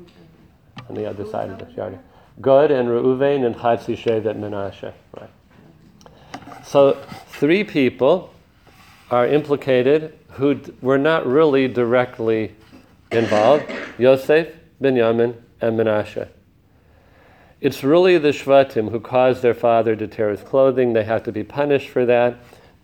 on 0.89 0.95
the 0.95 1.05
other 1.05 1.25
side 1.25 1.49
of 1.49 1.59
the 1.59 1.65
Jordan. 1.65 1.99
Gad 2.41 2.71
and 2.71 2.89
Reuven 2.89 3.45
and 3.45 3.55
Chatzi 3.55 3.95
Shevet 3.97 4.37
Menashe. 4.37 4.93
Right. 5.19 5.29
So 6.65 6.93
three 7.29 7.63
people 7.63 8.33
are 9.09 9.25
implicated 9.25 10.17
who 10.31 10.55
d- 10.55 10.73
were 10.81 10.97
not 10.97 11.25
really 11.25 11.67
directly 11.67 12.55
involved: 13.11 13.65
Yosef, 13.97 14.49
Binyamin, 14.81 15.35
and 15.61 15.79
Menashe. 15.79 16.27
It's 17.59 17.83
really 17.83 18.19
the 18.19 18.29
Shvatim 18.29 18.91
who 18.91 18.99
caused 18.99 19.41
their 19.41 19.55
father 19.55 19.95
to 19.95 20.07
tear 20.07 20.29
his 20.29 20.41
clothing. 20.41 20.93
They 20.93 21.05
have 21.05 21.23
to 21.23 21.31
be 21.31 21.43
punished 21.43 21.89
for 21.89 22.05
that. 22.05 22.37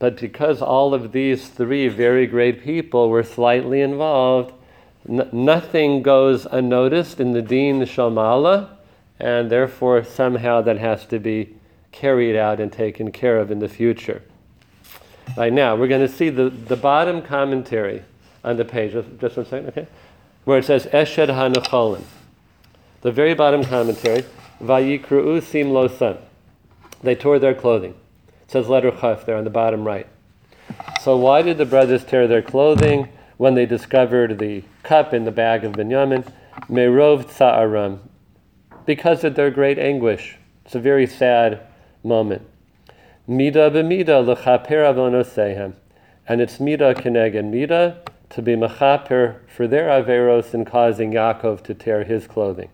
But 0.04 0.20
because 0.20 0.62
all 0.62 0.94
of 0.94 1.14
these 1.14 1.48
three 1.48 1.88
very 1.88 2.28
great 2.28 2.62
people 2.62 3.08
were 3.08 3.24
slightly 3.24 3.80
involved, 3.80 4.54
n- 5.08 5.30
nothing 5.32 6.04
goes 6.04 6.46
unnoticed 6.46 7.22
in 7.22 7.32
the 7.32 7.42
Din 7.42 7.80
Shamala, 7.84 8.72
and 9.18 9.50
therefore 9.50 10.04
somehow 10.04 10.60
that 10.64 10.78
has 10.78 11.06
to 11.06 11.20
be 11.20 11.56
carried 11.94 12.36
out 12.36 12.60
and 12.60 12.70
taken 12.70 13.14
care 13.14 13.40
of 13.40 13.50
in 13.50 13.60
the 13.60 13.70
future. 13.70 14.22
Right 15.38 15.54
now, 15.54 15.78
we're 15.78 15.88
going 15.88 16.06
to 16.06 16.14
see 16.14 16.28
the, 16.28 16.50
the 16.50 16.76
bottom 16.76 17.22
commentary 17.22 18.04
on 18.44 18.58
the 18.58 18.66
page. 18.66 18.92
Just, 18.92 19.08
just 19.22 19.38
one 19.38 19.46
second, 19.46 19.70
okay? 19.70 19.88
Where 20.44 20.58
it 20.58 20.66
says 20.66 20.86
Eshed 20.88 21.30
HaNecholim. 21.30 22.04
The 23.04 23.12
very 23.14 23.36
bottom 23.36 23.64
commentary, 23.64 24.26
Vayikru'u 24.62 25.42
sim 25.42 25.70
lo 25.70 25.88
san. 25.88 26.18
They 27.02 27.16
tore 27.16 27.40
their 27.40 27.54
clothing. 27.54 27.96
It 28.44 28.52
says 28.52 28.68
letter 28.68 28.92
Chaf 28.92 29.26
there 29.26 29.38
on 29.38 29.44
the 29.44 29.50
bottom 29.50 29.86
right. 29.86 30.08
So 31.02 31.18
why 31.18 31.42
did 31.42 31.58
the 31.58 31.66
brothers 31.66 32.04
tear 32.04 32.28
their 32.28 32.42
clothing 32.42 33.10
when 33.38 33.56
they 33.56 33.66
discovered 33.66 34.40
the 34.40 34.64
cup 34.84 35.14
in 35.14 35.26
the 35.26 35.32
bag 35.32 35.64
of 35.64 35.74
Binyamin? 35.74 36.32
Merov 36.70 37.26
tsa'aram. 37.26 38.00
Because 38.86 39.24
of 39.24 39.36
their 39.36 39.52
great 39.52 39.78
anguish. 39.78 40.38
It's 40.66 40.76
a 40.76 40.80
very 40.80 41.08
sad 41.08 41.60
moment. 42.04 42.44
Mida 43.28 43.70
b'mida 43.70 44.26
l'chaper 44.26 44.84
avonosehem. 44.84 45.74
And 46.28 46.40
it's 46.42 46.60
mida 46.60 46.94
keneged 46.94 47.50
mida 47.50 48.02
to 48.30 48.42
be 48.42 48.56
mechaper 48.56 49.38
for 49.48 49.68
their 49.68 49.90
averos 49.90 50.54
in 50.54 50.66
causing 50.66 51.12
Yaakov 51.12 51.64
to 51.64 51.74
tear 51.74 52.04
his 52.04 52.28
clothing. 52.28 52.70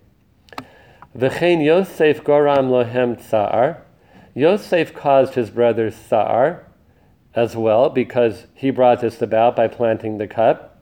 V'chein 1.17 1.63
Yosef 1.63 2.23
goram 2.23 2.69
lohem 2.69 3.19
tsa'ar. 3.19 3.77
Yosef 4.39 4.93
caused 4.93 5.34
his 5.34 5.49
brothers 5.49 5.93
tsa'ar 5.95 6.63
as 7.36 7.58
well 7.58 7.89
because 7.89 8.47
he 8.54 8.71
brought 8.71 9.02
this 9.02 9.21
about 9.21 9.54
by 9.54 9.67
planting 9.67 10.17
the 10.17 10.28
cup. 10.28 10.82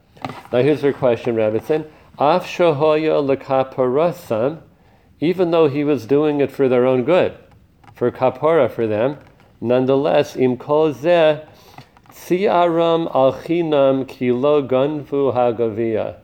Now 0.54 0.62
here's 0.62 0.84
your 0.84 0.94
question, 0.94 1.36
Rebbitzin. 1.36 1.90
Af 2.20 2.46
shohoya 2.46 3.18
lekaparasam, 3.26 4.62
even 5.20 5.50
though 5.50 5.68
he 5.68 5.84
was 5.84 6.06
doing 6.06 6.40
it 6.40 6.52
for 6.52 6.70
their 6.70 6.86
own 6.86 7.04
good, 7.04 7.36
for 7.96 8.12
kapora 8.12 8.70
for 8.70 8.86
them, 8.86 9.18
nonetheless, 9.60 10.36
im 10.36 10.58
kol 10.58 10.94
zeh 10.94 11.44
tziaram 12.12 13.08
al 13.16 13.34
chinam 13.34 14.08
kilo 14.08 14.62
ganfu 14.62 15.34
hagaviyah. 15.34 16.18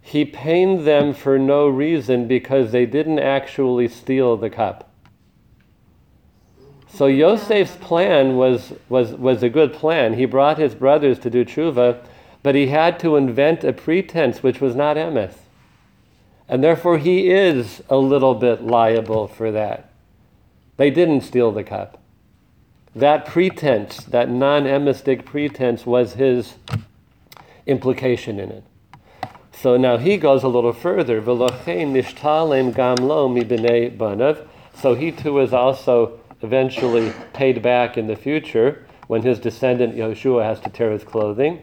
He 0.00 0.24
pained 0.24 0.86
them 0.86 1.12
for 1.12 1.38
no 1.38 1.68
reason 1.68 2.26
because 2.26 2.72
they 2.72 2.86
didn't 2.86 3.18
actually 3.18 3.88
steal 3.88 4.38
the 4.38 4.48
cup. 4.48 4.91
So 6.94 7.06
Yosef's 7.06 7.76
plan 7.76 8.36
was, 8.36 8.74
was, 8.90 9.12
was 9.12 9.42
a 9.42 9.48
good 9.48 9.72
plan. 9.72 10.14
He 10.14 10.26
brought 10.26 10.58
his 10.58 10.74
brothers 10.74 11.18
to 11.20 11.30
do 11.30 11.44
tshuva, 11.44 12.04
but 12.42 12.54
he 12.54 12.66
had 12.66 13.00
to 13.00 13.16
invent 13.16 13.64
a 13.64 13.72
pretense 13.72 14.42
which 14.42 14.60
was 14.60 14.74
not 14.74 14.96
emes. 14.96 15.34
And 16.48 16.62
therefore 16.62 16.98
he 16.98 17.30
is 17.30 17.82
a 17.88 17.96
little 17.96 18.34
bit 18.34 18.62
liable 18.62 19.26
for 19.26 19.50
that. 19.52 19.90
They 20.76 20.90
didn't 20.90 21.22
steal 21.22 21.50
the 21.50 21.64
cup. 21.64 21.98
That 22.94 23.24
pretense, 23.24 24.04
that 24.04 24.28
non 24.28 24.66
emistic 24.66 25.24
pretense, 25.24 25.86
was 25.86 26.14
his 26.14 26.56
implication 27.66 28.38
in 28.38 28.50
it. 28.50 28.64
So 29.52 29.78
now 29.78 29.96
he 29.96 30.18
goes 30.18 30.42
a 30.42 30.48
little 30.48 30.74
further. 30.74 31.22
So 34.74 34.94
he 34.94 35.12
too 35.12 35.38
is 35.38 35.52
also 35.54 36.20
eventually 36.42 37.12
paid 37.32 37.62
back 37.62 37.96
in 37.96 38.06
the 38.06 38.16
future 38.16 38.86
when 39.06 39.22
his 39.22 39.38
descendant 39.38 39.94
Yoshua 39.94 40.42
has 40.44 40.60
to 40.60 40.70
tear 40.70 40.90
his 40.90 41.04
clothing. 41.04 41.62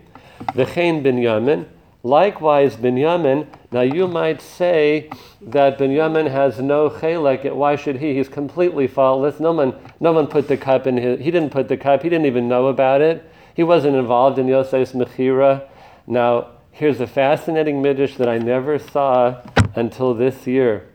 V'chein 0.54 1.04
Binyamin. 1.04 1.66
Likewise, 2.02 2.78
Binyamin. 2.78 3.48
Now 3.72 3.82
you 3.82 4.08
might 4.08 4.42
say 4.42 5.10
that 5.42 5.78
Binyamin 5.78 6.32
has 6.32 6.60
no 6.60 6.90
chelek. 6.90 7.54
Why 7.54 7.76
should 7.76 7.98
he? 7.98 8.16
He's 8.16 8.30
completely 8.30 8.88
faultless. 8.88 9.40
No 9.40 9.52
one, 9.52 9.76
no 10.00 10.14
one 10.14 10.28
put 10.28 10.48
the 10.48 10.56
cup 10.56 10.88
in 10.88 10.98
his. 10.98 11.20
He 11.20 11.30
didn't 11.30 11.52
put 11.52 11.68
the 11.68 11.78
cup. 11.78 12.04
He 12.04 12.10
didn't 12.10 12.26
even 12.26 12.48
know 12.48 12.68
about 12.68 13.02
it. 13.02 13.30
He 13.54 13.64
wasn't 13.64 13.98
involved 13.98 14.40
in 14.40 14.48
Yosef's 14.48 14.94
mechira. 14.94 15.68
Now 16.08 16.52
here's 16.72 17.02
a 17.02 17.08
fascinating 17.08 17.82
midrash 17.82 18.16
that 18.16 18.30
I 18.30 18.38
never 18.38 18.80
saw 18.80 19.42
until 19.76 20.14
this 20.14 20.48
year. 20.48 20.88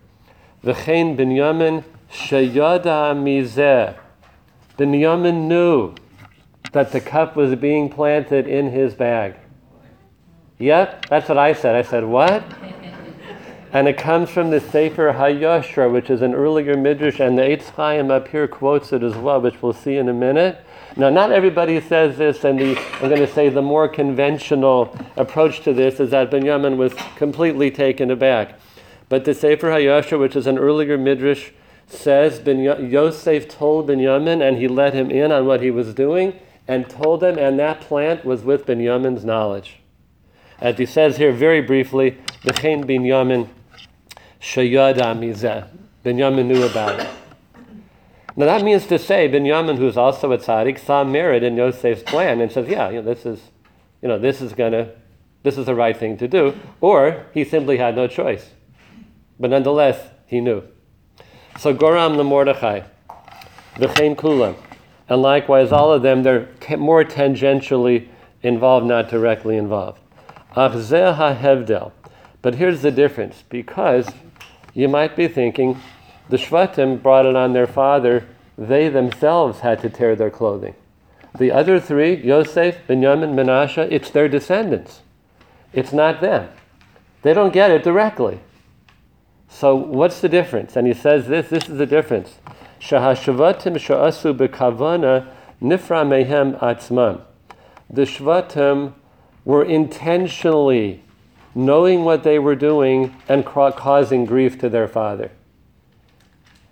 V'chein 0.65 1.17
Binyamin 1.19 1.85
sheyada 2.15 3.15
mizeh. 3.15 3.97
Binyamin 4.79 5.49
knew 5.49 5.95
that 6.73 6.93
the 6.93 7.01
cup 7.01 7.37
was 7.37 7.55
being 7.57 7.89
planted 7.89 8.47
in 8.47 8.71
his 8.71 8.95
bag. 8.95 9.37
Yep, 10.59 11.07
that's 11.07 11.29
what 11.29 11.39
I 11.39 11.53
said. 11.53 11.75
I 11.75 11.83
said, 11.83 12.05
what? 12.05 12.45
and 13.73 13.89
it 13.89 13.99
comes 13.99 14.31
from 14.31 14.51
the 14.51 14.61
Sefer 14.61 15.13
HaYashar, 15.13 15.93
which 15.93 16.11
is 16.11 16.23
an 16.23 16.35
earlier 16.35 16.77
midrash, 16.77 17.21
and 17.21 17.37
the 17.37 17.43
Eitz 17.43 17.71
Chaim 17.71 18.11
up 18.11 18.29
here 18.29 18.47
quotes 18.47 18.93
it 18.93 19.03
as 19.03 19.17
well, 19.17 19.41
which 19.41 19.61
we'll 19.61 19.73
see 19.73 19.97
in 19.97 20.09
a 20.09 20.15
minute. 20.15 20.65
Now, 20.97 21.11
not 21.11 21.33
everybody 21.33 21.81
says 21.81 22.17
this, 22.17 22.45
and 22.45 22.59
the, 22.59 22.79
I'm 22.95 23.09
going 23.09 23.17
to 23.17 23.33
say 23.33 23.49
the 23.49 23.63
more 23.63 23.89
conventional 23.89 24.97
approach 25.17 25.63
to 25.63 25.73
this 25.73 25.99
is 25.99 26.11
that 26.11 26.31
Benjamin 26.31 26.79
was 26.79 26.95
completely 27.17 27.73
taken 27.73 28.13
aback. 28.13 28.61
But 29.09 29.25
the 29.25 29.35
Sefer 29.35 29.69
HaYashar, 29.69 30.19
which 30.21 30.37
is 30.37 30.47
an 30.47 30.57
earlier 30.57 30.97
midrash, 30.97 31.51
says 31.87 32.39
ben 32.41 32.61
Yosef 32.61 33.49
told 33.49 33.87
Benjamin, 33.87 34.43
and 34.43 34.59
he 34.59 34.69
let 34.69 34.95
him 34.95 35.11
in 35.11 35.33
on 35.33 35.47
what 35.47 35.61
he 35.61 35.71
was 35.71 35.95
doing, 35.95 36.39
and 36.67 36.89
told 36.89 37.23
him, 37.23 37.39
and 37.39 37.59
that 37.59 37.81
plant 37.81 38.25
was 38.25 38.43
with 38.43 38.67
Benjamin's 38.67 39.25
knowledge. 39.25 39.81
As 40.61 40.79
he 40.79 40.87
says 40.87 41.17
here 41.17 41.33
very 41.33 41.61
briefly, 41.61 42.19
B'chein 42.43 42.85
Binyamin 42.85 43.49
sheyada 44.41 45.15
mizeh. 45.19 45.69
Benjamin 46.03 46.49
knew 46.49 46.63
about 46.63 47.01
it. 47.01 47.09
Now 48.37 48.47
that 48.47 48.63
means 48.63 48.87
to 48.87 48.99
say, 48.99 49.29
Binyamin, 49.29 49.79
who's 49.79 49.97
also 49.97 50.33
a 50.33 50.39
tzaddik, 50.39 50.79
saw 50.79 51.05
merit 51.05 51.43
in 51.43 51.57
Yosef's 51.57 52.03
plan 52.03 52.41
and 52.41 52.51
says, 52.51 52.69
"Yeah, 52.69 52.91
you 52.91 52.97
know, 52.97 53.15
this 53.15 53.25
is, 53.25 53.41
you 54.03 54.09
know, 54.09 54.19
this 54.19 54.41
is 54.41 54.53
gonna, 54.53 54.91
this 55.43 55.57
is 55.57 55.67
the 55.67 55.75
right 55.75 55.97
thing 55.97 56.17
to 56.19 56.29
do," 56.29 56.55
or 56.81 57.27
he 57.33 57.45
simply 57.45 57.77
had 57.77 57.95
no 57.95 58.07
choice. 58.07 58.51
But 59.39 59.51
nonetheless, 59.51 60.09
he 60.27 60.41
knew. 60.41 60.63
So 61.59 61.73
Goram 61.73 62.17
the 62.17 62.25
Mordechai, 62.25 62.83
V'chein 63.77 64.17
Kulam, 64.17 64.57
and 65.09 65.23
likewise 65.23 65.73
all 65.73 65.93
of 65.93 66.03
them, 66.03 66.23
they're 66.23 66.47
t- 66.61 66.77
more 66.77 67.05
tangentially 67.05 68.09
involved, 68.43 68.87
not 68.87 69.09
directly 69.09 69.57
involved. 69.57 70.01
Achzeh 70.57 71.17
ha'hevdel. 71.17 71.93
But 72.43 72.57
here's 72.57 72.83
the 72.83 72.91
difference, 72.91 73.45
because 73.49 74.09
you 74.75 74.89
might 74.89 75.17
be 75.17 75.29
thinking, 75.29 75.81
the 76.29 76.37
Shvatim 76.37 77.03
brought 77.03 77.27
it 77.27 77.37
on 77.37 77.53
their 77.53 77.67
father, 77.67 78.27
they 78.59 78.89
themselves 78.89 79.61
had 79.61 79.81
to 79.81 79.91
tear 79.91 80.15
their 80.17 80.31
clothing. 80.31 80.75
The 81.37 81.51
other 81.51 81.81
three, 81.81 82.15
Yosef, 82.15 82.87
Benjamin, 82.87 83.35
Menashe, 83.35 83.91
it's 83.91 84.11
their 84.11 84.29
descendants. 84.29 85.01
It's 85.73 85.93
not 85.93 86.21
them. 86.21 86.49
They 87.23 87.35
don't 87.35 87.53
get 87.53 87.71
it 87.71 87.83
directly. 87.83 88.41
So 89.55 89.77
what's 89.77 90.21
the 90.21 90.29
difference? 90.29 90.75
And 90.75 90.85
he 90.85 90.95
says 90.95 91.29
this, 91.29 91.49
this 91.49 91.69
is 91.69 91.79
the 91.79 91.87
difference. 91.87 92.39
Shahashvatim 92.81 93.79
sha'asu 93.79 94.37
bekavana 94.37 95.29
nifra 95.63 96.05
mehem 96.05 96.59
atzmam. 96.59 97.21
The 97.89 98.03
shvatim 98.03 98.95
were 99.45 99.65
intentionally 99.65 101.05
knowing 101.55 102.03
what 102.03 102.25
they 102.25 102.41
were 102.41 102.57
doing 102.57 103.15
and 103.29 103.47
ca- 103.47 103.71
causing 103.71 104.25
grief 104.25 104.59
to 104.59 104.69
their 104.69 104.89
father. 104.89 105.31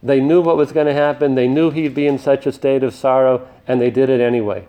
They 0.03 0.19
knew 0.21 0.41
what 0.41 0.57
was 0.57 0.73
going 0.73 0.89
to 0.89 0.93
happen. 0.93 1.37
They 1.37 1.47
knew 1.47 1.71
he'd 1.71 1.95
be 1.95 2.09
in 2.09 2.19
such 2.19 2.47
a 2.47 2.53
state 2.53 2.83
of 2.83 2.93
sorrow, 2.93 3.47
and 3.69 3.81
they 3.81 3.91
did 3.91 4.11
it 4.11 4.21
anyway. 4.21 4.67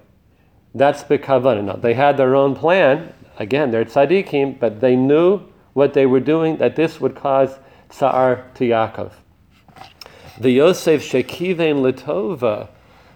That's 0.75 1.03
bekavana. 1.03 1.63
Now, 1.63 1.77
they 1.77 1.95
had 1.95 2.17
their 2.17 2.35
own 2.35 2.53
plan. 2.53 3.11
Again, 3.39 3.71
they're 3.71 3.85
tzaddikim, 3.85 4.59
but 4.59 4.81
they 4.81 4.95
knew 4.95 5.41
what 5.73 5.95
they 5.95 6.05
were 6.05 6.19
doing, 6.19 6.57
that 6.57 6.75
this 6.75 7.01
would 7.01 7.15
cause 7.15 7.57
tsar 7.93 8.45
to 8.55 8.63
Yaakov. 8.63 9.11
The 10.39 10.51
Yosef 10.51 11.03
shekivein 11.03 11.81
letova, 11.81 12.69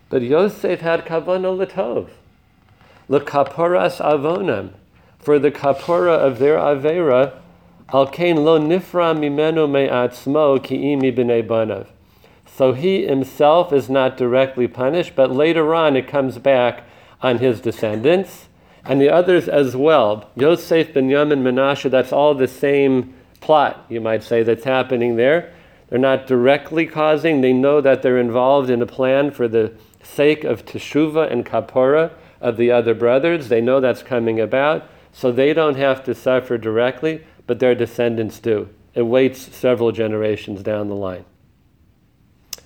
but 0.09 0.21
Yosef 0.21 0.81
had 0.81 1.05
kavana 1.05 1.65
letov. 1.65 2.09
Lekaporas 3.09 3.99
avonem, 3.99 4.73
for 5.17 5.39
the 5.39 5.51
kapora 5.51 6.17
of 6.17 6.39
their 6.39 6.57
avera, 6.57 7.33
al 7.91 8.07
kain 8.07 8.43
lo 8.43 8.59
nifra 8.59 9.17
mimenu 9.17 9.69
me'atzmo 9.69 10.59
ki'imi 10.59 11.15
b'nei 11.15 11.45
banav. 11.45 11.87
So 12.45 12.73
he 12.73 13.05
himself 13.05 13.73
is 13.73 13.89
not 13.89 14.17
directly 14.17 14.67
punished, 14.67 15.15
but 15.15 15.31
later 15.31 15.73
on 15.73 15.95
it 15.95 16.07
comes 16.07 16.37
back 16.37 16.83
on 17.21 17.39
his 17.39 17.61
descendants 17.61 18.47
and 18.85 19.01
the 19.01 19.09
others 19.09 19.47
as 19.47 19.75
well. 19.75 20.29
Yosef, 20.35 20.93
Benjamin, 20.93 21.43
Menashe, 21.43 21.89
that's 21.91 22.13
all 22.13 22.33
the 22.33 22.47
same 22.47 23.13
plot, 23.47 23.85
you 23.87 24.01
might 24.01 24.21
say, 24.23 24.43
that's 24.43 24.65
happening 24.65 25.15
there. 25.15 25.53
They're 25.87 25.97
not 25.97 26.27
directly 26.27 26.85
causing, 26.85 27.39
they 27.39 27.53
know 27.53 27.79
that 27.79 28.01
they're 28.01 28.19
involved 28.19 28.69
in 28.69 28.81
a 28.81 28.85
plan 28.85 29.31
for 29.31 29.47
the 29.47 29.71
sake 30.03 30.43
of 30.43 30.65
Teshuvah 30.65 31.31
and 31.31 31.45
Kapora 31.45 32.11
of 32.41 32.57
the 32.57 32.71
other 32.71 32.93
brothers. 32.93 33.47
They 33.47 33.61
know 33.61 33.79
that's 33.79 34.03
coming 34.03 34.41
about, 34.41 34.89
so 35.13 35.31
they 35.31 35.53
don't 35.53 35.77
have 35.77 36.03
to 36.03 36.13
suffer 36.13 36.57
directly, 36.57 37.23
but 37.45 37.59
their 37.59 37.73
descendants 37.73 38.39
do. 38.39 38.67
It 38.93 39.03
waits 39.03 39.55
several 39.55 39.93
generations 39.93 40.61
down 40.61 40.89
the 40.89 40.95
line. 40.95 41.23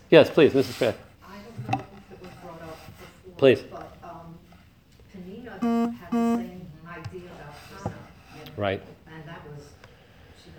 Yes, 0.09 0.31
please, 0.31 0.51
Mrs. 0.51 0.77
Pratt. 0.79 0.95
I 1.23 1.35
don't 1.35 1.77
know 1.77 1.85
if 2.09 2.11
it 2.11 2.23
was 2.23 2.31
brought 2.41 2.61
up 2.63 2.77
before. 3.23 3.37
Please. 3.37 3.61
But, 3.61 3.97
um, 4.03 4.35
Panina 5.15 5.95
had 5.95 6.11
the 6.11 6.37
same 6.37 6.69
idea 6.87 7.29
about 7.35 7.83
Hannah. 7.83 7.95
Right. 8.57 8.81
And 9.07 9.27
that 9.27 9.41
was, 9.47 9.67
she 10.43 10.49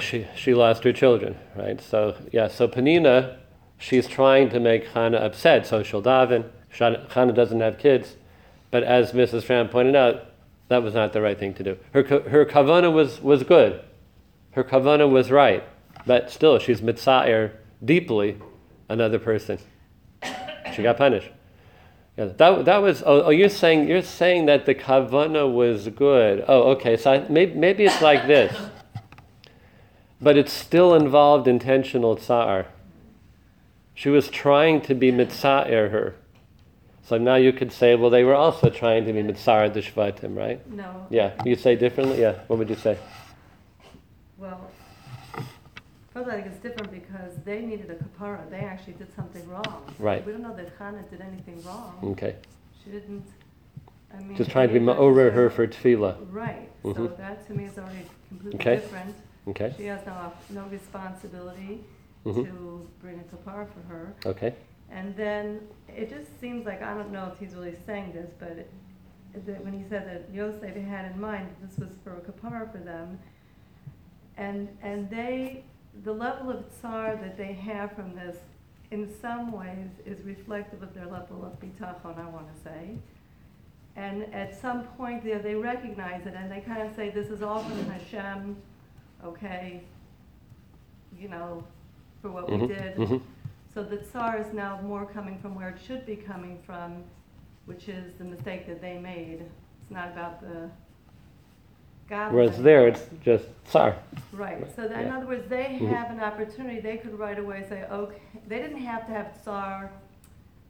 she, 0.00 0.26
she 0.36 0.54
lost 0.54 0.84
her 0.84 0.92
children, 0.92 1.36
right? 1.56 1.80
So, 1.80 2.16
yeah, 2.32 2.48
so 2.48 2.68
Panina, 2.68 3.36
she's 3.78 4.06
trying 4.06 4.50
to 4.50 4.60
make 4.60 4.88
Hannah 4.88 5.18
upset, 5.18 5.66
so 5.66 5.82
she'll 5.82 6.02
daven. 6.02 6.50
Hannah 6.70 7.32
doesn't 7.32 7.60
have 7.60 7.78
kids. 7.78 8.16
But 8.70 8.84
as 8.84 9.12
Mrs. 9.12 9.44
Fram 9.44 9.68
pointed 9.68 9.96
out, 9.96 10.26
that 10.68 10.82
was 10.82 10.94
not 10.94 11.12
the 11.12 11.20
right 11.20 11.38
thing 11.38 11.54
to 11.54 11.62
do. 11.64 11.78
Her, 11.92 12.02
her 12.04 12.44
kavana 12.44 12.92
was, 12.92 13.20
was 13.20 13.42
good. 13.42 13.80
Her 14.52 14.62
kavana 14.62 15.10
was 15.10 15.30
right. 15.30 15.64
But 16.06 16.30
still, 16.30 16.58
she's 16.58 16.80
mitza'ir 16.80 17.52
deeply 17.84 18.38
another 18.88 19.18
person. 19.18 19.58
She 20.74 20.82
got 20.82 20.96
punished. 20.96 21.30
Yeah, 22.16 22.26
that, 22.26 22.64
that 22.64 22.78
was, 22.78 23.02
oh, 23.04 23.22
oh, 23.22 23.30
you're 23.30 23.48
saying, 23.48 23.88
you're 23.88 24.02
saying 24.02 24.46
that 24.46 24.66
the 24.66 24.74
kavana 24.74 25.52
was 25.52 25.88
good. 25.88 26.44
Oh, 26.46 26.70
okay, 26.72 26.96
so 26.96 27.12
I, 27.12 27.28
maybe, 27.28 27.54
maybe 27.54 27.84
it's 27.84 28.02
like 28.02 28.26
this 28.26 28.56
but 30.20 30.36
it 30.36 30.48
still 30.48 30.94
involved 30.94 31.48
intentional 31.48 32.16
tsar. 32.16 32.66
She 33.94 34.08
was 34.08 34.28
trying 34.28 34.80
to 34.82 34.94
be 34.94 35.10
mitza'er 35.12 35.90
her. 35.90 36.14
So 37.02 37.18
now 37.18 37.34
you 37.36 37.52
could 37.52 37.72
say, 37.72 37.96
well, 37.96 38.10
they 38.10 38.22
were 38.22 38.34
also 38.34 38.70
trying 38.70 39.04
to 39.06 39.12
be 39.12 39.22
mitza'er 39.22 39.72
the 39.72 39.80
shvatim, 39.80 40.36
right? 40.36 40.60
No. 40.70 41.06
Yeah, 41.10 41.32
you 41.44 41.56
say 41.56 41.74
differently? 41.74 42.20
Yeah, 42.20 42.34
what 42.46 42.58
would 42.58 42.68
you 42.68 42.76
say? 42.76 42.98
Well, 44.38 44.70
first 46.12 46.28
I 46.28 46.34
think 46.34 46.46
it's 46.46 46.58
different 46.58 46.92
because 46.92 47.36
they 47.44 47.60
needed 47.62 47.90
a 47.90 47.94
kapara. 47.94 48.48
They 48.48 48.60
actually 48.60 48.94
did 48.94 49.14
something 49.14 49.46
wrong. 49.48 49.84
Right. 49.98 50.24
We 50.24 50.32
don't 50.32 50.42
know 50.42 50.54
that 50.56 50.70
Hannah 50.78 51.02
did 51.10 51.20
anything 51.20 51.62
wrong. 51.64 51.98
Okay. 52.12 52.36
She 52.84 52.90
didn't, 52.90 53.24
I 54.14 54.22
mean. 54.22 54.36
Just 54.36 54.50
trying 54.50 54.72
to 54.72 54.78
be 54.78 54.88
over 54.88 55.30
her 55.30 55.50
for 55.50 55.66
tefillah. 55.66 56.16
Right, 56.30 56.70
so 56.82 56.92
Mhm. 56.94 57.16
that 57.16 57.46
to 57.48 57.54
me 57.54 57.64
is 57.64 57.76
already 57.76 58.06
completely 58.28 58.60
Okay. 58.60 58.76
different. 58.76 59.14
Okay? 59.48 59.74
She 59.76 59.86
has 59.86 60.04
no, 60.06 60.32
no 60.50 60.64
responsibility 60.68 61.84
Mhm. 62.26 62.44
to 62.44 62.88
bring 63.00 63.18
a 63.18 63.22
kapara 63.34 63.66
for 63.68 63.80
her. 63.88 64.12
Okay. 64.26 64.54
And 64.90 65.16
then 65.16 65.60
it 65.88 66.10
just 66.10 66.38
seems 66.40 66.66
like, 66.66 66.82
I 66.82 66.94
don't 66.94 67.10
know 67.12 67.30
if 67.32 67.38
he's 67.38 67.54
really 67.54 67.76
saying 67.86 68.12
this, 68.12 68.30
but 68.38 68.50
it, 68.50 68.70
that 69.46 69.64
when 69.64 69.72
he 69.72 69.84
said 69.88 70.06
that 70.06 70.34
Yosef 70.34 70.74
had 70.76 71.12
in 71.12 71.20
mind 71.20 71.48
that 71.48 71.68
this 71.68 71.78
was 71.78 71.96
for 72.04 72.12
a 72.16 72.20
kapara 72.20 72.70
for 72.70 72.78
them, 72.78 73.18
and, 74.36 74.68
and 74.82 75.08
they, 75.08 75.64
the 76.04 76.12
level 76.12 76.50
of 76.50 76.64
tsar 76.72 77.16
that 77.16 77.36
they 77.36 77.52
have 77.52 77.92
from 77.92 78.14
this, 78.14 78.36
in 78.90 79.08
some 79.20 79.52
ways, 79.52 79.88
is 80.04 80.20
reflective 80.24 80.82
of 80.82 80.92
their 80.94 81.06
level 81.06 81.44
of 81.44 81.58
bitachon, 81.60 82.18
I 82.18 82.28
want 82.28 82.52
to 82.54 82.60
say. 82.62 82.98
And 83.96 84.22
at 84.34 84.60
some 84.60 84.84
point 84.98 85.22
there, 85.24 85.38
they 85.38 85.54
recognize 85.54 86.26
it, 86.26 86.34
and 86.36 86.50
they 86.50 86.60
kind 86.60 86.82
of 86.82 86.94
say, 86.96 87.10
this 87.10 87.28
is 87.28 87.42
all 87.42 87.62
from 87.62 87.84
Hashem, 87.88 88.56
okay, 89.24 89.82
you 91.18 91.28
know, 91.28 91.64
for 92.22 92.30
what 92.30 92.48
we 92.50 92.56
Mhm, 92.56 92.68
did. 92.68 92.96
mhm. 92.96 93.20
So 93.72 93.82
the 93.82 93.98
tsar 93.98 94.38
is 94.38 94.52
now 94.52 94.80
more 94.82 95.06
coming 95.06 95.38
from 95.38 95.54
where 95.54 95.68
it 95.70 95.78
should 95.80 96.04
be 96.06 96.16
coming 96.16 96.58
from, 96.62 97.04
which 97.66 97.88
is 97.88 98.14
the 98.18 98.24
mistake 98.24 98.66
that 98.66 98.80
they 98.80 98.98
made. 98.98 99.42
It's 99.82 99.90
not 99.90 100.08
about 100.08 100.40
the 100.40 100.70
God. 102.08 102.32
Whereas 102.32 102.60
there, 102.60 102.88
it's 102.88 103.06
just 103.22 103.46
tsar. 103.66 103.94
Right, 104.32 104.66
so 104.74 104.88
that- 104.88 105.00
in 105.00 105.06
Yeah. 105.06 105.16
other 105.16 105.26
words, 105.26 105.48
they 105.48 105.78
Mhm. 105.80 105.88
have 105.90 106.10
an 106.10 106.18
opportunity, 106.20 106.80
they 106.80 106.96
could 106.96 107.16
right 107.16 107.38
away 107.38 107.64
say, 107.68 107.84
okay, 107.88 108.20
they 108.48 108.58
didn't 108.60 108.78
have 108.82 109.06
to 109.06 109.12
have 109.12 109.32
tsar. 109.40 109.90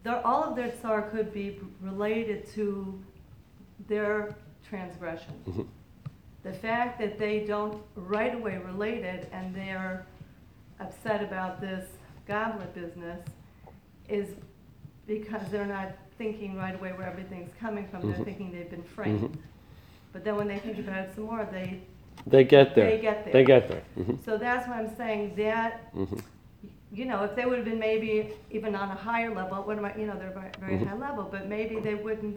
Their, 0.02 0.24
all 0.26 0.44
of 0.44 0.54
their 0.56 0.70
tsar 0.70 1.02
could 1.02 1.32
be 1.32 1.58
related 1.80 2.46
to 2.48 3.02
their 3.86 4.34
transgression. 4.62 5.32
Mhm. 5.48 5.66
The 6.42 6.52
fact 6.52 6.98
that 7.00 7.18
they 7.18 7.40
don't 7.40 7.82
right 7.94 8.34
away 8.34 8.58
relate 8.58 9.02
it 9.04 9.28
and 9.32 9.54
they're 9.54 10.06
upset 10.78 11.22
about 11.22 11.60
this 11.60 11.86
goblet 12.26 12.74
business 12.74 13.20
is 14.08 14.28
because 15.06 15.42
they're 15.50 15.66
not 15.66 15.92
thinking 16.16 16.56
right 16.56 16.74
away 16.74 16.92
where 16.92 17.06
everything's 17.06 17.52
coming 17.60 17.86
from. 17.88 18.02
They're 18.02 18.18
Mhm. 18.20 18.24
thinking 18.24 18.52
they've 18.52 18.70
been 18.70 18.82
framed. 18.82 19.38
But 20.12 20.24
then 20.24 20.36
when 20.36 20.48
they 20.48 20.58
think 20.58 20.78
about 20.78 21.04
it 21.08 21.14
some 21.14 21.24
more, 21.24 21.46
they, 21.50 21.80
They 22.26 22.44
get 22.44 22.74
there. 22.74 22.90
They 22.90 23.00
get 23.00 23.24
there. 23.24 23.32
They 23.32 23.44
get 23.44 23.68
there. 23.68 23.82
Mhm, 23.98 24.22
so 24.24 24.36
that's 24.36 24.68
why 24.68 24.78
I'm 24.78 24.94
saying 24.94 25.34
that, 25.36 25.92
mhm. 25.94 26.20
you 26.92 27.06
know, 27.06 27.24
if 27.24 27.34
they 27.34 27.46
would 27.46 27.56
have 27.56 27.64
been 27.64 27.78
maybe 27.78 28.32
even 28.50 28.74
on 28.74 28.90
a 28.90 28.94
higher 28.94 29.34
level, 29.34 29.62
what 29.62 29.78
am 29.78 29.84
I, 29.86 29.96
you 29.96 30.06
know, 30.06 30.18
they're 30.18 30.30
very, 30.30 30.50
very 30.60 30.84
high 30.84 30.96
level, 30.96 31.28
but 31.30 31.48
maybe 31.48 31.80
they 31.80 31.94
wouldn't, 31.94 32.36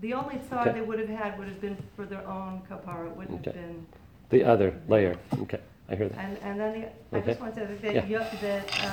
the 0.00 0.12
only 0.14 0.40
Okay. 0.52 0.72
they 0.72 0.80
would 0.80 0.98
have 0.98 1.08
had 1.08 1.38
would 1.38 1.48
have 1.48 1.60
been 1.60 1.76
for 1.96 2.04
their 2.06 2.26
own 2.26 2.62
kapara, 2.68 3.06
it 3.10 3.16
wouldn't 3.16 3.44
have 3.44 3.54
Okay. 3.54 3.66
been 3.66 3.86
The 4.30 4.44
other 4.44 4.80
layer. 4.88 5.16
Okay, 5.40 5.60
I 5.88 5.94
hear 5.94 6.08
that. 6.08 6.18
And, 6.18 6.38
and 6.38 6.60
then 6.60 6.80
the, 6.80 6.86
I 7.16 7.20
Okay. 7.20 7.26
just 7.32 7.40
want 7.40 7.54
to 7.56 7.80
say 7.80 7.94
that. 7.94 8.08
Yo- 8.08 8.26
that, 8.40 8.84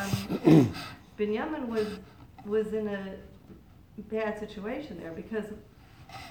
um, 0.46 0.74
Binyamin 1.18 1.68
was, 1.68 2.00
was 2.46 2.74
in 2.74 2.88
a 2.88 3.16
bad 4.10 4.40
situation 4.40 5.00
there 5.00 5.12
because, 5.12 5.46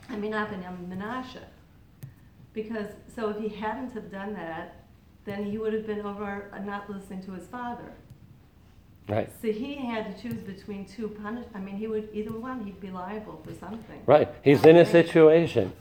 I 0.09 0.17
mean, 0.17 0.31
not 0.33 0.51
Binyamin, 0.51 0.89
Menashe. 0.89 1.39
Because, 2.53 2.89
so 3.15 3.29
if 3.31 3.39
he 3.39 3.49
hadn't 3.49 3.93
have 3.93 4.11
done 4.11 4.33
that, 4.35 4.85
then 5.25 5.45
he 5.45 5.59
would 5.59 5.73
have 5.73 5.87
been 5.87 6.01
over, 6.01 6.51
uh, 6.53 6.59
not 6.59 6.91
listening 6.91 7.23
to 7.25 7.33
his 7.33 7.47
father. 7.47 7.93
Right. 9.09 9.31
So 9.43 9.51
he 9.51 9.75
had 9.75 10.15
to 10.15 10.23
choose 10.23 10.41
between 10.43 10.85
two 10.85 11.09
punish, 11.09 11.47
I 11.55 11.59
mean, 11.59 11.77
he 11.77 11.87
would, 11.89 12.09
either 12.13 12.33
one, 12.33 12.65
he'd 12.65 12.81
be 12.81 12.91
liable 12.91 13.43
for 13.45 13.53
something. 13.55 14.01
Right. 14.07 14.29
He's 14.43 14.65
in 14.65 14.77
a 14.77 14.87
situation. 14.87 15.73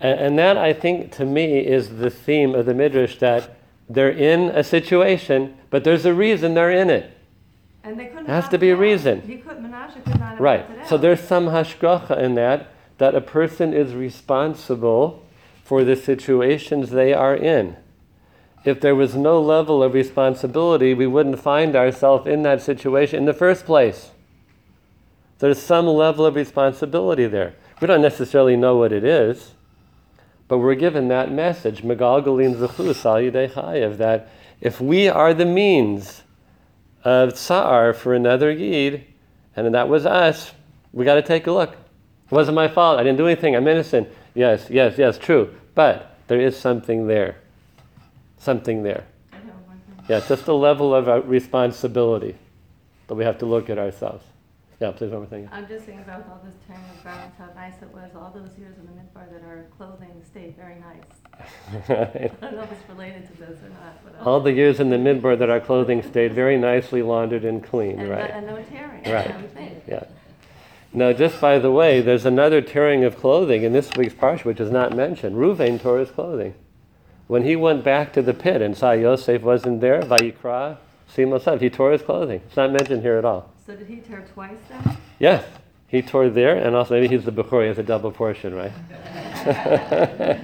And, 0.00 0.18
and 0.18 0.38
that, 0.38 0.56
I 0.56 0.72
think, 0.72 1.12
to 1.12 1.26
me, 1.26 1.58
is 1.58 1.98
the 1.98 2.10
theme 2.10 2.54
of 2.54 2.66
the 2.66 2.74
Midrash 2.74 3.18
that 3.18 3.56
they're 3.88 4.10
in 4.10 4.50
a 4.50 4.64
situation, 4.64 5.56
but 5.68 5.84
there's 5.84 6.06
a 6.06 6.14
reason 6.14 6.54
they're 6.54 6.70
in 6.70 6.88
it. 6.88 7.10
And 7.82 7.98
they 7.98 8.06
couldn't. 8.06 8.26
There 8.26 8.34
has 8.34 8.48
to 8.50 8.58
be 8.58 8.70
a 8.70 8.76
reason. 8.76 9.22
He 9.22 9.38
could, 9.38 9.58
Menashe 9.58 10.04
could 10.04 10.18
not 10.18 10.30
have 10.30 10.40
Right. 10.40 10.88
So 10.88 10.96
there's 10.96 11.20
some 11.20 11.46
hashgacha 11.46 12.18
in 12.18 12.34
that, 12.36 12.68
that 12.98 13.14
a 13.14 13.20
person 13.20 13.74
is 13.74 13.94
responsible 13.94 15.26
for 15.64 15.84
the 15.84 15.96
situations 15.96 16.90
they 16.90 17.12
are 17.12 17.34
in. 17.34 17.76
If 18.64 18.80
there 18.80 18.94
was 18.94 19.14
no 19.14 19.40
level 19.40 19.82
of 19.82 19.94
responsibility, 19.94 20.92
we 20.92 21.06
wouldn't 21.06 21.38
find 21.38 21.74
ourselves 21.74 22.26
in 22.26 22.42
that 22.42 22.60
situation 22.60 23.18
in 23.18 23.24
the 23.24 23.32
first 23.32 23.64
place. 23.64 24.10
There's 25.38 25.58
some 25.58 25.86
level 25.86 26.26
of 26.26 26.34
responsibility 26.34 27.26
there. 27.26 27.54
We 27.80 27.86
don't 27.86 28.02
necessarily 28.02 28.56
know 28.56 28.76
what 28.76 28.92
it 28.92 29.04
is, 29.04 29.54
But 30.50 30.58
we're 30.58 30.74
given 30.74 31.06
that 31.08 31.30
message, 31.30 31.82
Megalgalin 31.82 32.56
Zechus 32.56 33.04
Al 33.06 33.18
Yidei 33.18 33.52
Chayev, 33.52 33.98
that 33.98 34.32
if 34.60 34.80
we 34.80 35.08
are 35.08 35.32
the 35.32 35.44
means 35.44 36.24
of 37.04 37.34
tsar 37.34 37.92
for 37.92 38.14
another 38.14 38.50
Yid, 38.50 39.06
and 39.54 39.72
that 39.72 39.88
was 39.88 40.04
us, 40.04 40.50
we 40.92 41.04
got 41.04 41.14
to 41.14 41.22
take 41.22 41.46
a 41.46 41.52
look. 41.52 41.70
It 41.70 42.32
wasn't 42.32 42.56
my 42.56 42.66
fault. 42.66 42.98
I 42.98 43.04
didn't 43.04 43.18
do 43.18 43.28
anything. 43.28 43.54
I'm 43.54 43.68
innocent. 43.68 44.08
Yes, 44.34 44.66
yes, 44.68 44.98
yes, 44.98 45.18
true. 45.18 45.54
But 45.76 46.16
there 46.26 46.40
is 46.40 46.56
something 46.58 47.06
there. 47.06 47.36
Something 48.40 48.82
there. 48.82 49.04
I 49.32 49.36
know 49.36 49.52
one 49.66 49.78
thing. 49.86 50.04
Yeah, 50.08 50.20
just 50.26 50.48
a 50.48 50.52
level 50.54 50.94
of 50.94 51.08
uh, 51.08 51.20
responsibility 51.22 52.34
that 53.06 53.14
we 53.14 53.22
have 53.24 53.38
to 53.38 53.46
look 53.46 53.68
at 53.70 53.78
ourselves. 53.78 54.24
Yeah, 54.80 54.92
please, 54.92 55.10
one 55.10 55.20
more 55.20 55.26
thing. 55.28 55.46
I'm 55.52 55.68
just 55.68 55.84
thinking 55.84 56.02
about 56.04 56.24
all 56.30 56.40
this 56.42 56.54
tearing 56.66 56.82
of 56.96 57.04
garments, 57.04 57.36
how 57.38 57.50
nice 57.54 57.74
it 57.82 57.92
was 57.92 58.10
all 58.16 58.30
those 58.34 58.56
years 58.58 58.76
in 58.78 58.86
the 58.86 58.92
midbar 58.92 59.30
that 59.30 59.44
our 59.46 59.66
clothing 59.76 60.10
stayed 60.26 60.56
very 60.56 60.76
nice. 60.80 61.04
I 61.90 62.30
don't 62.40 62.56
know 62.56 62.62
if 62.62 62.72
it's 62.72 62.88
related 62.88 63.26
to 63.26 63.36
this 63.40 63.58
or 63.62 63.68
not, 63.68 64.02
but. 64.02 64.14
uh, 64.18 64.24
All 64.30 64.40
the 64.40 64.52
years 64.52 64.80
in 64.80 64.88
the 64.88 64.96
midbar 64.96 65.38
that 65.38 65.50
our 65.50 65.60
clothing 65.60 66.02
stayed 66.02 66.32
very 66.32 66.56
nicely 66.56 67.02
laundered 67.02 67.44
and 67.44 67.62
clean, 67.62 67.98
And, 68.00 68.08
no- 68.08 68.14
right? 68.14 68.30
and 68.30 68.46
no 68.46 68.62
tearing, 68.62 69.02
Right. 69.04 69.30
I 69.30 69.36
would 69.36 69.52
think. 69.52 69.82
Yeah. 69.86 70.04
Now, 70.94 71.12
just 71.12 71.38
by 71.42 71.58
the 71.58 71.70
way, 71.70 72.00
there's 72.00 72.24
another 72.24 72.62
tearing 72.62 73.04
of 73.04 73.18
clothing 73.18 73.64
in 73.64 73.74
this 73.74 73.90
week's 73.98 74.14
parsha, 74.14 74.46
which 74.46 74.60
is 74.60 74.70
not 74.70 74.96
mentioned. 74.96 75.36
Ruvain 75.36 75.78
tore 75.80 75.98
his 75.98 76.10
clothing. 76.10 76.54
When 77.30 77.44
he 77.44 77.54
went 77.54 77.84
back 77.84 78.12
to 78.14 78.22
the 78.22 78.34
pit 78.34 78.60
and 78.60 78.76
saw 78.76 78.90
Yosef 78.90 79.42
wasn't 79.42 79.80
there, 79.80 80.02
Vayikra, 80.02 80.78
Simosav, 81.14 81.60
he 81.60 81.70
tore 81.70 81.92
his 81.92 82.02
clothing. 82.02 82.40
It's 82.44 82.56
not 82.56 82.72
mentioned 82.72 83.02
here 83.02 83.18
at 83.18 83.24
all. 83.24 83.52
So 83.64 83.76
did 83.76 83.86
he 83.86 83.98
tear 83.98 84.26
twice 84.34 84.58
then? 84.68 84.96
Yes, 85.20 85.44
he 85.86 86.02
tore 86.02 86.28
there, 86.28 86.56
and 86.56 86.74
also 86.74 86.94
maybe 86.94 87.06
he's 87.06 87.24
the 87.24 87.30
Bechor, 87.30 87.62
he 87.62 87.68
has 87.68 87.78
a 87.78 87.84
double 87.84 88.10
portion, 88.10 88.52
right? 88.52 88.72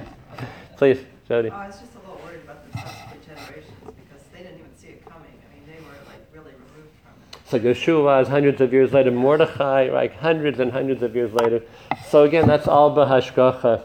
Please, 0.77 0.99
Jody. 1.27 1.49
Oh, 1.49 1.55
I 1.55 1.67
was 1.67 1.77
just 1.77 1.93
a 1.93 1.99
little 1.99 2.21
worried 2.23 2.43
about 2.45 2.71
the 2.71 2.77
subsequent 2.79 3.25
generations 3.25 3.73
because 3.83 4.23
they 4.31 4.43
didn't 4.43 4.59
even 4.59 4.73
see 4.77 4.87
it 4.87 5.03
coming. 5.03 5.27
I 5.27 5.53
mean, 5.53 5.65
they 5.67 5.81
were 5.81 5.91
like 6.07 6.25
really 6.31 6.55
removed 6.55 6.93
from 7.03 7.11
it. 7.33 7.49
So 7.49 7.59
Yehoshua 7.59 8.21
is 8.21 8.29
hundreds 8.29 8.61
of 8.61 8.71
years 8.71 8.93
later, 8.93 9.11
Mordechai, 9.11 9.89
like 9.91 10.15
hundreds 10.15 10.61
and 10.61 10.71
hundreds 10.71 11.03
of 11.03 11.13
years 11.17 11.33
later. 11.33 11.63
So 12.07 12.23
again, 12.23 12.47
that's 12.47 12.65
all 12.65 12.95
bahashgacha. 12.95 13.83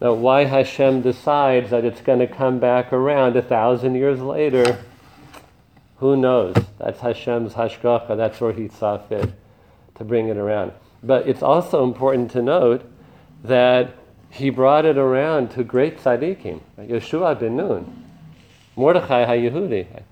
Now, 0.00 0.14
why 0.14 0.44
Hashem 0.44 1.02
decides 1.02 1.70
that 1.70 1.84
it's 1.84 2.00
going 2.00 2.20
to 2.20 2.26
come 2.26 2.58
back 2.58 2.92
around 2.92 3.36
a 3.36 3.42
thousand 3.42 3.96
years 3.96 4.20
later, 4.20 4.78
who 5.98 6.16
knows? 6.16 6.56
That's 6.78 7.00
Hashem's 7.00 7.52
hashgacha. 7.52 8.16
That's 8.16 8.40
where 8.40 8.52
He 8.52 8.68
saw 8.68 8.96
fit 8.96 9.30
to 9.96 10.04
bring 10.04 10.28
it 10.28 10.38
around. 10.38 10.72
But 11.02 11.28
it's 11.28 11.42
also 11.42 11.84
important 11.84 12.30
to 12.30 12.42
note 12.42 12.90
that 13.44 13.94
He 14.30 14.48
brought 14.48 14.86
it 14.86 14.96
around 14.96 15.50
to 15.52 15.64
great 15.64 15.98
tzaddikim. 15.98 16.60
Yehoshua 16.78 17.38
ben 17.38 17.56
Nun, 17.56 18.06
Mordechai 18.76 19.26
HaYehudi. 19.26 20.04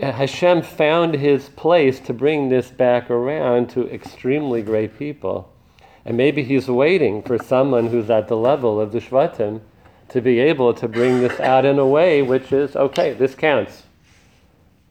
Hashem 0.00 0.62
found 0.62 1.14
his 1.14 1.48
place 1.50 2.00
to 2.00 2.12
bring 2.12 2.48
this 2.48 2.70
back 2.70 3.10
around 3.10 3.70
to 3.70 3.88
extremely 3.88 4.62
great 4.62 4.98
people. 4.98 5.51
And 6.04 6.16
maybe 6.16 6.42
he's 6.42 6.68
waiting 6.68 7.22
for 7.22 7.38
someone 7.38 7.86
who's 7.86 8.10
at 8.10 8.28
the 8.28 8.36
level 8.36 8.80
of 8.80 8.92
the 8.92 8.98
Shvatim 8.98 9.60
to 10.08 10.20
be 10.20 10.40
able 10.40 10.74
to 10.74 10.88
bring 10.88 11.20
this 11.20 11.38
out 11.40 11.64
in 11.64 11.78
a 11.78 11.86
way 11.86 12.22
which 12.22 12.52
is 12.52 12.74
okay, 12.76 13.12
this 13.12 13.34
counts. 13.34 13.84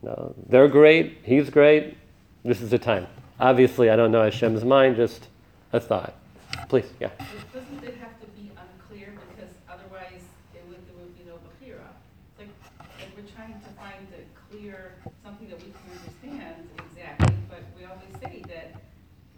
No, 0.02 0.34
they're 0.47 0.67
great, 0.67 1.19
he's 1.24 1.50
great, 1.50 1.95
this 2.43 2.62
is 2.62 2.71
the 2.71 2.80
time. 2.80 3.08
Obviously, 3.39 3.89
I 3.89 3.95
don't 3.95 4.12
know 4.12 4.24
Hashem's 4.24 4.63
mind, 4.63 4.95
just 4.95 5.28
a 5.74 5.80
thought. 5.80 6.15
Please, 6.69 6.89
yeah. 7.00 7.10
Doesn't 7.54 7.84
it 7.84 7.97
have 7.97 8.17
to 8.21 8.28
be 8.34 8.50
unclear, 8.58 9.13
because 9.30 9.54
otherwise 9.69 10.24
it 10.56 10.63
would, 10.69 10.82
there 10.88 10.97
would 10.97 11.13
be 11.17 11.24
no 11.28 11.38
Bechira? 11.45 11.86
It's 12.34 12.39
like, 12.39 12.50
like 12.97 13.12
we're 13.13 13.30
trying 13.30 13.60
to 13.62 13.69
find 13.78 14.08
a 14.17 14.24
clear, 14.50 14.95
something 15.24 15.50
that 15.50 15.60
we 15.62 15.69
can 15.69 15.86
understand 16.02 16.69
exactly, 16.89 17.36
but 17.50 17.62
we 17.78 17.86
always 17.86 18.13
say 18.21 18.41
that 18.50 18.74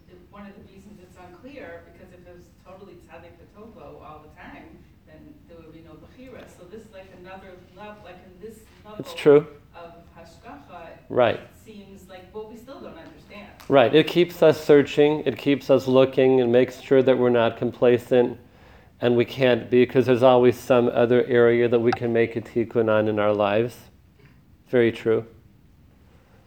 the- 0.08 0.16
one 0.30 0.46
of 0.48 0.56
the 0.56 0.64
reasons 0.72 0.96
it's 1.00 1.16
unclear, 1.20 1.84
because 1.92 2.08
if 2.12 2.24
it 2.24 2.32
was 2.32 2.48
totally 2.64 2.96
tzaddik 3.04 3.36
v'tovo 3.36 4.00
all 4.00 4.24
the 4.24 4.32
time, 4.40 4.80
then 5.06 5.20
there 5.48 5.56
would 5.56 5.72
be 5.72 5.84
no 5.84 5.96
Bechira. 6.00 6.44
So 6.56 6.64
this 6.68 6.82
is 6.82 6.92
like 6.92 7.08
another 7.20 7.56
level, 7.76 8.04
like 8.04 8.20
in 8.24 8.36
this 8.40 8.60
level. 8.84 9.00
It's 9.00 9.13
true. 9.24 9.46
Of 9.74 9.92
hashgacha. 10.14 10.88
Right. 11.08 11.36
it 11.36 11.50
Seems 11.64 12.06
like, 12.10 12.32
well, 12.34 12.50
we 12.50 12.58
still 12.58 12.78
don't 12.78 12.98
understand. 12.98 13.48
Right. 13.68 13.94
It 13.94 14.06
keeps 14.06 14.42
us 14.42 14.62
searching, 14.62 15.20
it 15.24 15.38
keeps 15.38 15.70
us 15.70 15.88
looking, 15.88 16.42
and 16.42 16.52
makes 16.52 16.82
sure 16.82 17.02
that 17.02 17.16
we're 17.16 17.30
not 17.30 17.56
complacent. 17.56 18.38
And 19.00 19.16
we 19.16 19.24
can't 19.24 19.70
be 19.70 19.84
because 19.86 20.04
there's 20.04 20.22
always 20.22 20.58
some 20.58 20.88
other 20.88 21.24
area 21.24 21.68
that 21.68 21.80
we 21.80 21.90
can 21.92 22.12
make 22.12 22.36
a 22.36 22.42
tikkun 22.42 22.90
on 22.90 23.08
in 23.08 23.18
our 23.18 23.32
lives. 23.32 23.76
Very 24.68 24.92
true. 24.92 25.26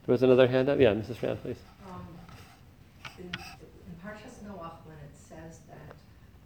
There 0.05 0.13
was 0.13 0.21
another 0.21 0.47
hand 0.47 0.69
up? 0.69 0.79
Yeah, 0.79 0.93
Mrs. 0.93 1.21
Rand, 1.21 1.41
please. 1.41 1.57
Um, 1.89 2.07
In 3.17 3.25
in 3.25 3.93
Parshas 4.03 4.37
Noach, 4.45 4.85
when 4.85 4.97
it 4.97 5.13
says 5.13 5.59
that, 5.67 5.95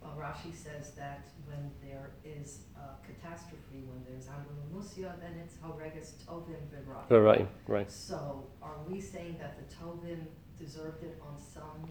well, 0.02 0.16
Rashi 0.18 0.54
says 0.54 0.92
that 0.96 1.26
when 1.46 1.70
there 1.82 2.10
is 2.24 2.62
a 2.76 2.96
catastrophe, 3.06 3.84
when 3.88 4.02
there's 4.08 4.26
androlomusia, 4.26 5.18
then 5.20 5.32
it's 5.42 5.54
Horegas 5.56 6.12
Tovim 6.26 6.62
V'Ra. 6.72 6.96
Oh, 6.98 7.01
right, 7.20 7.46
right. 7.66 7.90
So 7.90 8.46
are 8.62 8.76
we 8.88 9.00
saying 9.00 9.36
that 9.40 9.56
the 9.58 9.74
Tovim 9.74 10.26
deserved 10.58 11.02
it 11.02 11.20
on 11.22 11.36
some? 11.38 11.88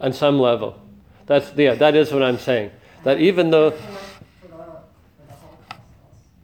On 0.00 0.12
some 0.12 0.38
level. 0.38 0.80
That's, 1.26 1.52
yeah, 1.56 1.74
that 1.74 1.94
is 1.94 2.12
what 2.12 2.22
I'm 2.22 2.38
saying. 2.38 2.70
That 3.04 3.20
even 3.20 3.50
though, 3.50 3.70
For, 3.70 3.76
the, 4.48 4.48
for 4.48 4.48
the 4.48 5.76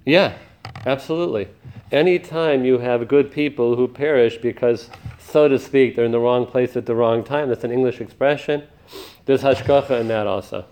yeah, 0.04 0.38
absolutely. 0.86 1.48
Anytime 1.92 2.64
you 2.64 2.78
have 2.78 3.08
good 3.08 3.30
people 3.30 3.76
who 3.76 3.88
perish 3.88 4.38
because, 4.38 4.90
so 5.18 5.48
to 5.48 5.58
speak, 5.58 5.96
they're 5.96 6.04
in 6.04 6.12
the 6.12 6.20
wrong 6.20 6.46
place 6.46 6.76
at 6.76 6.86
the 6.86 6.94
wrong 6.94 7.24
time, 7.24 7.48
that's 7.48 7.64
an 7.64 7.72
English 7.72 8.00
expression, 8.00 8.62
there's 9.24 9.42
hashgacha 9.42 10.00
in 10.00 10.08
that 10.08 10.26
also. 10.26 10.64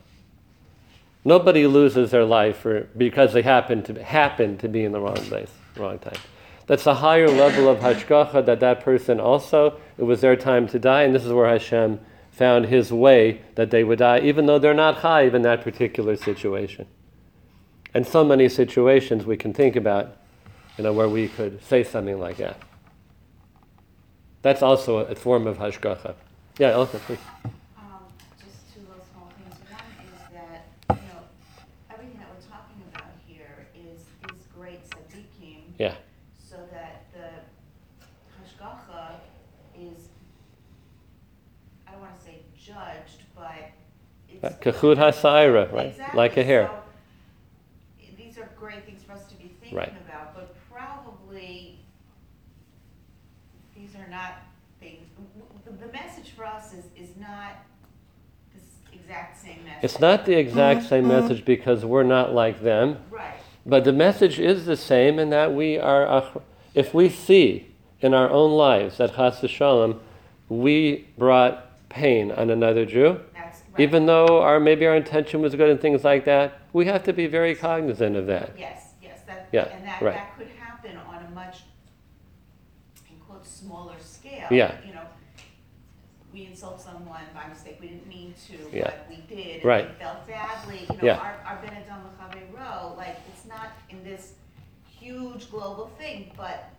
Nobody 1.25 1.67
loses 1.67 2.11
their 2.11 2.25
life 2.25 2.59
for, 2.59 2.83
because 2.97 3.33
they 3.33 3.43
happen 3.43 3.83
to, 3.85 4.03
happen 4.03 4.59
to 4.59 4.69
be 4.69 4.85
in 4.85 4.93
the 4.93 5.01
wrong 5.01 5.17
place, 5.17 5.51
wrong 5.77 5.99
time. 5.99 6.19
That's 6.66 6.87
a 6.87 6.94
higher 6.94 7.29
level 7.29 7.68
of 7.68 7.79
hashgacha 7.81 8.46
that 8.46 8.61
that 8.61 8.81
person 8.81 9.20
also, 9.20 9.79
it 9.98 10.05
was 10.05 10.20
their 10.20 10.37
time 10.37 10.66
to 10.68 10.79
die, 10.79 11.03
and 11.03 11.14
this 11.14 11.24
is 11.24 11.33
where 11.33 11.48
Hashem 11.48 12.00
found 12.31 12.66
his 12.66 12.92
way 12.92 13.42
that 13.55 13.70
they 13.70 13.85
would 13.85 13.98
die, 13.98 14.20
even 14.20 14.46
though 14.46 14.59
they're 14.59 14.74
not 14.74 14.96
high 14.96 15.22
in 15.22 15.42
that 15.42 15.62
particular 15.62 16.16
situation. 16.16 16.87
And 17.92 18.07
so 18.07 18.24
many 18.24 18.48
situations 18.48 19.24
we 19.24 19.37
can 19.37 19.53
think 19.53 19.77
about, 19.77 20.16
you 20.77 20.83
know, 20.83 20.92
where 20.92 21.09
we 21.09 21.29
could 21.29 21.62
say 21.62 21.85
something 21.85 22.18
like 22.18 22.38
that. 22.38 22.57
That's 24.42 24.62
also 24.62 24.98
a, 24.98 25.05
a 25.12 25.14
form 25.14 25.46
of 25.46 25.59
hashgacha. 25.59 26.14
Yeah, 26.59 26.70
Elsa, 26.70 26.98
please. 26.98 27.18
Um, 27.77 28.03
just 28.38 28.74
two 28.74 28.81
little 28.81 29.05
small 29.12 29.31
things. 29.38 29.55
One 29.70 29.81
is 30.03 30.20
that, 30.33 30.66
you 30.90 31.09
know, 31.09 31.22
everything 31.88 32.18
that 32.18 32.29
we're 32.35 32.48
talking 32.50 32.83
about 32.92 33.12
here 33.27 33.68
is, 33.74 34.00
is 34.35 34.46
great 34.59 34.81
tzaddikim. 34.90 35.62
Yeah. 35.79 35.94
So 36.38 36.57
that 36.72 37.07
the 37.14 37.31
hashgacha 38.37 39.14
is, 39.79 40.09
I 41.87 41.92
don't 41.92 42.00
wanna 42.00 42.12
say 42.24 42.42
judged, 42.59 43.22
but 43.35 43.70
it's. 44.47 44.57
Kachud 44.61 44.97
hasaira, 44.97 45.73
right? 45.73 45.87
Exactly. 45.87 46.17
Like 46.17 46.37
a 46.37 46.45
hair. 46.45 46.71
So, 46.71 48.07
These 48.17 48.39
are 48.39 48.49
great 48.59 48.85
things 48.85 49.03
for 49.03 49.13
us 49.13 49.25
to 49.27 49.35
be 49.37 49.51
Right. 49.73 49.87
thinking 49.89 50.05
about, 50.09 50.35
but 50.35 50.55
probably 50.71 51.81
these 53.77 53.95
are 53.97 54.09
not 54.09 54.35
things, 54.81 55.01
the, 55.65 55.73
the 55.87 55.93
message 55.93 56.31
for 56.31 56.45
us 56.45 56.73
is, 56.73 56.85
is 56.97 57.17
not 57.17 57.57
this 58.55 58.63
exact 58.93 59.43
same 59.43 59.65
message. 59.65 59.85
It's 59.85 59.99
not 59.99 60.27
the 60.27 60.35
exact 60.35 60.81
mm-hmm. 60.81 60.89
same 60.89 61.09
message 61.09 61.39
mm-hmm. 61.39 61.47
because 61.47 61.85
we're 61.85 62.05
not 62.05 62.33
like 62.33 62.63
them, 62.63 62.99
Right, 63.11 63.35
but 63.67 63.85
the 63.85 63.93
message 63.93 64.39
is 64.39 64.67
the 64.67 64.77
same 64.77 65.19
in 65.19 65.31
that 65.31 65.53
we 65.55 65.79
are, 65.79 66.07
ach- 66.07 66.43
if 66.75 66.95
we 66.95 67.09
see 67.09 67.69
in 68.01 68.15
our 68.15 68.31
own 68.31 68.53
lives 68.53 68.99
that 68.99 69.17
Chas 69.17 69.41
Shalom, 69.49 70.01
we 70.49 71.09
brought 71.17 71.89
pain 71.89 72.31
on 72.31 72.51
another 72.51 72.85
Jew, 72.85 73.19
that's 73.33 73.34
right. 73.75 73.81
even 73.83 74.06
though 74.06 74.40
our 74.42 74.58
maybe 74.58 74.87
our 74.87 74.96
intention 74.96 75.40
was 75.42 75.54
good 75.54 75.68
and 75.70 75.81
things 75.81 76.02
like 76.04 76.25
that, 76.25 76.58
we 76.72 76.87
have 76.87 77.02
to 77.04 77.12
be 77.12 77.27
very 77.27 77.54
cognizant 77.54 78.16
of 78.16 78.27
that. 78.27 78.50
Yes, 78.58 78.94
yes, 79.02 79.20
that, 79.27 79.48
Yeah, 79.52 79.64
and 79.68 79.87
that, 79.87 80.00
right. 80.02 80.14
that 80.14 80.37
could 80.38 80.48
happen 80.58 80.96
on 80.96 81.25
a 81.25 81.31
much, 81.31 81.62
in 83.10 83.16
quotes, 83.18 83.50
smaller 83.50 83.96
scale. 84.00 84.48
Yeah. 84.50 84.75
You 84.87 84.94
know, 84.94 85.02
we 86.33 86.46
insult 86.46 86.81
someone 86.81 87.22
by 87.35 87.46
mistake, 87.48 87.79
we 87.81 87.88
didn't 87.88 88.08
mean 88.08 88.35
to, 88.48 88.77
Yeah. 88.77 88.85
but 88.85 89.06
we 89.08 89.16
did, 89.35 89.56
and 89.56 89.64
Right. 89.64 89.88
we 89.88 89.94
felt 89.94 90.27
badly, 90.27 90.81
you 90.81 90.96
know, 90.96 91.02
Yeah. 91.02 91.18
our, 91.18 91.37
our 91.46 91.58
Ben 91.62 91.72
Adam 91.75 92.00
Row, 92.52 92.94
like, 92.96 93.16
it's 93.33 93.46
not 93.46 93.68
in 93.90 94.02
this 94.04 94.35
huge 94.88 95.50
global 95.50 95.90
thing, 95.98 96.33
but 96.37 96.70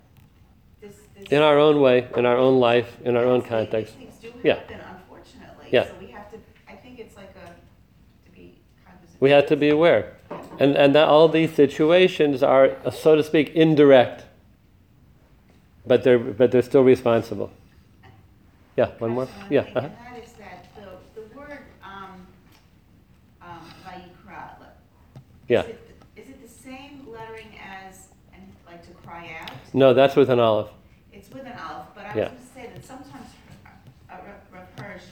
this, 0.82 0.96
this. 1.16 1.30
In 1.32 1.42
our 1.42 1.58
own 1.58 1.82
way, 1.82 2.08
in 2.16 2.26
our 2.26 2.38
own 2.38 2.60
life, 2.60 2.98
in 3.04 3.16
our 3.16 3.26
own 3.26 3.42
Yes, 3.42 3.50
context. 3.50 3.98
These 3.98 4.08
things 4.08 4.34
do 4.34 4.34
Yeah. 4.44 4.56
happen, 4.56 4.80
unfortunately. 4.82 5.68
Yeah. 5.72 5.86
So 5.86 5.94
we 6.00 6.08
have 6.08 6.32
to, 6.32 6.38
I 6.68 6.76
think 6.76 7.00
it's 7.00 7.16
like 7.16 7.34
a, 7.36 7.48
to 7.48 8.32
be 8.34 8.60
cognizant. 8.86 9.05
We 9.20 9.30
have 9.32 9.48
to 9.48 9.56
be 9.56 9.70
aware. 9.70 10.14
And, 10.60 10.76
and 10.76 10.96
that 10.96 11.08
all 11.08 11.28
these 11.28 11.54
situations 11.54 12.42
are, 12.44 12.76
so 12.92 13.16
to 13.16 13.24
speak, 13.24 13.50
indirect, 13.50 14.24
but 15.86 16.04
they're, 16.04 16.20
but 16.20 16.52
they're 16.52 16.62
still 16.62 16.84
responsible. 16.84 17.52
Yeah, 18.78 18.92
one 19.00 19.12
more? 19.12 19.28
Yeah. 19.50 19.62
uh-huh. 19.62 19.82
That 19.82 20.24
is 20.24 20.32
that 20.34 20.66
the, 20.76 21.22
the 21.22 21.38
word, 21.38 21.60
um, 21.84 22.26
um, 23.42 23.60
vayikra, 23.86 24.60
le- 24.60 25.22
Yeah. 25.48 25.62
Is 25.62 25.68
it, 25.68 25.92
is 26.18 26.30
it 26.30 26.42
the 26.42 26.48
same 26.50 27.08
lettering 27.10 27.48
as, 27.64 28.08
and 28.34 28.44
like 28.66 28.86
to 28.86 28.92
cry 29.06 29.30
out? 29.42 29.52
No, 29.74 29.94
that's 29.94 30.16
with 30.16 30.30
an 30.30 30.40
aleph. 30.40 30.70
It's 31.14 31.30
with 31.30 31.46
an 31.46 31.54
aleph, 31.54 31.88
but 31.96 32.06
I 32.06 32.16
Yeah. 32.16 32.24
was 32.24 32.32
gonna 32.32 32.68
say 32.68 32.74
that 32.74 32.86
sometimes, 32.86 33.28
uh, 34.10 34.16
Rav 34.52 34.68
Hirsch 34.80 35.04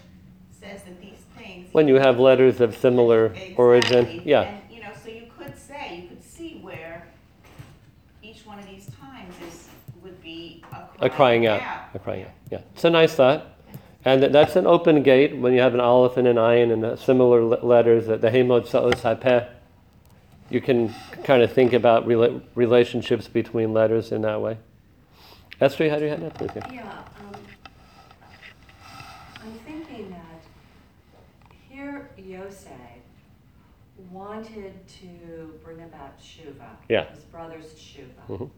says 0.52 0.84
that 0.84 1.00
these 1.02 1.20
things. 1.38 1.63
When 1.74 1.88
you 1.88 1.96
have 1.96 2.20
letters 2.20 2.62
of 2.62 2.78
similar 2.78 3.34
origin. 3.58 4.06
Exactly. 4.06 4.22
Yeah. 4.32 4.42
And, 4.44 4.62
you 4.72 4.82
know, 4.82 4.92
so 5.04 5.10
you 5.10 5.24
could 5.38 5.58
say, 5.58 6.02
you 6.04 6.08
could 6.08 6.24
see 6.24 6.60
where 6.62 7.08
each 8.22 8.46
one 8.46 8.60
of 8.60 8.68
these 8.68 8.88
times 9.02 9.34
is, 9.48 9.68
would 10.04 10.22
be 10.22 10.64
a 10.72 11.06
A 11.06 11.10
crying 11.10 11.48
out. 11.48 11.62
A 11.96 12.00
crying 12.00 12.24
out. 12.24 12.30
Yeah. 12.52 12.60
It's 12.76 12.84
a 12.84 12.90
nice 12.92 13.16
thought. 13.16 13.48
And 14.06 14.22
that- 14.22 14.32
that's 14.32 14.56
an 14.56 14.68
open 14.68 15.02
gate 15.02 15.36
when 15.36 15.54
you 15.54 15.62
have 15.62 15.74
an 15.74 15.80
aleph 15.80 16.16
and 16.18 16.28
an 16.28 16.36
ayin 16.38 16.72
and 16.72 16.86
uh, 16.86 16.96
similar 16.96 17.44
le- 17.44 17.66
letters, 17.66 18.08
uh, 18.08 18.18
the 18.18 18.30
hemod 18.30 18.68
sa'os 18.68 19.02
hapeh. 19.02 19.48
You 20.52 20.62
can 20.62 20.94
kind 21.24 21.42
of 21.42 21.52
think 21.52 21.74
about 21.74 22.06
rela- 22.06 22.42
relationships 22.54 23.28
between 23.28 23.74
letters 23.74 24.12
in 24.12 24.22
that 24.22 24.40
way. 24.42 24.58
Esther, 25.60 25.90
how 25.90 25.98
do 25.98 26.04
you 26.04 26.10
had 26.12 26.20
your 26.20 26.30
hand 26.30 26.32
up, 26.32 26.38
please. 26.38 26.52
Yeah. 26.56 26.72
Yeah, 26.72 26.82
um, 27.26 27.42
I'm 29.42 29.54
thinking 29.66 30.10
that 30.12 30.42
here 31.70 32.10
Yosef 32.18 32.70
wanted 34.14 34.74
to 34.88 35.54
bring 35.64 35.82
about 35.82 36.20
tshuva. 36.20 36.70
Yeah. 36.88 37.10
His 37.14 37.24
brother's 37.24 37.74
tshuva. 37.74 38.28
Mhm. 38.30 38.50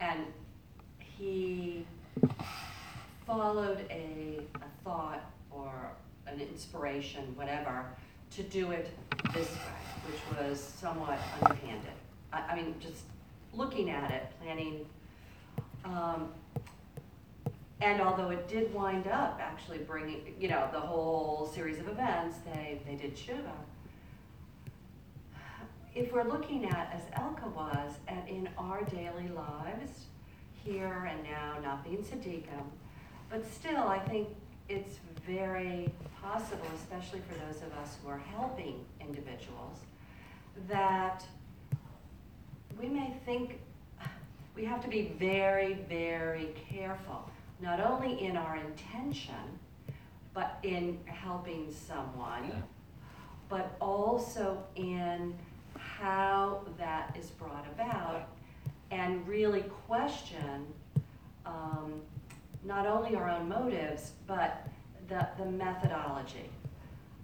And 0.00 0.26
he 0.98 1.86
followed 3.26 3.80
a, 3.90 4.40
a 4.56 4.84
thought 4.84 5.24
or 5.50 5.72
an 6.26 6.40
inspiration, 6.40 7.34
whatever, 7.36 7.86
to 8.32 8.42
do 8.42 8.70
it 8.72 8.90
this 9.32 9.50
way, 9.50 10.06
which 10.06 10.20
was 10.38 10.60
somewhat 10.60 11.18
underhanded. 11.40 11.92
I, 12.32 12.40
I 12.40 12.56
mean, 12.56 12.74
just 12.80 13.04
looking 13.54 13.90
at 13.90 14.10
it, 14.10 14.26
planning, 14.42 14.84
um, 15.84 16.28
and 17.80 18.00
although 18.00 18.30
it 18.30 18.48
did 18.48 18.74
wind 18.74 19.06
up 19.06 19.38
actually 19.42 19.78
bringing, 19.78 20.34
you 20.38 20.48
know, 20.48 20.68
the 20.72 20.80
whole 20.80 21.46
series 21.54 21.78
of 21.78 21.88
events, 21.88 22.38
they, 22.52 22.80
they 22.86 22.94
did 22.94 23.16
Shiva. 23.16 23.52
If 25.94 26.12
we're 26.12 26.24
looking 26.24 26.64
at, 26.64 26.92
as 26.92 27.02
Elka 27.20 27.48
was, 27.54 27.94
and 28.08 28.28
in 28.28 28.48
our 28.58 28.82
daily 28.82 29.28
lives, 29.28 30.06
here 30.64 31.08
and 31.08 31.22
now, 31.22 31.56
not 31.62 31.84
being 31.84 31.98
tzaddikim, 31.98 32.64
but 33.30 33.46
still, 33.52 33.86
I 33.86 34.00
think 34.00 34.28
it's 34.68 34.98
very 35.24 35.92
possible, 36.20 36.66
especially 36.74 37.20
for 37.28 37.34
those 37.46 37.62
of 37.62 37.72
us 37.78 37.96
who 38.02 38.10
are 38.10 38.18
helping 38.18 38.84
individuals, 39.00 39.78
that 40.68 41.24
we 42.80 42.88
may 42.88 43.14
think 43.24 43.60
we 44.56 44.64
have 44.64 44.82
to 44.82 44.88
be 44.88 45.14
very, 45.16 45.74
very 45.88 46.54
careful, 46.70 47.28
not 47.60 47.78
only 47.78 48.20
in 48.20 48.36
our 48.36 48.56
intention, 48.56 49.60
but 50.32 50.58
in 50.64 50.98
helping 51.06 51.72
someone, 51.72 52.64
but 53.48 53.76
also 53.80 54.58
in 54.74 55.38
how 55.98 56.60
that 56.78 57.16
is 57.18 57.30
brought 57.30 57.66
about, 57.74 58.28
and 58.90 59.26
really 59.26 59.62
question 59.86 60.66
um, 61.46 62.00
not 62.64 62.86
only 62.86 63.14
our 63.16 63.28
own 63.28 63.48
motives, 63.48 64.12
but 64.26 64.66
the, 65.08 65.26
the 65.38 65.44
methodology. 65.44 66.48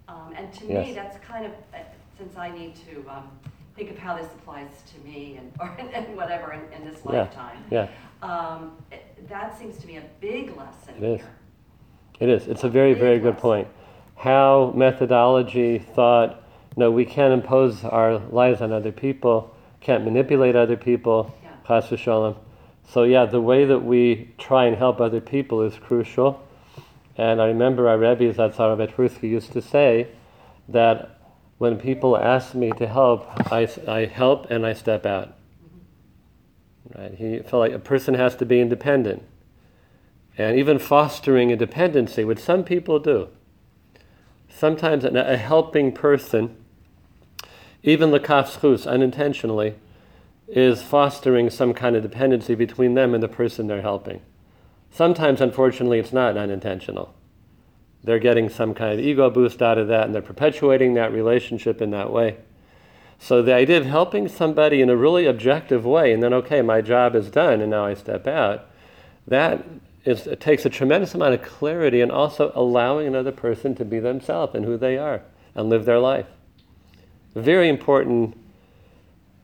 Um, 0.07 0.33
and 0.35 0.51
to 0.53 0.65
me, 0.65 0.93
that's 0.93 1.17
kind 1.25 1.45
of, 1.45 1.51
uh, 1.73 1.77
since 2.17 2.37
I 2.37 2.49
need 2.49 2.75
to 2.87 3.03
um, 3.09 3.29
think 3.75 3.89
of 3.89 3.97
how 3.97 4.15
this 4.17 4.27
applies 4.27 4.69
to 4.93 5.07
me 5.07 5.37
and, 5.39 5.51
or, 5.59 5.69
and 5.93 6.15
whatever 6.15 6.53
in, 6.53 6.61
in 6.73 6.85
this 6.89 7.01
Yeah. 7.05 7.11
lifetime, 7.21 7.63
Yeah. 7.71 7.87
um, 8.21 8.77
it, 8.91 9.27
that 9.29 9.57
seems 9.57 9.77
to 9.79 9.87
be 9.87 9.97
a 9.97 10.03
big 10.19 10.55
lesson 10.57 10.95
It 10.97 11.03
is. 11.03 11.21
here. 11.21 11.29
It 12.19 12.29
is. 12.29 12.47
It's 12.47 12.63
a 12.63 12.69
very, 12.69 12.93
very 12.93 13.19
good 13.19 13.37
point. 13.37 13.67
How 14.15 14.71
methodology, 14.75 15.79
thought, 15.79 16.40
no, 16.81 16.89
we 16.89 17.05
can't 17.05 17.31
impose 17.31 17.83
our 17.83 18.17
lives 18.17 18.59
on 18.59 18.71
other 18.71 18.91
people, 18.91 19.55
can't 19.81 20.03
manipulate 20.03 20.55
other 20.55 20.75
people, 20.75 21.31
Yeah. 21.43 21.51
chas 21.67 21.89
v'shalom. 21.91 22.35
So 22.83 23.03
yeah, 23.03 23.25
the 23.25 23.39
way 23.39 23.65
that 23.65 23.83
we 23.85 24.29
try 24.39 24.65
and 24.65 24.75
help 24.75 24.99
other 24.99 25.21
people 25.21 25.61
is 25.61 25.75
crucial. 25.75 26.41
And 27.15 27.39
I 27.39 27.45
remember 27.45 27.87
our 27.87 27.99
Rebbe 27.99 28.33
Zatzar 28.33 28.75
Petruski 28.75 29.29
used 29.29 29.53
to 29.53 29.61
say 29.61 30.07
that 30.69 31.19
when 31.59 31.77
people 31.77 32.17
ask 32.17 32.55
me 32.55 32.71
to 32.71 32.87
help, 32.87 33.27
I, 33.51 33.69
I 33.87 34.05
help 34.05 34.49
and 34.49 34.65
I 34.65 34.73
step 34.73 35.05
out. 35.05 35.27
Mm-hmm. 35.29 36.99
Right? 36.99 37.13
He 37.13 37.39
felt 37.47 37.59
like 37.59 37.73
a 37.73 37.79
person 37.93 38.15
has 38.15 38.35
to 38.37 38.45
be 38.45 38.59
independent 38.59 39.21
and 40.35 40.57
even 40.57 40.79
fostering 40.79 41.51
a 41.51 41.55
dependency, 41.55 42.23
which 42.23 42.39
some 42.39 42.63
people 42.63 42.97
do. 42.97 43.27
Sometimes 44.49 45.05
a 45.05 45.37
helping 45.37 45.91
person, 45.91 46.55
even 47.83 48.11
lakaf 48.11 48.59
schus, 48.59 48.85
unintentionally, 48.85 49.75
is 50.47 50.83
fostering 50.83 51.49
some 51.49 51.73
kind 51.73 51.95
of 51.95 52.03
dependency 52.03 52.55
between 52.55 52.93
them 52.93 53.13
and 53.13 53.23
the 53.23 53.27
person 53.27 53.67
they're 53.67 53.81
helping. 53.81 54.21
Sometimes, 54.91 55.39
unfortunately, 55.39 55.99
it's 55.99 56.11
not 56.11 56.37
unintentional. 56.37 57.13
They're 58.03 58.19
getting 58.19 58.49
some 58.49 58.73
kind 58.73 58.93
of 58.93 59.05
ego 59.05 59.29
boost 59.29 59.61
out 59.61 59.77
of 59.77 59.87
that, 59.87 60.05
and 60.05 60.13
they're 60.13 60.21
perpetuating 60.21 60.95
that 60.95 61.13
relationship 61.13 61.81
in 61.81 61.91
that 61.91 62.11
way. 62.11 62.37
So 63.19 63.41
the 63.41 63.53
idea 63.53 63.77
of 63.77 63.85
helping 63.85 64.27
somebody 64.27 64.81
in 64.81 64.89
a 64.89 64.95
really 64.95 65.25
objective 65.25 65.85
way, 65.85 66.11
and 66.11 66.21
then 66.21 66.33
okay, 66.33 66.61
my 66.61 66.81
job 66.81 67.15
is 67.15 67.29
done, 67.29 67.61
and 67.61 67.69
now 67.69 67.85
I 67.85 67.93
step 67.93 68.27
out, 68.27 68.65
that 69.27 69.63
is, 70.03 70.25
it 70.25 70.41
takes 70.41 70.65
a 70.65 70.69
tremendous 70.69 71.13
amount 71.13 71.35
of 71.35 71.43
clarity, 71.43 72.01
and 72.01 72.11
also 72.11 72.51
allowing 72.55 73.07
another 73.07 73.31
person 73.31 73.75
to 73.75 73.85
be 73.85 73.99
themselves 73.99 74.55
and 74.55 74.65
who 74.65 74.75
they 74.75 74.97
are, 74.97 75.21
and 75.55 75.69
live 75.69 75.85
their 75.85 75.99
life. 75.99 76.25
Very 77.35 77.69
important 77.69 78.37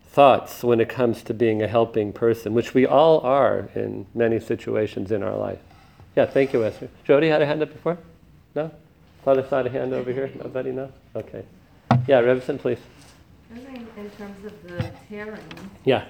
thoughts 0.09 0.63
when 0.63 0.79
it 0.81 0.89
comes 0.89 1.23
to 1.23 1.33
being 1.33 1.61
a 1.61 1.67
helping 1.67 2.11
person, 2.11 2.53
which 2.53 2.73
we 2.73 2.85
all 2.85 3.19
are 3.21 3.69
in 3.75 4.05
many 4.13 4.39
situations 4.39 5.11
in 5.11 5.23
our 5.23 5.35
life. 5.37 5.59
Yeah, 6.15 6.25
thank 6.25 6.51
you, 6.53 6.65
Esther. 6.65 6.89
Jody 7.03 7.27
had 7.29 7.41
a 7.41 7.45
hand 7.45 7.61
up 7.61 7.71
before? 7.71 7.97
No? 8.55 8.71
Father 9.23 9.45
saw 9.47 9.59
a 9.59 9.69
hand 9.69 9.93
over 9.93 10.11
here? 10.11 10.31
Nobody? 10.35 10.71
No? 10.71 10.91
Okay. 11.15 11.45
Yeah, 12.07 12.21
Revson, 12.21 12.59
please. 12.59 12.79
I 13.53 13.59
think 13.59 13.87
in 13.97 14.09
terms 14.11 14.43
of 14.45 14.63
the 14.63 14.91
tearing, 15.07 15.39
Yeah. 15.85 16.05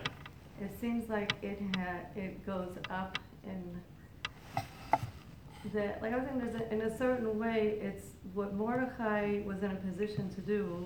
it 0.62 0.72
seems 0.82 1.10
like 1.10 1.34
it 1.44 1.60
ha, 1.76 1.98
it 2.16 2.46
goes 2.46 2.72
up 2.90 3.20
in 3.44 3.82
the, 5.74 5.94
like 6.02 6.14
I 6.14 6.18
was 6.18 6.26
saying, 6.28 6.40
there's 6.40 6.56
a, 6.56 6.74
in 6.74 6.82
a 6.84 6.98
certain 6.98 7.38
way, 7.38 7.78
it's 7.82 8.06
what 8.34 8.54
Mordechai 8.56 9.42
was 9.46 9.62
in 9.62 9.72
a 9.72 9.76
position 9.76 10.34
to 10.34 10.42
do. 10.42 10.86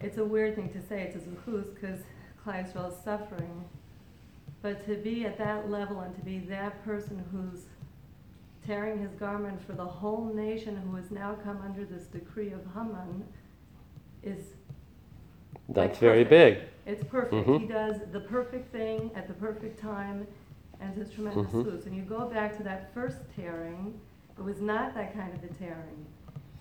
It's 0.00 0.18
a 0.18 0.24
weird 0.24 0.54
thing 0.54 0.70
to 0.70 0.80
say, 0.82 1.02
it's 1.02 1.16
a 1.16 1.18
zuchus, 1.18 1.74
because 1.74 2.00
Klal 2.44 2.64
Yisrael 2.64 2.88
is 2.96 3.04
suffering. 3.04 3.64
But 4.62 4.84
to 4.86 4.94
be 4.96 5.24
at 5.26 5.38
that 5.38 5.70
level 5.70 6.00
and 6.00 6.14
to 6.14 6.20
be 6.22 6.38
that 6.40 6.84
person 6.84 7.24
who's 7.32 7.64
tearing 8.66 8.98
his 9.00 9.12
garment 9.12 9.60
for 9.66 9.72
the 9.72 9.84
whole 9.84 10.32
nation 10.34 10.76
who 10.76 10.96
has 10.96 11.10
now 11.10 11.34
come 11.42 11.60
under 11.64 11.84
this 11.84 12.04
decree 12.04 12.52
of 12.52 12.60
Haman 12.74 13.24
is 14.22 14.54
That's 15.70 15.92
Like 15.92 16.00
very 16.00 16.24
big. 16.24 16.58
it's 16.84 17.02
perfect. 17.04 17.46
Mhm. 17.46 17.60
He 17.60 17.66
does 17.66 17.96
the 18.12 18.20
perfect 18.20 18.70
thing 18.72 19.10
at 19.14 19.28
the 19.28 19.34
perfect 19.34 19.78
time, 19.80 20.26
and 20.80 20.96
it's 20.98 21.10
tremendous 21.12 21.50
fruits. 21.50 21.86
And 21.86 21.94
you 21.96 22.02
go 22.02 22.28
back 22.28 22.56
to 22.58 22.62
that 22.64 22.92
first 22.92 23.18
tearing, 23.36 23.98
it 24.36 24.42
was 24.44 24.60
not 24.60 24.94
that 24.94 25.14
kind 25.14 25.32
of 25.32 25.42
a 25.44 25.48
tearing. 25.54 26.06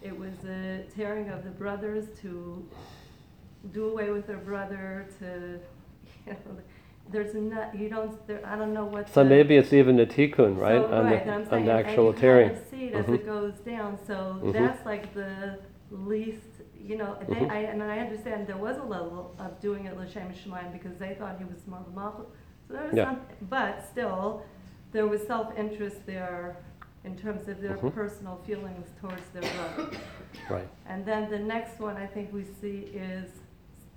It 0.01 0.17
was 0.17 0.45
a 0.45 0.85
tearing 0.95 1.29
of 1.29 1.43
the 1.43 1.49
brothers 1.49 2.07
to 2.21 2.65
do 3.73 3.89
away 3.89 4.09
with 4.11 4.27
their 4.27 4.37
brother, 4.37 5.07
to, 5.19 5.59
you 6.25 6.33
know, 6.33 6.57
there's 7.11 7.33
not, 7.33 7.77
you 7.77 7.89
don't, 7.89 8.25
there, 8.27 8.45
I 8.45 8.55
don't 8.55 8.73
know 8.73 8.85
what. 8.85 9.09
So 9.13 9.23
the- 9.23 9.29
maybe 9.29 9.57
it's 9.57 9.73
even 9.73 9.99
a 9.99 10.05
tikkun, 10.05 10.57
right? 10.57 10.81
so, 10.81 10.93
on 10.93 11.05
right, 11.05 11.15
the, 11.15 11.21
and 11.23 11.31
I'm 11.31 11.41
on 11.41 11.49
saying, 11.49 11.65
the 11.65 11.71
and 11.75 11.87
actual 11.87 12.05
you 12.07 12.11
kind 12.11 12.21
tearing. 12.21 12.49
of 12.51 12.57
see 12.69 12.83
it 12.85 12.93
as 12.95 13.09
it 13.09 13.25
goes 13.25 13.53
down, 13.59 13.97
so 14.05 14.39
Mhm. 14.43 14.53
that's 14.53 14.85
like 14.85 15.13
the 15.13 15.59
least, 15.91 16.45
you 16.79 16.97
know, 16.97 17.17
they, 17.27 17.35
Mhm. 17.35 17.51
I, 17.51 17.57
and 17.59 17.81
I 17.83 17.99
understand 17.99 18.47
there 18.47 18.57
was 18.57 18.77
a 18.77 18.83
level 18.83 19.35
of 19.39 19.59
doing 19.59 19.85
it 19.85 19.97
l'shem 19.97 20.31
shemaim 20.31 20.71
because 20.71 20.97
they 20.97 21.15
thought 21.15 21.37
he 21.39 21.45
was 21.45 21.57
smart 21.63 21.93
malchut. 21.93 22.27
So 22.67 22.73
there 22.75 22.85
was 22.87 22.95
Yeah. 22.95 23.05
some, 23.05 23.21
but 23.49 23.83
still, 23.85 24.43
there 24.91 25.07
was 25.07 25.25
self-interest 25.25 26.05
there 26.05 26.57
in 27.03 27.15
terms 27.17 27.47
of 27.47 27.59
their 27.61 27.77
Mhm. 27.77 27.93
personal 27.93 28.35
feelings 28.45 28.87
towards 29.01 29.27
their 29.33 29.41
brother. 29.41 29.91
Right. 30.49 30.67
And 30.87 31.03
then 31.05 31.29
the 31.31 31.39
next 31.39 31.79
one 31.79 31.97
I 31.97 32.05
think 32.05 32.31
we 32.31 32.43
see 32.43 32.91
is 32.93 33.38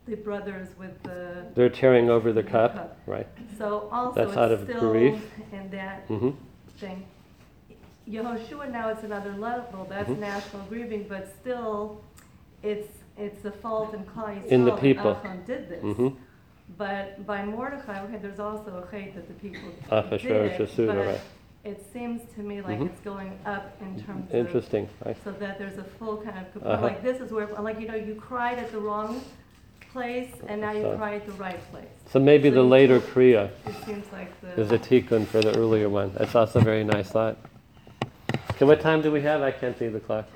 the 0.07 0.17
brothers 0.17 0.69
with 0.79 1.01
the, 1.05 1.45
They're 1.55 1.69
tearing 1.69 2.11
over 2.11 2.33
the 2.33 2.43
The 2.43 2.51
cup, 2.51 2.75
cup. 2.75 2.99
right? 3.07 3.27
so 3.57 3.89
also 3.93 4.25
That's 4.25 4.37
out 4.37 4.51
of 4.51 4.65
still 4.65 4.91
grief. 4.91 5.23
in 5.53 5.71
that 5.71 6.09
mm-hmm. 6.09 6.31
thing. 6.79 7.05
Yehoshua 8.09 8.71
now 8.71 8.89
it's 8.89 9.05
another 9.05 9.33
level, 9.33 9.87
that's 9.89 10.11
Mhm. 10.11 10.19
national 10.19 10.63
grieving, 10.65 11.07
but 11.09 11.29
still, 11.41 12.01
it's, 12.63 12.89
it's 13.17 13.41
the 13.43 13.53
fault 13.53 13.95
in 13.95 14.05
Klal 14.05 14.43
Yisrael. 14.43 14.47
In 14.47 14.65
the 14.65 14.77
people. 14.77 15.21
Did 15.47 15.69
this. 15.69 15.83
hmm 15.83 16.09
But 16.77 17.25
by 17.27 17.45
Mordechai, 17.45 18.03
okay, 18.05 18.17
there's 18.17 18.41
also 18.41 18.83
a 18.83 18.91
hate 18.91 19.15
that 19.15 19.29
the 19.29 19.35
people 19.35 19.69
did, 19.71 19.89
Asuda, 19.89 20.87
but 20.87 20.97
right? 21.07 21.21
it 21.65 21.85
seems 21.93 22.23
to 22.35 22.41
me 22.41 22.61
like 22.61 22.81
Mhm. 22.81 22.87
it's 22.87 23.01
going 23.03 23.39
up 23.47 23.81
in 23.81 24.03
terms 24.03 24.29
of, 24.31 24.35
Interesting, 24.35 24.89
right? 25.05 25.17
so 25.23 25.31
that 25.33 25.59
there's 25.61 25.79
a 25.79 25.85
full 25.85 26.17
kind 26.17 26.39
of. 26.39 26.63
Uh-huh. 26.67 26.83
like 26.83 27.03
this 27.05 27.21
is 27.21 27.31
where, 27.31 27.47
like, 27.47 27.79
you 27.79 27.87
know, 27.87 27.95
you 27.95 28.17
cried 28.17 28.59
at 28.59 28.73
the 28.73 28.79
wrong 28.79 29.21
place 29.93 30.31
and 30.49 30.61
now 30.61 30.73
you 30.73 30.83
So- 30.83 30.93
the 30.93 31.33
right 31.33 31.71
place. 31.71 31.85
So 32.11 32.19
maybe 32.19 32.51
the 32.51 32.63
later 32.63 33.01
Kriya 33.01 33.51
It 33.67 33.75
seems 33.87 34.07
like 34.13 34.29
the. 34.41 34.61
is 34.61 34.73
a 34.73 34.79
tikkun 34.79 35.27
for 35.27 35.41
the 35.41 35.57
earlier 35.57 35.89
one. 35.89 36.13
That's 36.17 36.35
also 36.35 36.61
a 36.61 36.63
very 36.63 36.85
nice 36.85 37.11
thought. 37.11 37.37
Okay, 38.53 38.65
what 38.65 38.81
time 38.81 39.03
do 39.03 39.11
we 39.11 39.21
have? 39.23 39.43
I 39.43 39.51
can't 39.51 39.79
see 39.79 39.89
the 39.89 40.01
clock. 40.01 40.27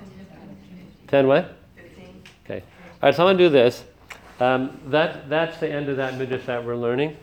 Ten 1.07 1.27
what? 1.27 1.55
Fifteen. 1.75 2.21
Okay. 2.45 2.63
All 3.01 3.09
right, 3.09 3.15
so 3.15 3.23
I'm 3.23 3.27
going 3.27 3.37
to 3.37 3.43
do 3.45 3.49
this. 3.49 3.83
Um, 4.39 4.79
that, 4.87 5.29
that's 5.29 5.57
the 5.59 5.69
end 5.71 5.89
of 5.89 5.97
that 5.97 6.17
midrash 6.17 6.45
that 6.45 6.63
we're 6.63 6.75
learning. 6.75 7.15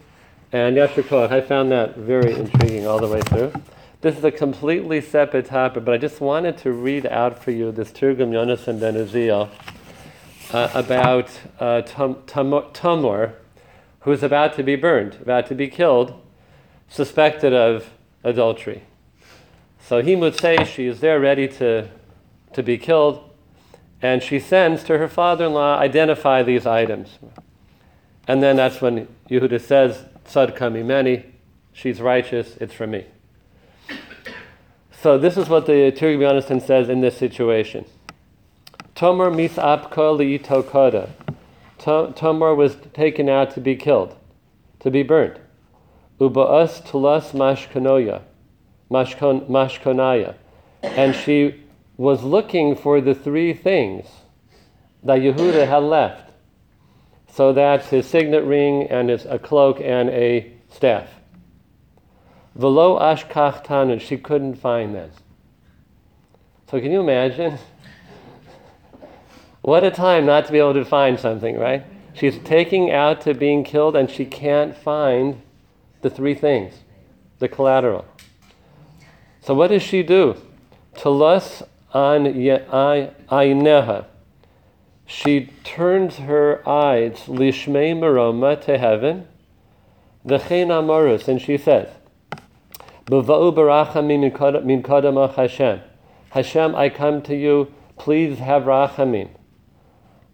And 0.53 0.76
Yashar 0.76 1.03
Koach, 1.03 1.30
I 1.30 1.41
found 1.41 1.70
that 1.72 1.97
very 1.97 2.32
intriguing 2.32 2.87
all 2.87 2.99
the 2.99 3.09
way 3.09 3.20
through. 3.22 3.53
This 4.01 4.16
is 4.16 4.24
a 4.24 4.30
completely 4.30 5.01
separate 5.01 5.47
topic, 5.47 5.85
but 5.85 5.95
I 5.95 5.99
just 5.99 6.20
wanted 6.20 6.59
to 6.59 6.72
read 6.72 7.07
out 7.07 7.43
for 7.43 7.51
you 7.51 7.72
this 7.72 7.91
Targum 7.91 8.30
Yonasan 8.30 8.78
Ben 8.78 8.95
Uziel 8.95 9.49
uh, 10.55 10.70
about 10.72 11.30
uh, 11.59 11.82
Tam- 11.82 12.22
Tam- 12.28 12.52
Tamor, 12.72 13.32
who's 14.00 14.22
about 14.22 14.55
to 14.55 14.62
be 14.62 14.76
burned, 14.76 15.16
about 15.20 15.48
to 15.48 15.55
be 15.55 15.66
killed, 15.66 16.14
suspected 16.88 17.52
of 17.52 17.90
adultery. 18.22 18.84
So 19.80 20.00
he 20.00 20.14
would 20.14 20.38
say 20.38 20.64
she 20.64 20.86
is 20.86 21.00
there 21.00 21.18
ready 21.18 21.48
to, 21.48 21.88
to 22.52 22.62
be 22.62 22.78
killed, 22.78 23.28
and 24.00 24.22
she 24.22 24.38
sends 24.38 24.84
to 24.84 24.96
her 24.98 25.09
father-in-law, 25.09 25.78
identify 25.78 26.44
these 26.44 26.66
items. 26.66 27.18
And 28.28 28.40
then 28.40 28.55
that's 28.55 28.80
when 28.80 29.09
Yehuda 29.28 29.61
says, 29.61 30.05
Tzadka 30.24 30.70
mimeni, 30.70 31.24
she's 31.72 32.00
righteous, 32.00 32.57
it's 32.61 32.72
for 32.72 32.86
me. 32.86 33.07
So 35.02 35.18
this 35.18 35.36
is 35.36 35.48
what 35.48 35.66
the 35.66 35.90
Tirgi 35.90 36.18
Yonasan 36.18 36.64
says 36.64 36.88
in 36.88 37.00
this 37.00 37.16
situation. 37.16 37.86
Tomar 38.95 39.30
misapka 39.30 40.16
li'ito 40.16 40.64
koda. 40.64 41.11
To- 41.78 42.12
Tomar 42.14 42.55
was 42.55 42.76
taken 42.92 43.28
out 43.28 43.51
to 43.55 43.61
be 43.61 43.74
killed, 43.74 44.16
to 44.80 44.90
be 44.90 45.03
burnt. 45.03 45.38
Uba'as 46.20 46.80
tulas 46.86 47.32
mashkonoya, 47.32 48.22
mashkon, 48.90 49.49
mashkonaya. 49.49 50.36
And 50.82 51.14
she 51.14 51.64
was 51.97 52.22
looking 52.22 52.76
for 52.76 53.01
the 53.01 53.14
three 53.14 53.53
things 53.53 54.07
that 55.03 55.18
Yehuda 55.18 55.66
had 55.66 55.82
left. 55.82 56.30
So 57.28 57.53
that's 57.53 57.88
his 57.88 58.07
signet 58.07 58.45
ring 58.45 58.84
and 58.84 59.09
his, 59.09 59.26
a 59.26 59.40
cloak 59.40 59.80
and 59.80 60.09
a 60.11 60.53
staff. 60.70 61.09
Velo 62.55 63.01
ashkach 63.01 63.64
tanun, 63.64 64.01
she 64.01 64.16
couldn't 64.16 64.55
find 64.55 64.95
them. 64.95 65.11
So 66.70 66.80
can 66.80 66.92
you 66.92 67.01
imagine? 67.01 67.59
What 69.64 69.82
a 69.82 69.90
time 69.90 70.26
not 70.26 70.44
to 70.44 70.52
be 70.52 70.58
able 70.58 70.74
to 70.74 70.84
find 70.84 71.18
something, 71.18 71.58
right? 71.58 71.86
She's 72.12 72.38
taking 72.40 72.90
out 72.90 73.22
to 73.22 73.32
being 73.32 73.64
killed 73.64 73.96
and 73.96 74.10
she 74.10 74.26
can't 74.26 74.76
find 74.76 75.40
the 76.02 76.10
three 76.10 76.34
things, 76.34 76.80
the 77.38 77.48
collateral. 77.48 78.04
So 79.40 79.54
what 79.54 79.68
does 79.68 79.82
she 79.82 80.02
do? 80.02 80.36
Tulus 80.94 81.62
an 81.94 82.24
aineha. 82.34 84.04
She 85.06 85.46
turns 85.64 86.16
her 86.16 86.68
eyes 86.68 87.20
lishmei 87.20 87.96
maroma 87.96 88.60
to 88.66 88.76
heaven, 88.76 89.26
the 90.26 90.36
amorus, 90.36 91.26
and 91.26 91.40
she 91.40 91.56
says, 91.56 91.88
Hashem. 95.36 95.80
Hashem, 96.32 96.74
I 96.74 96.88
come 96.90 97.22
to 97.22 97.34
you, 97.34 97.72
please 97.96 98.38
have 98.40 98.64
rachamim. 98.64 99.30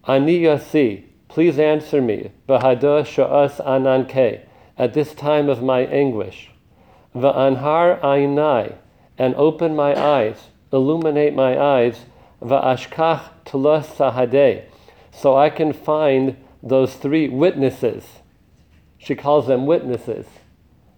Ani 0.07 0.39
yasi, 0.39 1.05
please 1.27 1.59
answer 1.59 2.01
me, 2.01 2.31
b'hada 2.49 3.05
sha'as 3.05 3.63
ananke, 3.63 4.41
at 4.77 4.93
this 4.93 5.13
time 5.13 5.47
of 5.47 5.61
my 5.61 5.81
anguish. 5.81 6.49
Va'anhar 7.15 8.01
ainai, 8.01 8.75
and 9.17 9.35
open 9.35 9.75
my 9.75 9.93
eyes, 9.95 10.47
illuminate 10.73 11.35
my 11.35 11.59
eyes, 11.59 12.05
va'ashkach 12.41 13.29
tulas 13.45 13.85
sahadeh, 13.95 14.63
so 15.11 15.37
I 15.37 15.51
can 15.51 15.71
find 15.71 16.35
those 16.63 16.95
three 16.95 17.29
witnesses. 17.29 18.03
She 18.97 19.13
calls 19.13 19.45
them 19.45 19.67
witnesses, 19.67 20.25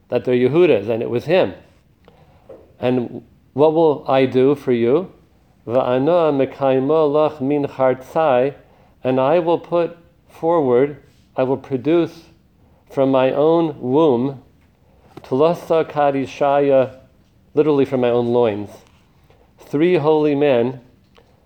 that 0.07 0.23
they're 0.23 0.35
Yehudas, 0.35 0.87
and 0.87 1.01
it 1.01 1.09
was 1.09 1.25
him. 1.25 1.53
And 2.79 3.25
what 3.51 3.73
will 3.73 4.05
I 4.07 4.25
do 4.25 4.55
for 4.55 4.71
you? 4.71 5.11
Va'ana 5.67 6.31
mekaymo 6.31 7.11
lach 7.11 7.41
min 7.41 7.65
chartzai, 7.65 8.55
and 9.03 9.19
I 9.19 9.39
will 9.39 9.59
put 9.59 9.97
forward, 10.29 11.01
I 11.35 11.43
will 11.43 11.57
produce 11.57 12.23
from 12.91 13.11
my 13.11 13.31
own 13.31 13.79
womb, 13.79 14.43
tulasa 15.21 15.83
kadishaya, 15.89 16.99
literally 17.53 17.85
from 17.85 18.01
my 18.01 18.09
own 18.09 18.27
loins, 18.27 18.69
three 19.59 19.95
holy 19.95 20.35
men, 20.35 20.81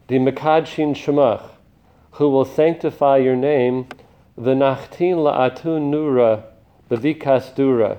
the 0.08 0.16
mekadshin 0.16 0.94
shemach, 0.94 1.50
who 2.12 2.30
will 2.30 2.46
sanctify 2.46 3.18
your 3.18 3.36
name, 3.36 3.88
the 4.38 4.54
nachtin 4.54 5.18
la'atun 5.18 5.92
nura, 5.92 6.44
bevikas 6.90 7.54
dura, 7.56 7.98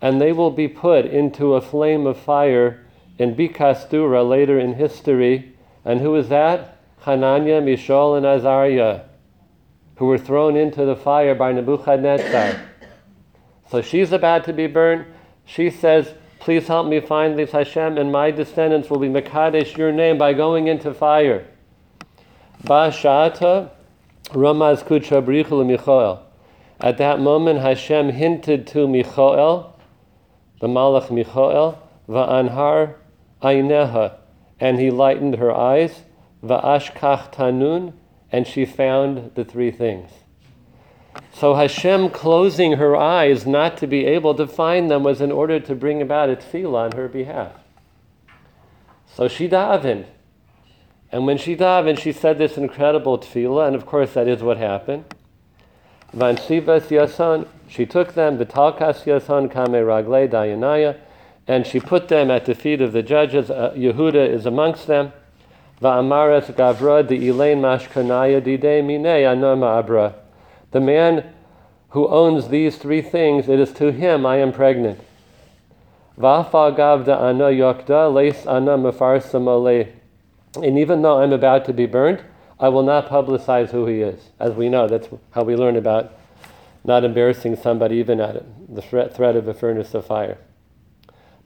and 0.00 0.20
they 0.20 0.32
will 0.32 0.50
be 0.50 0.68
put 0.68 1.04
into 1.04 1.54
a 1.54 1.60
flame 1.60 2.06
of 2.06 2.16
fire 2.16 2.84
in 3.18 3.34
Bikastura 3.34 4.26
later 4.26 4.58
in 4.58 4.74
history. 4.74 5.54
And 5.84 6.00
who 6.00 6.14
is 6.16 6.30
that? 6.30 6.79
Hananiah, 7.02 7.60
Mishael, 7.60 8.14
and 8.14 8.26
Azariah, 8.26 9.02
who 9.96 10.06
were 10.06 10.18
thrown 10.18 10.56
into 10.56 10.84
the 10.84 10.96
fire 10.96 11.34
by 11.34 11.52
Nebuchadnezzar. 11.52 12.60
So 13.70 13.82
she's 13.82 14.12
about 14.12 14.44
to 14.44 14.52
be 14.52 14.66
burnt. 14.66 15.06
She 15.44 15.70
says, 15.70 16.14
Please 16.40 16.66
help 16.68 16.86
me 16.86 17.00
find 17.00 17.38
this 17.38 17.52
Hashem, 17.52 17.98
and 17.98 18.10
my 18.10 18.30
descendants 18.30 18.88
will 18.88 18.98
be 18.98 19.08
Mekadesh 19.08 19.76
your 19.76 19.92
name 19.92 20.16
by 20.16 20.32
going 20.32 20.68
into 20.68 20.94
fire. 20.94 21.46
Bashata, 22.64 23.70
Ramaz 24.28 24.82
Kucha 24.82 25.22
Brichul 25.22 25.68
Michael. 25.68 26.26
At 26.80 26.96
that 26.96 27.20
moment, 27.20 27.60
Hashem 27.60 28.10
hinted 28.10 28.66
to 28.68 28.88
Michael, 28.88 29.78
the 30.60 30.66
Malach 30.66 31.10
Michael, 31.10 31.78
Va'anhar 32.08 32.94
Aineha, 33.42 34.16
and 34.58 34.78
he 34.78 34.90
lightened 34.90 35.36
her 35.36 35.54
eyes, 35.54 36.02
Va'ashkach 36.42 37.32
Tanun, 37.32 37.92
and 38.32 38.46
she 38.46 38.64
found 38.64 39.32
the 39.34 39.44
three 39.44 39.70
things. 39.70 40.10
So 41.32 41.54
Hashem 41.54 42.10
closing 42.10 42.72
her 42.72 42.96
eyes 42.96 43.46
not 43.46 43.76
to 43.78 43.86
be 43.86 44.06
able 44.06 44.34
to 44.34 44.46
find 44.46 44.90
them 44.90 45.02
was 45.02 45.20
in 45.20 45.32
order 45.32 45.58
to 45.60 45.74
bring 45.74 46.00
about 46.00 46.30
a 46.30 46.36
tefillah 46.36 46.86
on 46.86 46.92
her 46.92 47.08
behalf. 47.08 47.52
So 49.06 49.28
she 49.28 49.48
davened. 49.48 50.06
And 51.12 51.26
when 51.26 51.38
she 51.38 51.56
davened, 51.56 51.98
she 51.98 52.12
said 52.12 52.38
this 52.38 52.56
incredible 52.56 53.18
tefillah, 53.18 53.66
and 53.66 53.76
of 53.76 53.86
course 53.86 54.14
that 54.14 54.28
is 54.28 54.42
what 54.42 54.56
happened. 54.58 55.04
Vansivas 56.16 56.88
yasan, 56.88 57.46
she 57.68 57.86
took 57.86 58.14
them, 58.14 58.38
Vitalkas 58.38 59.04
yasan 59.04 59.50
kame 59.50 59.72
ragle 59.72 60.28
dayanaya, 60.28 60.98
and 61.48 61.66
she 61.66 61.80
put 61.80 62.08
them 62.08 62.30
at 62.30 62.44
the 62.44 62.54
feet 62.54 62.80
of 62.80 62.92
the 62.92 63.02
judges. 63.02 63.50
Uh, 63.50 63.72
Yehuda 63.76 64.28
is 64.28 64.46
amongst 64.46 64.86
them. 64.86 65.12
Va'amaret 65.82 66.54
gavra 66.54 67.06
de 67.06 67.16
ilain 67.16 67.60
mashkanaya 67.60 68.42
dide 68.42 68.84
mine 68.84 69.04
anoma 69.04 69.78
abra. 69.78 70.14
The 70.72 70.80
man 70.80 71.32
who 71.90 72.06
owns 72.08 72.48
these 72.48 72.76
three 72.76 73.02
things, 73.02 73.48
it 73.48 73.58
is 73.58 73.72
to 73.74 73.90
him 73.90 74.26
I 74.26 74.36
am 74.36 74.52
pregnant. 74.52 75.00
Vafa 76.18 76.76
gavda 76.76 77.18
ana 77.18 77.44
yokda 77.44 78.12
leis 78.12 78.46
ana 78.46 78.76
mefarsamale. 78.76 79.92
And 80.56 80.78
even 80.78 81.02
though 81.02 81.22
I'm 81.22 81.32
about 81.32 81.64
to 81.66 81.72
be 81.72 81.86
burnt, 81.86 82.20
I 82.58 82.68
will 82.68 82.82
not 82.82 83.08
publicize 83.08 83.70
who 83.70 83.86
he 83.86 84.02
is. 84.02 84.30
As 84.38 84.52
we 84.52 84.68
know, 84.68 84.86
that's 84.86 85.08
how 85.30 85.44
we 85.44 85.56
learn 85.56 85.76
about 85.76 86.12
not 86.84 87.04
embarrassing 87.04 87.56
somebody 87.56 87.96
even 87.96 88.20
at 88.20 88.36
it, 88.36 88.74
the 88.74 88.82
threat, 88.82 89.14
threat 89.14 89.36
of 89.36 89.48
a 89.48 89.54
furnace 89.54 89.94
of 89.94 90.06
fire. 90.06 90.38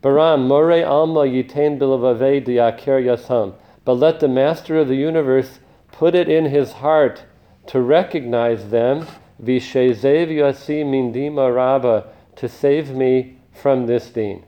Baram, 0.03 0.47
more 0.47 0.85
alma 0.85 1.21
yitain 1.21 1.79
bilavave 1.79 2.45
diakir 2.45 3.03
yasam. 3.05 3.55
But 3.85 3.95
let 3.95 4.21
the 4.21 4.29
master 4.29 4.79
of 4.79 4.89
the 4.89 4.97
universe 4.97 5.59
put 5.93 6.15
it 6.15 6.29
in 6.29 6.47
his 6.47 6.73
heart 6.73 7.25
to 7.67 7.81
recognize 7.81 8.71
them 8.71 9.07
Vishezev 9.43 10.35
Yasi 10.35 10.85
Mindima 10.85 11.55
Rabba, 11.55 12.07
to 12.37 12.49
save 12.49 12.91
me 12.91 13.39
from 13.53 13.87
this 13.87 14.11
deen. 14.11 14.45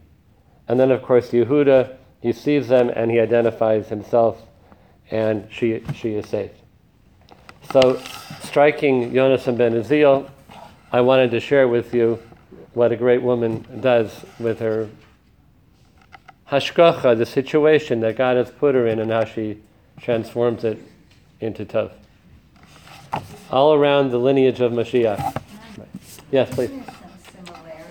And 0.69 0.79
then, 0.79 0.91
of 0.91 1.03
course, 1.03 1.31
Yehuda, 1.31 1.97
he 2.21 2.33
sees 2.33 2.69
them 2.69 2.91
and 2.95 3.11
he 3.11 3.21
identifies 3.21 3.89
himself, 3.89 4.43
and 5.11 5.47
she, 5.51 5.83
she 5.95 6.15
is 6.15 6.29
saved. 6.29 6.55
So, 7.73 8.01
striking 8.43 9.13
Yonasan 9.13 9.57
ben 9.57 9.73
Uziel, 9.75 10.31
I 10.93 11.01
wanted 11.01 11.31
to 11.33 11.41
share 11.41 11.69
with 11.69 11.95
you 11.95 12.23
what 12.75 12.93
a 12.93 12.97
great 12.97 13.23
woman 13.23 13.65
does 13.81 14.25
with 14.39 14.61
her 14.61 14.89
hashgacha, 16.51 17.17
the 17.17 17.27
situation 17.27 18.01
that 18.01 18.17
God 18.17 18.37
has 18.37 18.51
put 18.51 18.75
her 18.75 18.87
in, 18.87 18.99
and 18.99 19.11
how 19.11 19.25
she 19.25 19.59
transforms 20.01 20.65
it 20.65 20.79
into 21.41 21.65
tov. 21.65 21.93
All 23.51 23.75
around 23.75 24.11
the 24.11 24.19
lineage 24.19 24.61
of 24.61 24.73
Mashiach. 24.73 25.43
Yes, 26.31 26.51
please. 26.51 26.71
Isn't 26.71 26.85
there 26.87 26.95
some 26.95 27.47
similarity 27.47 27.83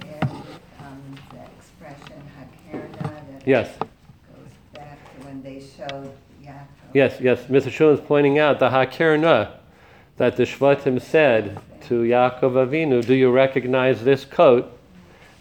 there 0.00 0.20
with 0.20 0.60
um, 0.80 1.18
that 1.32 1.48
expression 1.58 2.22
hakerna 2.38 3.02
that 3.02 3.46
Yes, 3.46 3.68
goes 3.78 4.48
back 4.74 4.98
to 5.20 5.26
when 5.26 5.42
they 5.42 5.60
showed 5.60 6.12
Yaakov? 6.42 6.92
yes, 6.92 7.18
yes. 7.20 7.40
Mr. 7.44 7.70
Shul 7.70 7.90
is 7.90 8.00
pointing 8.00 8.38
out 8.38 8.58
the 8.58 8.70
Hakerna 8.70 9.52
that 10.16 10.36
the 10.36 10.42
Shvatim 10.44 11.00
said 11.00 11.58
to 11.88 12.02
Yaakov 12.02 12.40
Avinu, 12.66 13.04
Do 13.04 13.14
you 13.14 13.30
recognize 13.30 14.02
this 14.04 14.24
coat? 14.24 14.73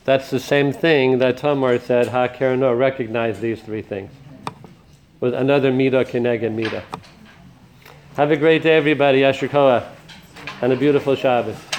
That's 0.06 0.30
the 0.30 0.40
same 0.40 0.74
thing 0.74 1.20
that 1.20 1.38
Tamar 1.38 1.80
said, 1.80 2.10
Ha 2.10 2.28
Hakerna, 2.28 2.78
recognize 2.78 3.40
these 3.40 3.62
three 3.62 3.82
things. 3.82 4.12
With 5.22 5.34
another 5.34 5.72
Midah 5.72 6.06
Keneged 6.06 6.54
Midah. 6.54 6.84
Have 8.16 8.32
a 8.32 8.38
great 8.38 8.64
day, 8.64 8.76
everybody. 8.76 9.22
Koach. 9.22 9.88
And 10.62 10.74
a 10.74 10.76
beautiful 10.76 11.16
Shabbos. 11.16 11.73